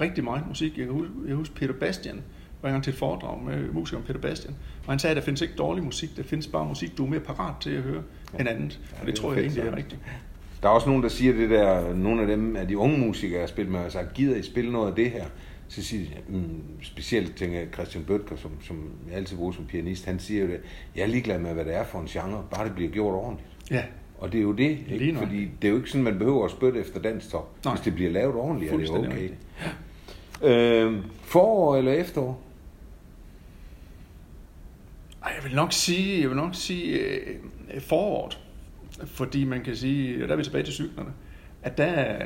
rigtig 0.00 0.24
meget 0.24 0.48
musik. 0.48 0.78
Jeg 0.78 0.86
kan 0.86 0.94
huske, 0.94 1.12
jeg 1.26 1.34
huske 1.36 1.54
Peter 1.54 1.74
Bastian, 1.74 2.22
var 2.62 2.68
engang 2.68 2.84
til 2.84 2.90
et 2.90 2.98
foredrag 2.98 3.44
med 3.44 3.70
musikeren 3.72 4.04
Peter 4.06 4.20
Bastian. 4.20 4.54
Og 4.86 4.92
han 4.92 4.98
sagde, 4.98 5.10
at 5.10 5.16
der 5.16 5.22
findes 5.22 5.42
ikke 5.42 5.54
dårlig 5.54 5.84
musik, 5.84 6.16
der 6.16 6.22
findes 6.22 6.46
bare 6.46 6.64
musik, 6.64 6.98
du 6.98 7.04
er 7.04 7.10
mere 7.10 7.20
parat 7.20 7.54
til 7.60 7.70
at 7.70 7.82
høre 7.82 8.02
ja. 8.32 8.38
end 8.38 8.48
andet. 8.48 8.80
Og 8.92 8.98
det, 8.98 9.06
det 9.06 9.14
tror 9.14 9.32
jeg 9.32 9.42
egentlig 9.42 9.62
er 9.62 9.76
rigtigt. 9.76 10.00
Der 10.62 10.68
er 10.68 10.72
også 10.72 10.88
nogen, 10.88 11.02
der 11.02 11.08
siger 11.08 11.32
det 11.32 11.50
der, 11.50 11.94
nogle 11.94 12.22
af 12.22 12.26
dem 12.26 12.56
af 12.56 12.68
de 12.68 12.78
unge 12.78 12.98
musikere, 12.98 13.40
jeg 13.40 13.48
spiller 13.48 13.72
med, 13.72 13.80
har 13.80 13.88
sagt, 13.88 14.14
gider 14.14 14.36
I 14.36 14.42
spille 14.42 14.72
noget 14.72 14.88
af 14.88 14.94
det 14.94 15.10
her? 15.10 15.24
Så 15.68 15.82
siger 15.82 16.02
jeg, 16.14 16.22
mm, 16.28 16.62
specielt 16.82 17.36
tænker 17.36 17.58
jeg, 17.58 17.68
Christian 17.74 18.04
Bøtger, 18.04 18.36
som, 18.36 18.50
som 18.62 18.90
jeg 19.08 19.16
altid 19.16 19.36
bruger 19.36 19.52
som 19.52 19.66
pianist, 19.66 20.04
han 20.04 20.18
siger 20.18 20.42
jo 20.42 20.48
det, 20.48 20.60
jeg 20.96 21.02
er 21.02 21.06
ligeglad 21.06 21.38
med, 21.38 21.54
hvad 21.54 21.64
det 21.64 21.74
er 21.74 21.84
for 21.84 22.00
en 22.00 22.06
genre, 22.06 22.44
bare 22.50 22.64
det 22.64 22.74
bliver 22.74 22.90
gjort 22.90 23.14
ordentligt. 23.14 23.48
Ja. 23.70 23.82
Og 24.18 24.32
det 24.32 24.38
er 24.38 24.42
jo 24.42 24.52
det, 24.52 24.78
ikke? 24.88 25.16
fordi 25.18 25.50
det 25.62 25.68
er 25.68 25.70
jo 25.70 25.76
ikke 25.76 25.90
sådan, 25.90 26.04
man 26.04 26.18
behøver 26.18 26.44
at 26.44 26.50
spytte 26.50 26.80
efter 26.80 27.00
dansk 27.00 27.30
top. 27.30 27.64
Nej. 27.64 27.74
Hvis 27.74 27.84
det 27.84 27.94
bliver 27.94 28.10
lavet 28.10 28.34
ordentligt, 28.34 28.72
er 28.72 28.76
det 28.76 28.90
okay. 28.90 29.30
Ja. 30.42 30.84
Øh, 30.84 31.04
forår 31.22 31.76
eller 31.76 31.92
efterår? 31.92 32.46
vil 35.46 35.56
nok 35.56 35.72
sige, 35.72 36.20
jeg 36.20 36.28
vil 36.28 36.36
nok 36.36 36.54
sige 36.54 36.98
øh, 36.98 37.80
foråret, 37.80 38.38
fordi 39.06 39.44
man 39.44 39.64
kan 39.64 39.76
sige, 39.76 40.22
og 40.22 40.28
der 40.28 40.34
er 40.34 40.36
vi 40.36 40.44
tilbage 40.44 40.64
til 40.64 40.74
cyklerne, 40.74 41.10
at 41.62 41.78
der, 41.78 42.18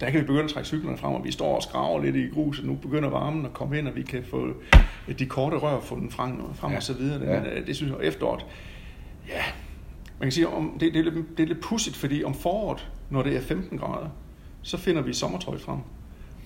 der 0.00 0.10
kan 0.10 0.20
vi 0.20 0.26
begynde 0.26 0.44
at 0.44 0.50
trække 0.50 0.68
cyklerne 0.68 0.96
frem, 0.96 1.14
og 1.14 1.24
vi 1.24 1.32
står 1.32 1.56
og 1.56 1.62
skraver 1.62 2.02
lidt 2.02 2.16
i 2.16 2.28
grus, 2.28 2.58
og 2.58 2.66
nu 2.66 2.74
begynder 2.74 3.08
varmen 3.08 3.46
at 3.46 3.52
komme 3.52 3.78
ind, 3.78 3.88
og 3.88 3.96
vi 3.96 4.02
kan 4.02 4.24
få 4.30 4.48
de 5.18 5.26
korte 5.26 5.56
rør 5.56 5.80
fundet 5.80 6.12
frem, 6.12 6.54
frem 6.54 6.70
ja. 6.70 6.76
og 6.76 6.82
så 6.82 6.92
videre. 6.92 7.20
Det, 7.20 7.26
ja. 7.26 7.60
det 7.66 7.76
synes 7.76 7.92
jeg, 7.92 8.06
efteråret, 8.06 8.46
ja, 9.28 9.42
man 10.18 10.26
kan 10.26 10.32
sige, 10.32 10.48
om, 10.48 10.76
det, 10.80 10.94
det, 10.94 11.06
er 11.06 11.10
lidt, 11.10 11.38
det 11.38 11.42
er 11.42 11.46
lidt 11.46 11.60
pudsigt, 11.60 11.96
fordi 11.96 12.24
om 12.24 12.34
foråret, 12.34 12.90
når 13.10 13.22
det 13.22 13.36
er 13.36 13.40
15 13.40 13.78
grader, 13.78 14.08
så 14.62 14.76
finder 14.76 15.02
vi 15.02 15.12
sommertøj 15.12 15.58
frem. 15.58 15.78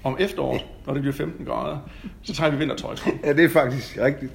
Om 0.05 0.17
efteråret, 0.21 0.67
når 0.87 0.93
det 0.93 1.03
bliver 1.03 1.15
15 1.15 1.47
grader, 1.47 1.79
så 2.23 2.35
tager 2.35 2.51
vi 2.51 2.57
vintertøj 2.57 2.97
frem. 2.97 3.19
Ja, 3.25 3.33
det 3.33 3.45
er 3.45 3.49
faktisk 3.49 3.99
rigtigt. 3.99 4.33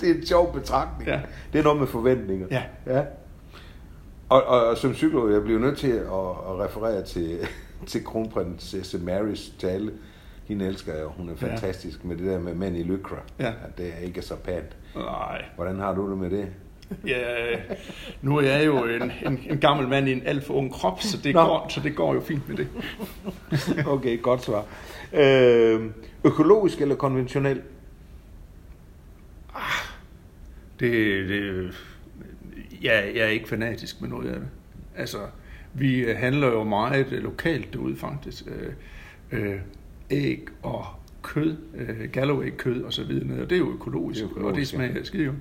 Det 0.00 0.10
er 0.10 0.14
en 0.14 0.26
sjov 0.26 0.52
betragtning. 0.52 1.10
Ja. 1.10 1.20
Det 1.52 1.58
er 1.58 1.62
noget 1.62 1.78
med 1.78 1.86
forventninger. 1.86 2.46
Ja. 2.50 2.62
ja. 2.86 3.02
Og, 4.28 4.42
og, 4.42 4.66
og 4.66 4.76
som 4.76 4.92
psykolog, 4.92 5.32
jeg 5.32 5.42
bliver 5.42 5.60
nødt 5.60 5.78
til 5.78 5.90
at, 5.90 6.02
at 6.48 6.58
referere 6.58 7.02
til, 7.02 7.38
til 7.86 8.04
kronprinsesse 8.04 8.98
Marys 8.98 9.52
tale. 9.58 9.92
Hende 10.44 10.66
elsker 10.66 10.94
jeg, 10.94 11.04
hun 11.04 11.28
er 11.28 11.36
fantastisk 11.36 12.00
ja. 12.02 12.08
med 12.08 12.16
det 12.16 12.26
der 12.26 12.38
med 12.38 12.54
mænd 12.54 12.76
i 12.76 12.82
lykra. 12.82 13.16
Ja. 13.38 13.48
At 13.48 13.78
det 13.78 13.86
er 13.86 13.98
ikke 13.98 14.22
så 14.22 14.36
pænt. 14.36 14.76
Nej. 14.94 15.44
Hvordan 15.54 15.78
har 15.78 15.94
du 15.94 16.10
det 16.10 16.18
med 16.18 16.30
det? 16.30 16.48
Ja, 17.06 17.56
nu 18.22 18.36
er 18.36 18.42
jeg 18.42 18.66
jo 18.66 18.84
en, 18.84 19.12
en, 19.26 19.40
en 19.50 19.58
gammel 19.58 19.88
mand 19.88 20.08
i 20.08 20.12
en 20.12 20.22
alt 20.24 20.44
for 20.44 20.54
ung 20.54 20.72
krop, 20.72 21.02
så 21.02 21.18
det, 21.24 21.34
går, 21.34 21.66
så 21.68 21.80
det 21.80 21.96
går 21.96 22.14
jo 22.14 22.20
fint 22.20 22.48
med 22.48 22.56
det. 22.56 22.68
okay, 23.94 24.22
godt 24.22 24.44
svar. 24.44 24.64
Øh, 25.12 25.90
økologisk 26.24 26.80
eller 26.80 26.94
konventionel? 26.94 27.62
Ah, 29.54 29.62
det, 30.80 31.28
det, 31.28 31.70
jeg, 32.82 33.12
jeg 33.14 33.22
er 33.22 33.28
ikke 33.28 33.48
fanatisk 33.48 34.00
med 34.00 34.08
noget 34.08 34.28
af 34.28 34.40
det. 34.40 34.48
Altså, 34.96 35.18
vi 35.78 36.04
handler 36.16 36.46
jo 36.46 36.64
meget 36.64 37.06
lokalt 37.12 37.72
derude 37.72 37.96
faktisk. 37.96 38.44
Øh, 38.46 38.72
øh, 39.32 39.60
æg 40.10 40.46
og 40.62 40.86
kød, 41.22 41.56
øh, 41.76 42.10
Galloway-kød 42.12 42.82
og 42.82 42.92
så 42.92 43.04
videre, 43.04 43.42
og 43.42 43.50
det 43.50 43.56
er 43.56 43.60
jo 43.60 43.72
økologisk, 43.72 44.20
det 44.20 44.26
er 44.26 44.30
økologisk 44.30 44.54
og 44.54 44.60
det 44.60 44.68
smager 44.68 44.98
ja. 44.98 45.04
skide. 45.04 45.32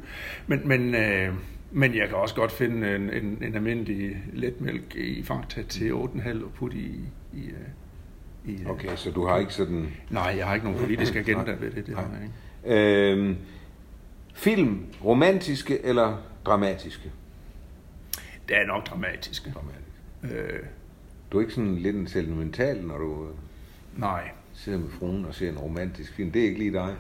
Men, 0.48 0.68
men, 0.68 0.96
øh, 0.96 1.34
men 1.72 1.96
jeg 1.96 2.08
kan 2.08 2.18
også 2.18 2.36
godt 2.36 2.52
finde 2.52 2.96
en, 2.96 3.10
en, 3.10 3.38
en 3.42 3.56
almindelig 3.56 4.18
letmælk 4.34 4.96
i 4.96 5.24
Fakta 5.24 5.64
til 5.64 5.92
8,5 5.92 6.44
og 6.44 6.52
putte 6.56 6.78
i, 6.78 7.00
i, 7.34 7.50
i 8.46 8.62
øh, 8.62 8.70
Okay, 8.70 8.96
så 8.96 9.12
du 9.12 9.26
har 9.26 9.38
ikke 9.38 9.54
sådan... 9.54 9.88
Nej, 10.10 10.34
jeg 10.38 10.48
har 10.48 10.54
ikke 10.54 10.66
nogen 10.66 10.80
politisk 10.80 11.16
agenda 11.16 11.52
ved 11.60 11.72
det. 11.72 11.88
det 11.88 11.96
har 11.96 12.10
jeg 12.14 12.22
ikke. 12.24 13.12
Øhm, 13.12 13.36
film, 14.34 14.86
romantiske 15.04 15.86
eller 15.86 16.18
dramatiske? 16.46 17.12
Det 18.48 18.58
er 18.58 18.66
nok 18.66 18.88
dramatiske. 18.88 19.52
Dramatiske. 19.52 19.85
Øh, 20.32 20.60
du 21.32 21.38
er 21.38 21.42
ikke 21.42 21.54
sådan 21.54 21.76
lidt 21.76 21.96
en 21.96 22.08
sentimental, 22.08 22.84
når 22.84 22.98
du... 22.98 23.28
Nej, 23.98 24.30
sidder 24.56 24.80
med 24.80 24.90
fruen 24.90 25.26
og 25.26 25.36
ser 25.36 25.50
en 25.50 25.58
romantisk 25.58 26.14
film. 26.14 26.32
Det 26.32 26.42
er 26.42 26.46
ikke 26.46 26.60
lige 26.60 26.74
dig. 26.74 26.96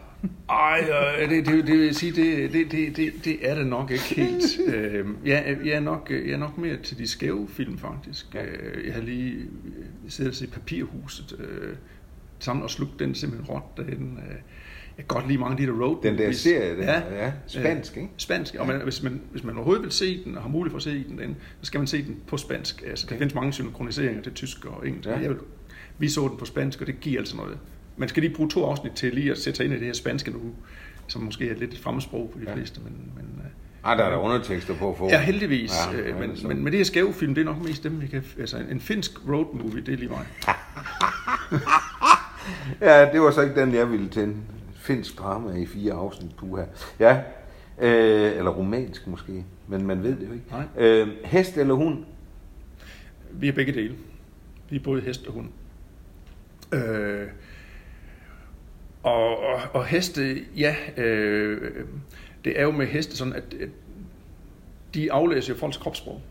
Ej, 0.49 0.89
øh, 1.21 1.29
det, 1.29 1.45
det, 1.45 1.67
det 1.67 1.79
vil 1.79 1.95
sige, 1.95 2.11
det, 2.11 2.53
det, 2.53 2.71
det, 2.71 2.97
det, 2.97 3.13
det 3.25 3.49
er 3.49 3.55
det 3.55 3.67
nok 3.67 3.91
ikke 3.91 4.03
helt. 4.03 4.43
øh, 4.75 5.07
jeg, 5.25 5.57
jeg, 5.65 5.73
er 5.73 5.79
nok, 5.79 6.11
jeg 6.11 6.31
er 6.31 6.37
nok 6.37 6.57
mere 6.57 6.77
til 6.77 6.97
de 6.97 7.07
skæve 7.07 7.47
film, 7.47 7.77
faktisk. 7.77 8.35
Ja. 8.35 8.45
Øh, 8.45 8.85
jeg 8.87 8.93
har 8.93 9.01
lige 9.01 9.45
siddet 10.07 10.31
og 10.31 10.35
set 10.35 10.51
Papirhuset 10.51 11.39
øh, 11.39 11.75
sammen 12.39 12.63
og 12.63 12.69
slugt 12.69 12.99
den 12.99 13.15
simpelthen 13.15 13.49
råt 13.49 13.77
derinde. 13.77 14.21
Øh, 14.29 14.35
jeg 14.97 15.07
kan 15.07 15.17
godt 15.17 15.27
lide 15.27 15.39
mange 15.39 15.51
af 15.51 15.57
de 15.57 15.65
der 15.65 15.85
road 15.85 15.97
Den 16.03 16.17
der 16.17 16.31
serie, 16.31 16.77
der, 16.77 16.83
ja, 16.83 17.25
ja, 17.25 17.31
spansk, 17.47 17.97
ikke? 17.97 18.09
Spansk, 18.17 18.55
og 18.55 18.67
man, 18.67 18.81
hvis, 18.81 19.03
man, 19.03 19.21
hvis 19.31 19.43
man 19.43 19.55
overhovedet 19.55 19.83
vil 19.83 19.91
se 19.91 20.23
den, 20.23 20.35
og 20.35 20.41
har 20.41 20.49
mulighed 20.49 20.71
for 20.71 20.77
at 20.77 20.83
se 20.83 21.03
den, 21.03 21.17
den 21.17 21.35
så 21.61 21.65
skal 21.65 21.79
man 21.79 21.87
se 21.87 22.05
den 22.05 22.17
på 22.27 22.37
spansk. 22.37 22.83
Altså, 22.87 23.05
okay. 23.07 23.13
Der 23.13 23.19
findes 23.19 23.35
mange 23.35 23.53
synkroniseringer 23.53 24.23
til 24.23 24.33
tysk 24.33 24.65
og 24.65 24.87
engelsk. 24.87 25.09
Ja. 25.09 25.19
Jeg 25.19 25.29
vil 25.29 25.37
vi 25.97 26.09
så 26.09 26.21
den 26.21 26.37
på 26.37 26.45
spansk, 26.45 26.81
og 26.81 26.87
det 26.87 26.99
giver 26.99 27.19
altså 27.19 27.37
noget. 27.37 27.57
Man 27.97 28.09
skal 28.09 28.23
lige 28.23 28.35
bruge 28.35 28.49
to 28.49 28.65
afsnit 28.65 28.91
til 28.91 29.13
lige 29.13 29.31
at 29.31 29.37
sætte 29.37 29.57
sig 29.57 29.65
ind 29.65 29.73
i 29.73 29.77
det 29.77 29.85
her 29.85 29.93
spanske 29.93 30.31
nu, 30.31 30.39
som 31.07 31.21
måske 31.21 31.49
er 31.49 31.55
lidt 31.55 31.73
et 31.73 31.79
fremmedsprog 31.79 32.29
for 32.31 32.39
de 32.39 32.49
ja. 32.49 32.55
fleste. 32.55 32.81
Men, 32.83 33.11
men, 33.15 33.25
øh, 33.37 33.49
ej, 33.85 33.95
der 33.95 34.03
er 34.03 34.09
der 34.09 34.17
undertekster 34.17 34.75
på 34.75 34.95
for. 34.97 35.09
Ja, 35.09 35.21
heldigvis. 35.21 35.71
Ja, 35.93 35.99
øh, 35.99 36.19
men, 36.19 36.37
men, 36.47 36.63
men 36.63 36.65
det 36.65 36.75
her 36.75 36.83
skæve 36.83 37.13
film, 37.13 37.35
det 37.35 37.41
er 37.41 37.45
nok 37.45 37.63
mest 37.63 37.83
dem, 37.83 38.01
vi 38.01 38.07
kan... 38.07 38.23
Altså, 38.39 38.57
en 38.71 38.79
finsk 38.79 39.11
road 39.29 39.45
movie, 39.53 39.81
det 39.81 39.93
er 39.93 39.97
lige 39.97 40.09
mig. 40.09 40.25
ja, 42.89 43.11
det 43.11 43.21
var 43.21 43.31
så 43.31 43.41
ikke 43.41 43.61
den, 43.61 43.73
jeg 43.73 43.91
ville 43.91 44.09
tænde. 44.09 44.35
Finsk 44.85 45.19
drama 45.19 45.51
i 45.51 45.65
fire 45.65 45.93
afsnit, 45.93 46.35
puha. 46.35 46.63
Ja, 46.99 47.21
øh, 47.81 48.37
eller 48.37 48.51
romansk 48.51 49.07
måske, 49.07 49.45
men 49.67 49.87
man 49.87 50.03
ved 50.03 50.15
det 50.15 50.27
jo 50.27 50.33
ikke. 50.33 50.45
Nej. 50.51 50.65
Øh, 50.77 51.07
hest 51.23 51.57
eller 51.57 51.73
hund? 51.73 52.05
Vi 53.31 53.47
er 53.47 53.51
begge 53.51 53.73
dele. 53.73 53.95
Vi 54.69 54.75
er 54.75 54.79
både 54.79 55.01
hest 55.01 55.27
og 55.27 55.33
hund. 55.33 55.47
Øh, 56.73 57.27
og, 59.03 59.39
og, 59.39 59.61
og 59.73 59.85
heste, 59.85 60.45
ja, 60.57 60.75
øh, 60.97 61.85
det 62.45 62.59
er 62.59 62.63
jo 62.63 62.71
med 62.71 62.87
heste 62.87 63.17
sådan, 63.17 63.33
at, 63.33 63.53
at 63.61 63.69
de 64.93 65.11
aflæser 65.11 65.53
jo 65.53 65.59
folks 65.59 65.77
kropssprog. 65.77 66.21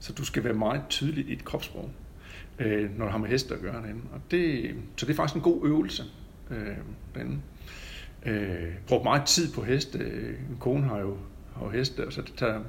Så 0.00 0.12
du 0.12 0.24
skal 0.24 0.44
være 0.44 0.54
meget 0.54 0.82
tydelig 0.88 1.26
i 1.26 1.34
dit 1.34 1.44
kropssprog, 1.44 1.90
øh, 2.58 2.98
når 2.98 3.04
du 3.04 3.10
har 3.10 3.18
med 3.18 3.28
heste 3.28 3.54
at 3.54 3.60
gøre 3.60 3.82
derinde. 3.82 4.00
Og 4.12 4.20
det, 4.30 4.74
så 4.96 5.06
det 5.06 5.12
er 5.12 5.16
faktisk 5.16 5.36
en 5.36 5.42
god 5.42 5.66
øvelse 5.66 6.02
øh, 6.50 6.76
derinde. 7.14 7.38
Øh, 8.26 8.68
brugt 8.86 9.04
meget 9.04 9.24
tid 9.24 9.52
på 9.52 9.62
heste. 9.62 9.98
Min 10.48 10.58
kone 10.60 10.84
har 10.84 10.98
jo, 10.98 11.16
har 11.56 11.64
jo 11.64 11.70
heste, 11.70 12.02
så 12.10 12.22
det 12.22 12.34
tager 12.36 12.60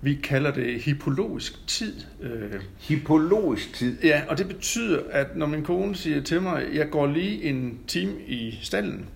vi 0.00 0.14
kalder 0.14 0.50
det 0.50 0.82
hypologisk 0.82 1.66
tid. 1.66 1.94
Øh, 2.20 2.60
hypologisk 2.80 3.74
tid? 3.74 4.02
Ja, 4.02 4.22
og 4.28 4.38
det 4.38 4.48
betyder, 4.48 5.00
at 5.10 5.36
når 5.36 5.46
min 5.46 5.64
kone 5.64 5.96
siger 5.96 6.22
til 6.22 6.42
mig, 6.42 6.62
at 6.62 6.74
jeg 6.74 6.90
går 6.90 7.06
lige 7.06 7.42
en 7.42 7.78
time 7.86 8.12
i 8.26 8.58
stallen, 8.62 9.06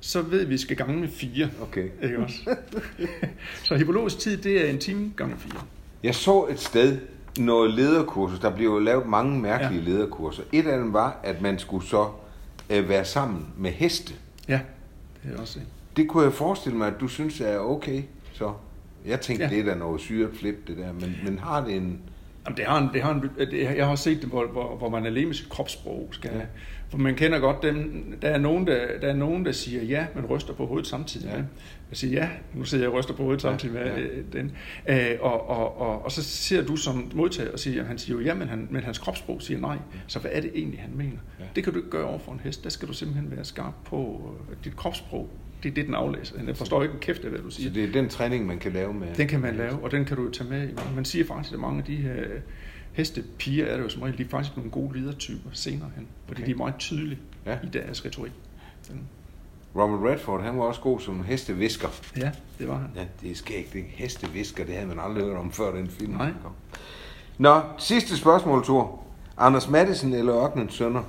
så 0.00 0.22
ved 0.22 0.38
vi, 0.38 0.44
at 0.44 0.50
vi 0.50 0.58
skal 0.58 0.76
gange 0.76 1.00
med 1.00 1.08
fire. 1.08 1.50
Okay. 1.62 1.88
Ikke 2.02 2.18
også? 2.18 2.56
så 3.64 3.76
hypologisk 3.76 4.18
tid, 4.18 4.36
det 4.36 4.66
er 4.66 4.70
en 4.70 4.78
time 4.78 5.12
gange 5.16 5.36
fire. 5.38 5.60
Jeg 6.02 6.14
så 6.14 6.46
et 6.50 6.60
sted 6.60 6.98
noget 7.38 7.74
lederkursus. 7.74 8.38
Der 8.38 8.50
blev 8.56 8.66
jo 8.66 8.78
lavet 8.78 9.06
mange 9.06 9.40
mærkelige 9.40 9.82
ja. 9.82 9.90
lederkurser. 9.90 10.42
Et 10.52 10.66
af 10.66 10.78
dem 10.78 10.92
var, 10.92 11.20
at 11.22 11.42
man 11.42 11.58
skulle 11.58 11.86
så 11.86 12.08
øh, 12.70 12.88
være 12.88 13.04
sammen 13.04 13.46
med 13.56 13.70
heste. 13.70 14.14
Ja, 14.48 14.60
det 15.22 15.34
er 15.36 15.40
også 15.40 15.58
det. 15.58 15.68
Det 15.96 16.08
kunne 16.08 16.24
jeg 16.24 16.32
forestille 16.32 16.78
mig, 16.78 16.86
at 16.86 17.00
du 17.00 17.08
synes 17.08 17.40
er 17.40 17.58
okay, 17.58 18.02
så. 18.32 18.52
Jeg 19.06 19.20
tænkte, 19.20 19.44
ja. 19.44 19.50
det 19.50 19.60
er 19.60 19.64
da 19.64 19.74
noget 19.74 20.00
syret 20.00 20.30
flip, 20.36 20.68
det 20.68 20.76
der, 20.76 20.92
men, 20.92 21.16
men 21.24 21.38
har 21.38 21.64
det 21.64 21.76
en... 21.76 22.00
Jamen, 22.46 22.56
det 22.56 22.64
har 22.66 22.78
en, 22.78 22.88
det 22.92 23.02
har 23.02 23.14
en, 23.14 23.30
det, 23.38 23.76
jeg 23.76 23.86
har 23.86 23.96
set 23.96 24.20
det, 24.20 24.28
hvor, 24.28 24.46
hvor, 24.46 24.76
hvor 24.76 24.88
man 24.88 25.06
alene 25.06 25.26
med 25.26 25.34
sit 25.34 25.48
kropssprog 25.48 26.08
skal... 26.12 26.30
Ja. 26.34 26.40
For 26.90 26.98
man 26.98 27.14
kender 27.14 27.38
godt 27.38 27.62
dem, 27.62 28.04
der 28.22 28.28
er, 28.28 28.38
nogen, 28.38 28.66
der, 28.66 29.00
der 29.00 29.08
er 29.08 29.16
nogen, 29.16 29.44
der 29.44 29.52
siger 29.52 29.82
ja, 29.82 30.06
men 30.14 30.26
ryster 30.26 30.52
på 30.54 30.66
hovedet 30.66 30.86
samtidig 30.86 31.30
ja. 31.30 31.36
med. 31.36 31.44
Jeg 31.90 31.96
siger 31.96 32.22
ja, 32.22 32.28
nu 32.54 32.64
sidder 32.64 32.84
jeg 32.84 32.90
og 32.90 32.98
ryster 32.98 33.14
på 33.14 33.22
hovedet 33.22 33.44
ja. 33.44 33.50
samtidig 33.50 33.74
med 33.74 33.82
ja. 33.82 34.00
Øh, 34.00 34.24
den. 34.32 34.52
Øh, 34.88 35.16
og, 35.20 35.48
og, 35.48 35.80
og, 35.80 36.04
og 36.04 36.12
så 36.12 36.22
ser 36.22 36.64
du 36.64 36.76
som 36.76 37.10
modtager 37.14 37.52
og 37.52 37.58
siger, 37.58 37.84
han 37.84 37.98
siger 37.98 38.18
jo 38.18 38.24
ja, 38.24 38.34
men, 38.34 38.48
han, 38.48 38.68
men 38.70 38.82
hans 38.82 38.98
kropssprog 38.98 39.42
siger 39.42 39.60
nej. 39.60 39.78
Så 40.06 40.18
hvad 40.18 40.30
er 40.34 40.40
det 40.40 40.50
egentlig, 40.54 40.80
han 40.80 40.90
mener? 40.94 41.18
Ja. 41.40 41.44
Det 41.56 41.64
kan 41.64 41.72
du 41.72 41.78
ikke 41.78 41.90
gøre 41.90 42.06
over 42.06 42.18
for 42.18 42.32
en 42.32 42.40
hest. 42.44 42.64
Der 42.64 42.70
skal 42.70 42.88
du 42.88 42.92
simpelthen 42.92 43.30
være 43.30 43.44
skarp 43.44 43.74
på 43.84 44.30
dit 44.64 44.76
kropssprog 44.76 45.30
det 45.62 45.70
er 45.70 45.74
det, 45.74 45.86
den 45.86 45.94
aflæser. 45.94 46.44
Jeg 46.46 46.56
forstår 46.56 46.82
ikke 46.82 46.94
en 46.94 47.00
kæft 47.00 47.24
af, 47.24 47.30
hvad 47.30 47.40
du 47.40 47.50
siger. 47.50 47.68
Så 47.68 47.74
det 47.74 47.84
er 47.84 47.92
den 47.92 48.08
træning, 48.08 48.46
man 48.46 48.58
kan 48.58 48.72
lave 48.72 48.94
med? 48.94 49.14
Den 49.14 49.28
kan 49.28 49.40
man 49.40 49.56
lave, 49.56 49.82
og 49.82 49.90
den 49.90 50.04
kan 50.04 50.16
du 50.16 50.30
tage 50.30 50.50
med. 50.50 50.68
Man 50.94 51.04
siger 51.04 51.24
faktisk, 51.24 51.54
at 51.54 51.60
mange 51.60 51.78
af 51.78 51.84
de 51.84 51.96
her 51.96 52.24
hestepiger 52.92 53.66
er 53.66 53.76
det 53.76 53.84
jo 53.84 53.88
som 53.88 54.02
regel, 54.02 54.18
de 54.18 54.22
er 54.22 54.28
faktisk 54.28 54.56
nogle 54.56 54.70
gode 54.70 55.00
ledertyper 55.00 55.50
senere 55.52 55.90
hen, 55.96 56.06
fordi 56.26 56.40
okay. 56.40 56.46
de 56.46 56.52
er 56.52 56.56
meget 56.56 56.74
tydelige 56.78 57.18
ja. 57.46 57.58
i 57.64 57.66
deres 57.72 58.04
retorik. 58.04 58.32
Den. 58.88 59.00
Robert 59.82 60.10
Redford, 60.10 60.42
han 60.42 60.58
var 60.58 60.64
også 60.64 60.80
god 60.80 61.00
som 61.00 61.24
hestevisker. 61.24 61.88
Ja, 62.16 62.30
det 62.58 62.68
var 62.68 62.76
han. 62.76 62.90
Ja, 62.96 63.04
det 63.22 63.30
er 63.30 63.34
skægt, 63.34 63.74
ikke? 63.74 63.88
Hestevisker, 63.88 64.64
det 64.64 64.74
havde 64.74 64.88
man 64.88 64.98
aldrig 64.98 65.24
hørt 65.24 65.36
om 65.36 65.52
før 65.52 65.74
den 65.74 65.90
film 65.90 66.12
Nej. 66.12 66.32
kom. 66.42 66.52
Nå, 67.38 67.60
sidste 67.78 68.16
spørgsmål, 68.16 68.64
Thor. 68.64 69.02
Anders 69.38 69.68
Madsen 69.68 70.12
eller 70.12 70.44
Ørkenens 70.44 70.74
Sønner? 70.74 71.02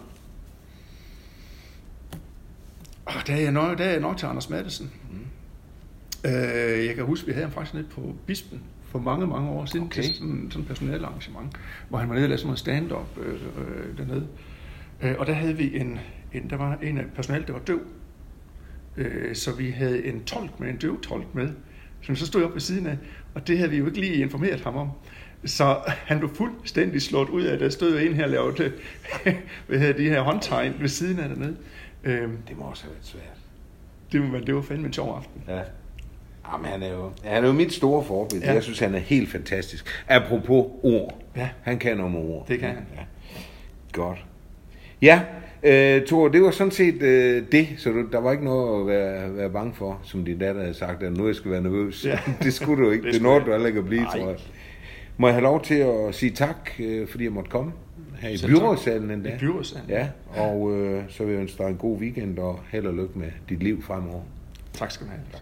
Oh, 3.05 3.21
der, 3.27 3.33
er 3.33 3.41
jeg 3.41 3.51
nok, 3.51 3.77
der 3.77 3.83
er 3.83 3.91
jeg 3.91 3.99
nok 3.99 4.17
til 4.17 4.25
Anders 4.25 4.49
Madsen. 4.49 4.91
Mm. 5.11 6.29
Øh, 6.29 6.85
jeg 6.85 6.95
kan 6.95 7.05
huske, 7.05 7.25
vi 7.25 7.31
havde 7.31 7.45
ham 7.45 7.53
faktisk 7.53 7.73
nede 7.73 7.85
på 7.85 8.13
Bispen 8.25 8.61
for 8.85 8.99
mange, 8.99 9.27
mange 9.27 9.49
år 9.49 9.65
siden 9.65 9.85
okay. 9.85 10.01
til 10.01 10.15
sådan, 10.15 10.47
sådan 10.51 10.61
et 10.61 10.67
personale 10.67 11.07
arrangement, 11.07 11.57
hvor 11.89 11.97
han 11.97 12.09
var 12.09 12.15
nede 12.15 12.25
og 12.25 12.29
lavede 12.29 12.37
sådan 12.37 12.47
noget 12.47 12.59
stand-up 12.59 13.17
øh, 13.17 13.33
øh, 13.33 13.97
dernede. 13.97 14.27
Øh, 15.01 15.15
og 15.19 15.25
der 15.25 15.33
havde 15.33 15.57
vi 15.57 15.79
en, 15.79 15.99
en, 16.33 16.49
der 16.49 16.57
var 16.57 16.77
en 16.81 16.97
af 16.97 17.05
personalet, 17.15 17.47
der 17.47 17.53
var 17.53 17.59
døv. 17.59 17.79
Øh, 18.99 19.35
så 19.35 19.55
vi 19.55 19.69
havde 19.69 20.05
en 20.05 20.23
tolk 20.23 20.59
med, 20.59 20.69
en 20.69 20.77
døv 20.77 21.01
tolk 21.01 21.35
med, 21.35 21.49
som 22.01 22.15
så 22.15 22.25
stod 22.25 22.43
op 22.43 22.53
ved 22.53 22.61
siden 22.61 22.87
af, 22.87 22.97
og 23.33 23.47
det 23.47 23.57
havde 23.57 23.71
vi 23.71 23.77
jo 23.77 23.85
ikke 23.85 23.99
lige 23.99 24.13
informeret 24.13 24.61
ham 24.61 24.75
om. 24.75 24.89
Så 25.45 25.77
han 25.87 26.19
blev 26.19 26.35
fuldstændig 26.35 27.01
slået 27.01 27.29
ud 27.29 27.43
af, 27.43 27.53
at 27.53 27.59
der 27.59 27.69
stod 27.69 27.99
en 27.99 28.13
her 28.13 28.23
og 28.23 28.29
lavede 28.29 28.71
hvad 29.67 29.79
hedder, 29.79 29.93
de 29.93 30.09
her 30.09 30.21
håndtegn 30.21 30.73
ved 30.79 30.87
siden 30.87 31.19
af 31.19 31.29
dernede. 31.29 31.57
Øhm, 32.03 32.37
det 32.47 32.57
må 32.57 32.63
også 32.63 32.83
have 32.83 32.93
været 32.93 33.05
svært. 33.05 33.23
Det, 34.11 34.31
men 34.31 34.47
det 34.47 34.55
var 34.55 34.61
fandme 34.61 34.87
en 34.87 34.93
sjov 34.93 35.15
aften. 35.17 35.43
Ja. 35.47 35.61
Jamen, 36.51 36.65
han 36.65 36.83
er 36.83 36.89
jo, 36.89 37.11
han 37.23 37.43
er 37.43 37.47
jo 37.47 37.53
mit 37.53 37.73
store 37.73 38.03
forbillede. 38.03 38.47
Ja. 38.47 38.53
Jeg 38.53 38.63
synes, 38.63 38.79
han 38.79 38.95
er 38.95 38.99
helt 38.99 39.29
fantastisk. 39.29 40.03
Apropos 40.07 40.65
ord. 40.83 41.21
Ja. 41.35 41.49
Han 41.61 41.79
kan 41.79 41.97
noget 41.97 42.11
med 42.11 42.19
ord. 42.21 42.47
Det 42.47 42.59
kan 42.59 42.69
han. 42.69 42.85
Ja. 42.95 43.03
Godt. 43.91 44.25
Ja, 45.01 45.21
øh, 45.63 46.05
Thor, 46.05 46.27
det 46.27 46.41
var 46.41 46.51
sådan 46.51 46.71
set 46.71 47.01
øh, 47.01 47.43
det, 47.51 47.67
så 47.77 47.89
du, 47.89 48.05
der 48.11 48.19
var 48.19 48.31
ikke 48.31 48.43
noget 48.43 48.81
at 48.81 48.87
være, 48.87 49.35
være 49.37 49.49
bange 49.49 49.73
for, 49.73 49.99
som 50.03 50.25
din 50.25 50.39
datter 50.39 50.61
havde 50.61 50.73
sagt, 50.73 51.03
at 51.03 51.13
nu 51.17 51.27
jeg 51.27 51.35
skal 51.35 51.51
være 51.51 51.61
nervøs. 51.61 52.05
Ja. 52.05 52.19
Det 52.43 52.53
skulle 52.53 52.85
du 52.85 52.91
ikke. 52.91 53.05
Det 53.11 53.13
Det, 53.13 53.21
jeg. 53.39 53.45
du 53.45 53.51
heller 53.51 53.67
ikke 53.67 53.79
at 53.79 53.85
blive, 53.85 54.01
Nej. 54.01 54.17
tror 54.19 54.29
jeg. 54.29 54.37
Må 55.17 55.27
jeg 55.27 55.33
have 55.35 55.43
lov 55.43 55.61
til 55.63 55.75
at 55.75 56.15
sige 56.15 56.31
tak, 56.31 56.69
øh, 56.79 57.07
fordi 57.07 57.23
jeg 57.23 57.31
måtte 57.33 57.49
komme 57.49 57.71
her 58.19 58.29
i 58.29 58.37
Selv 58.37 58.51
byrådssalen 58.51 59.11
endda. 59.11 59.29
I 59.29 59.37
byrådssalen. 59.39 59.89
Ja, 59.89 60.07
og 60.35 60.71
øh, 60.77 61.03
så 61.09 61.23
vil 61.23 61.33
jeg 61.33 61.41
ønske 61.41 61.63
dig 61.63 61.69
en 61.69 61.77
god 61.77 61.97
weekend 61.99 62.39
og 62.39 62.59
held 62.71 62.85
og 62.85 62.93
lykke 62.93 63.19
med 63.19 63.27
dit 63.49 63.63
liv 63.63 63.81
fremover. 63.83 64.21
Tak 64.73 64.91
skal 64.91 65.05
du 65.07 65.11
have. 65.11 65.41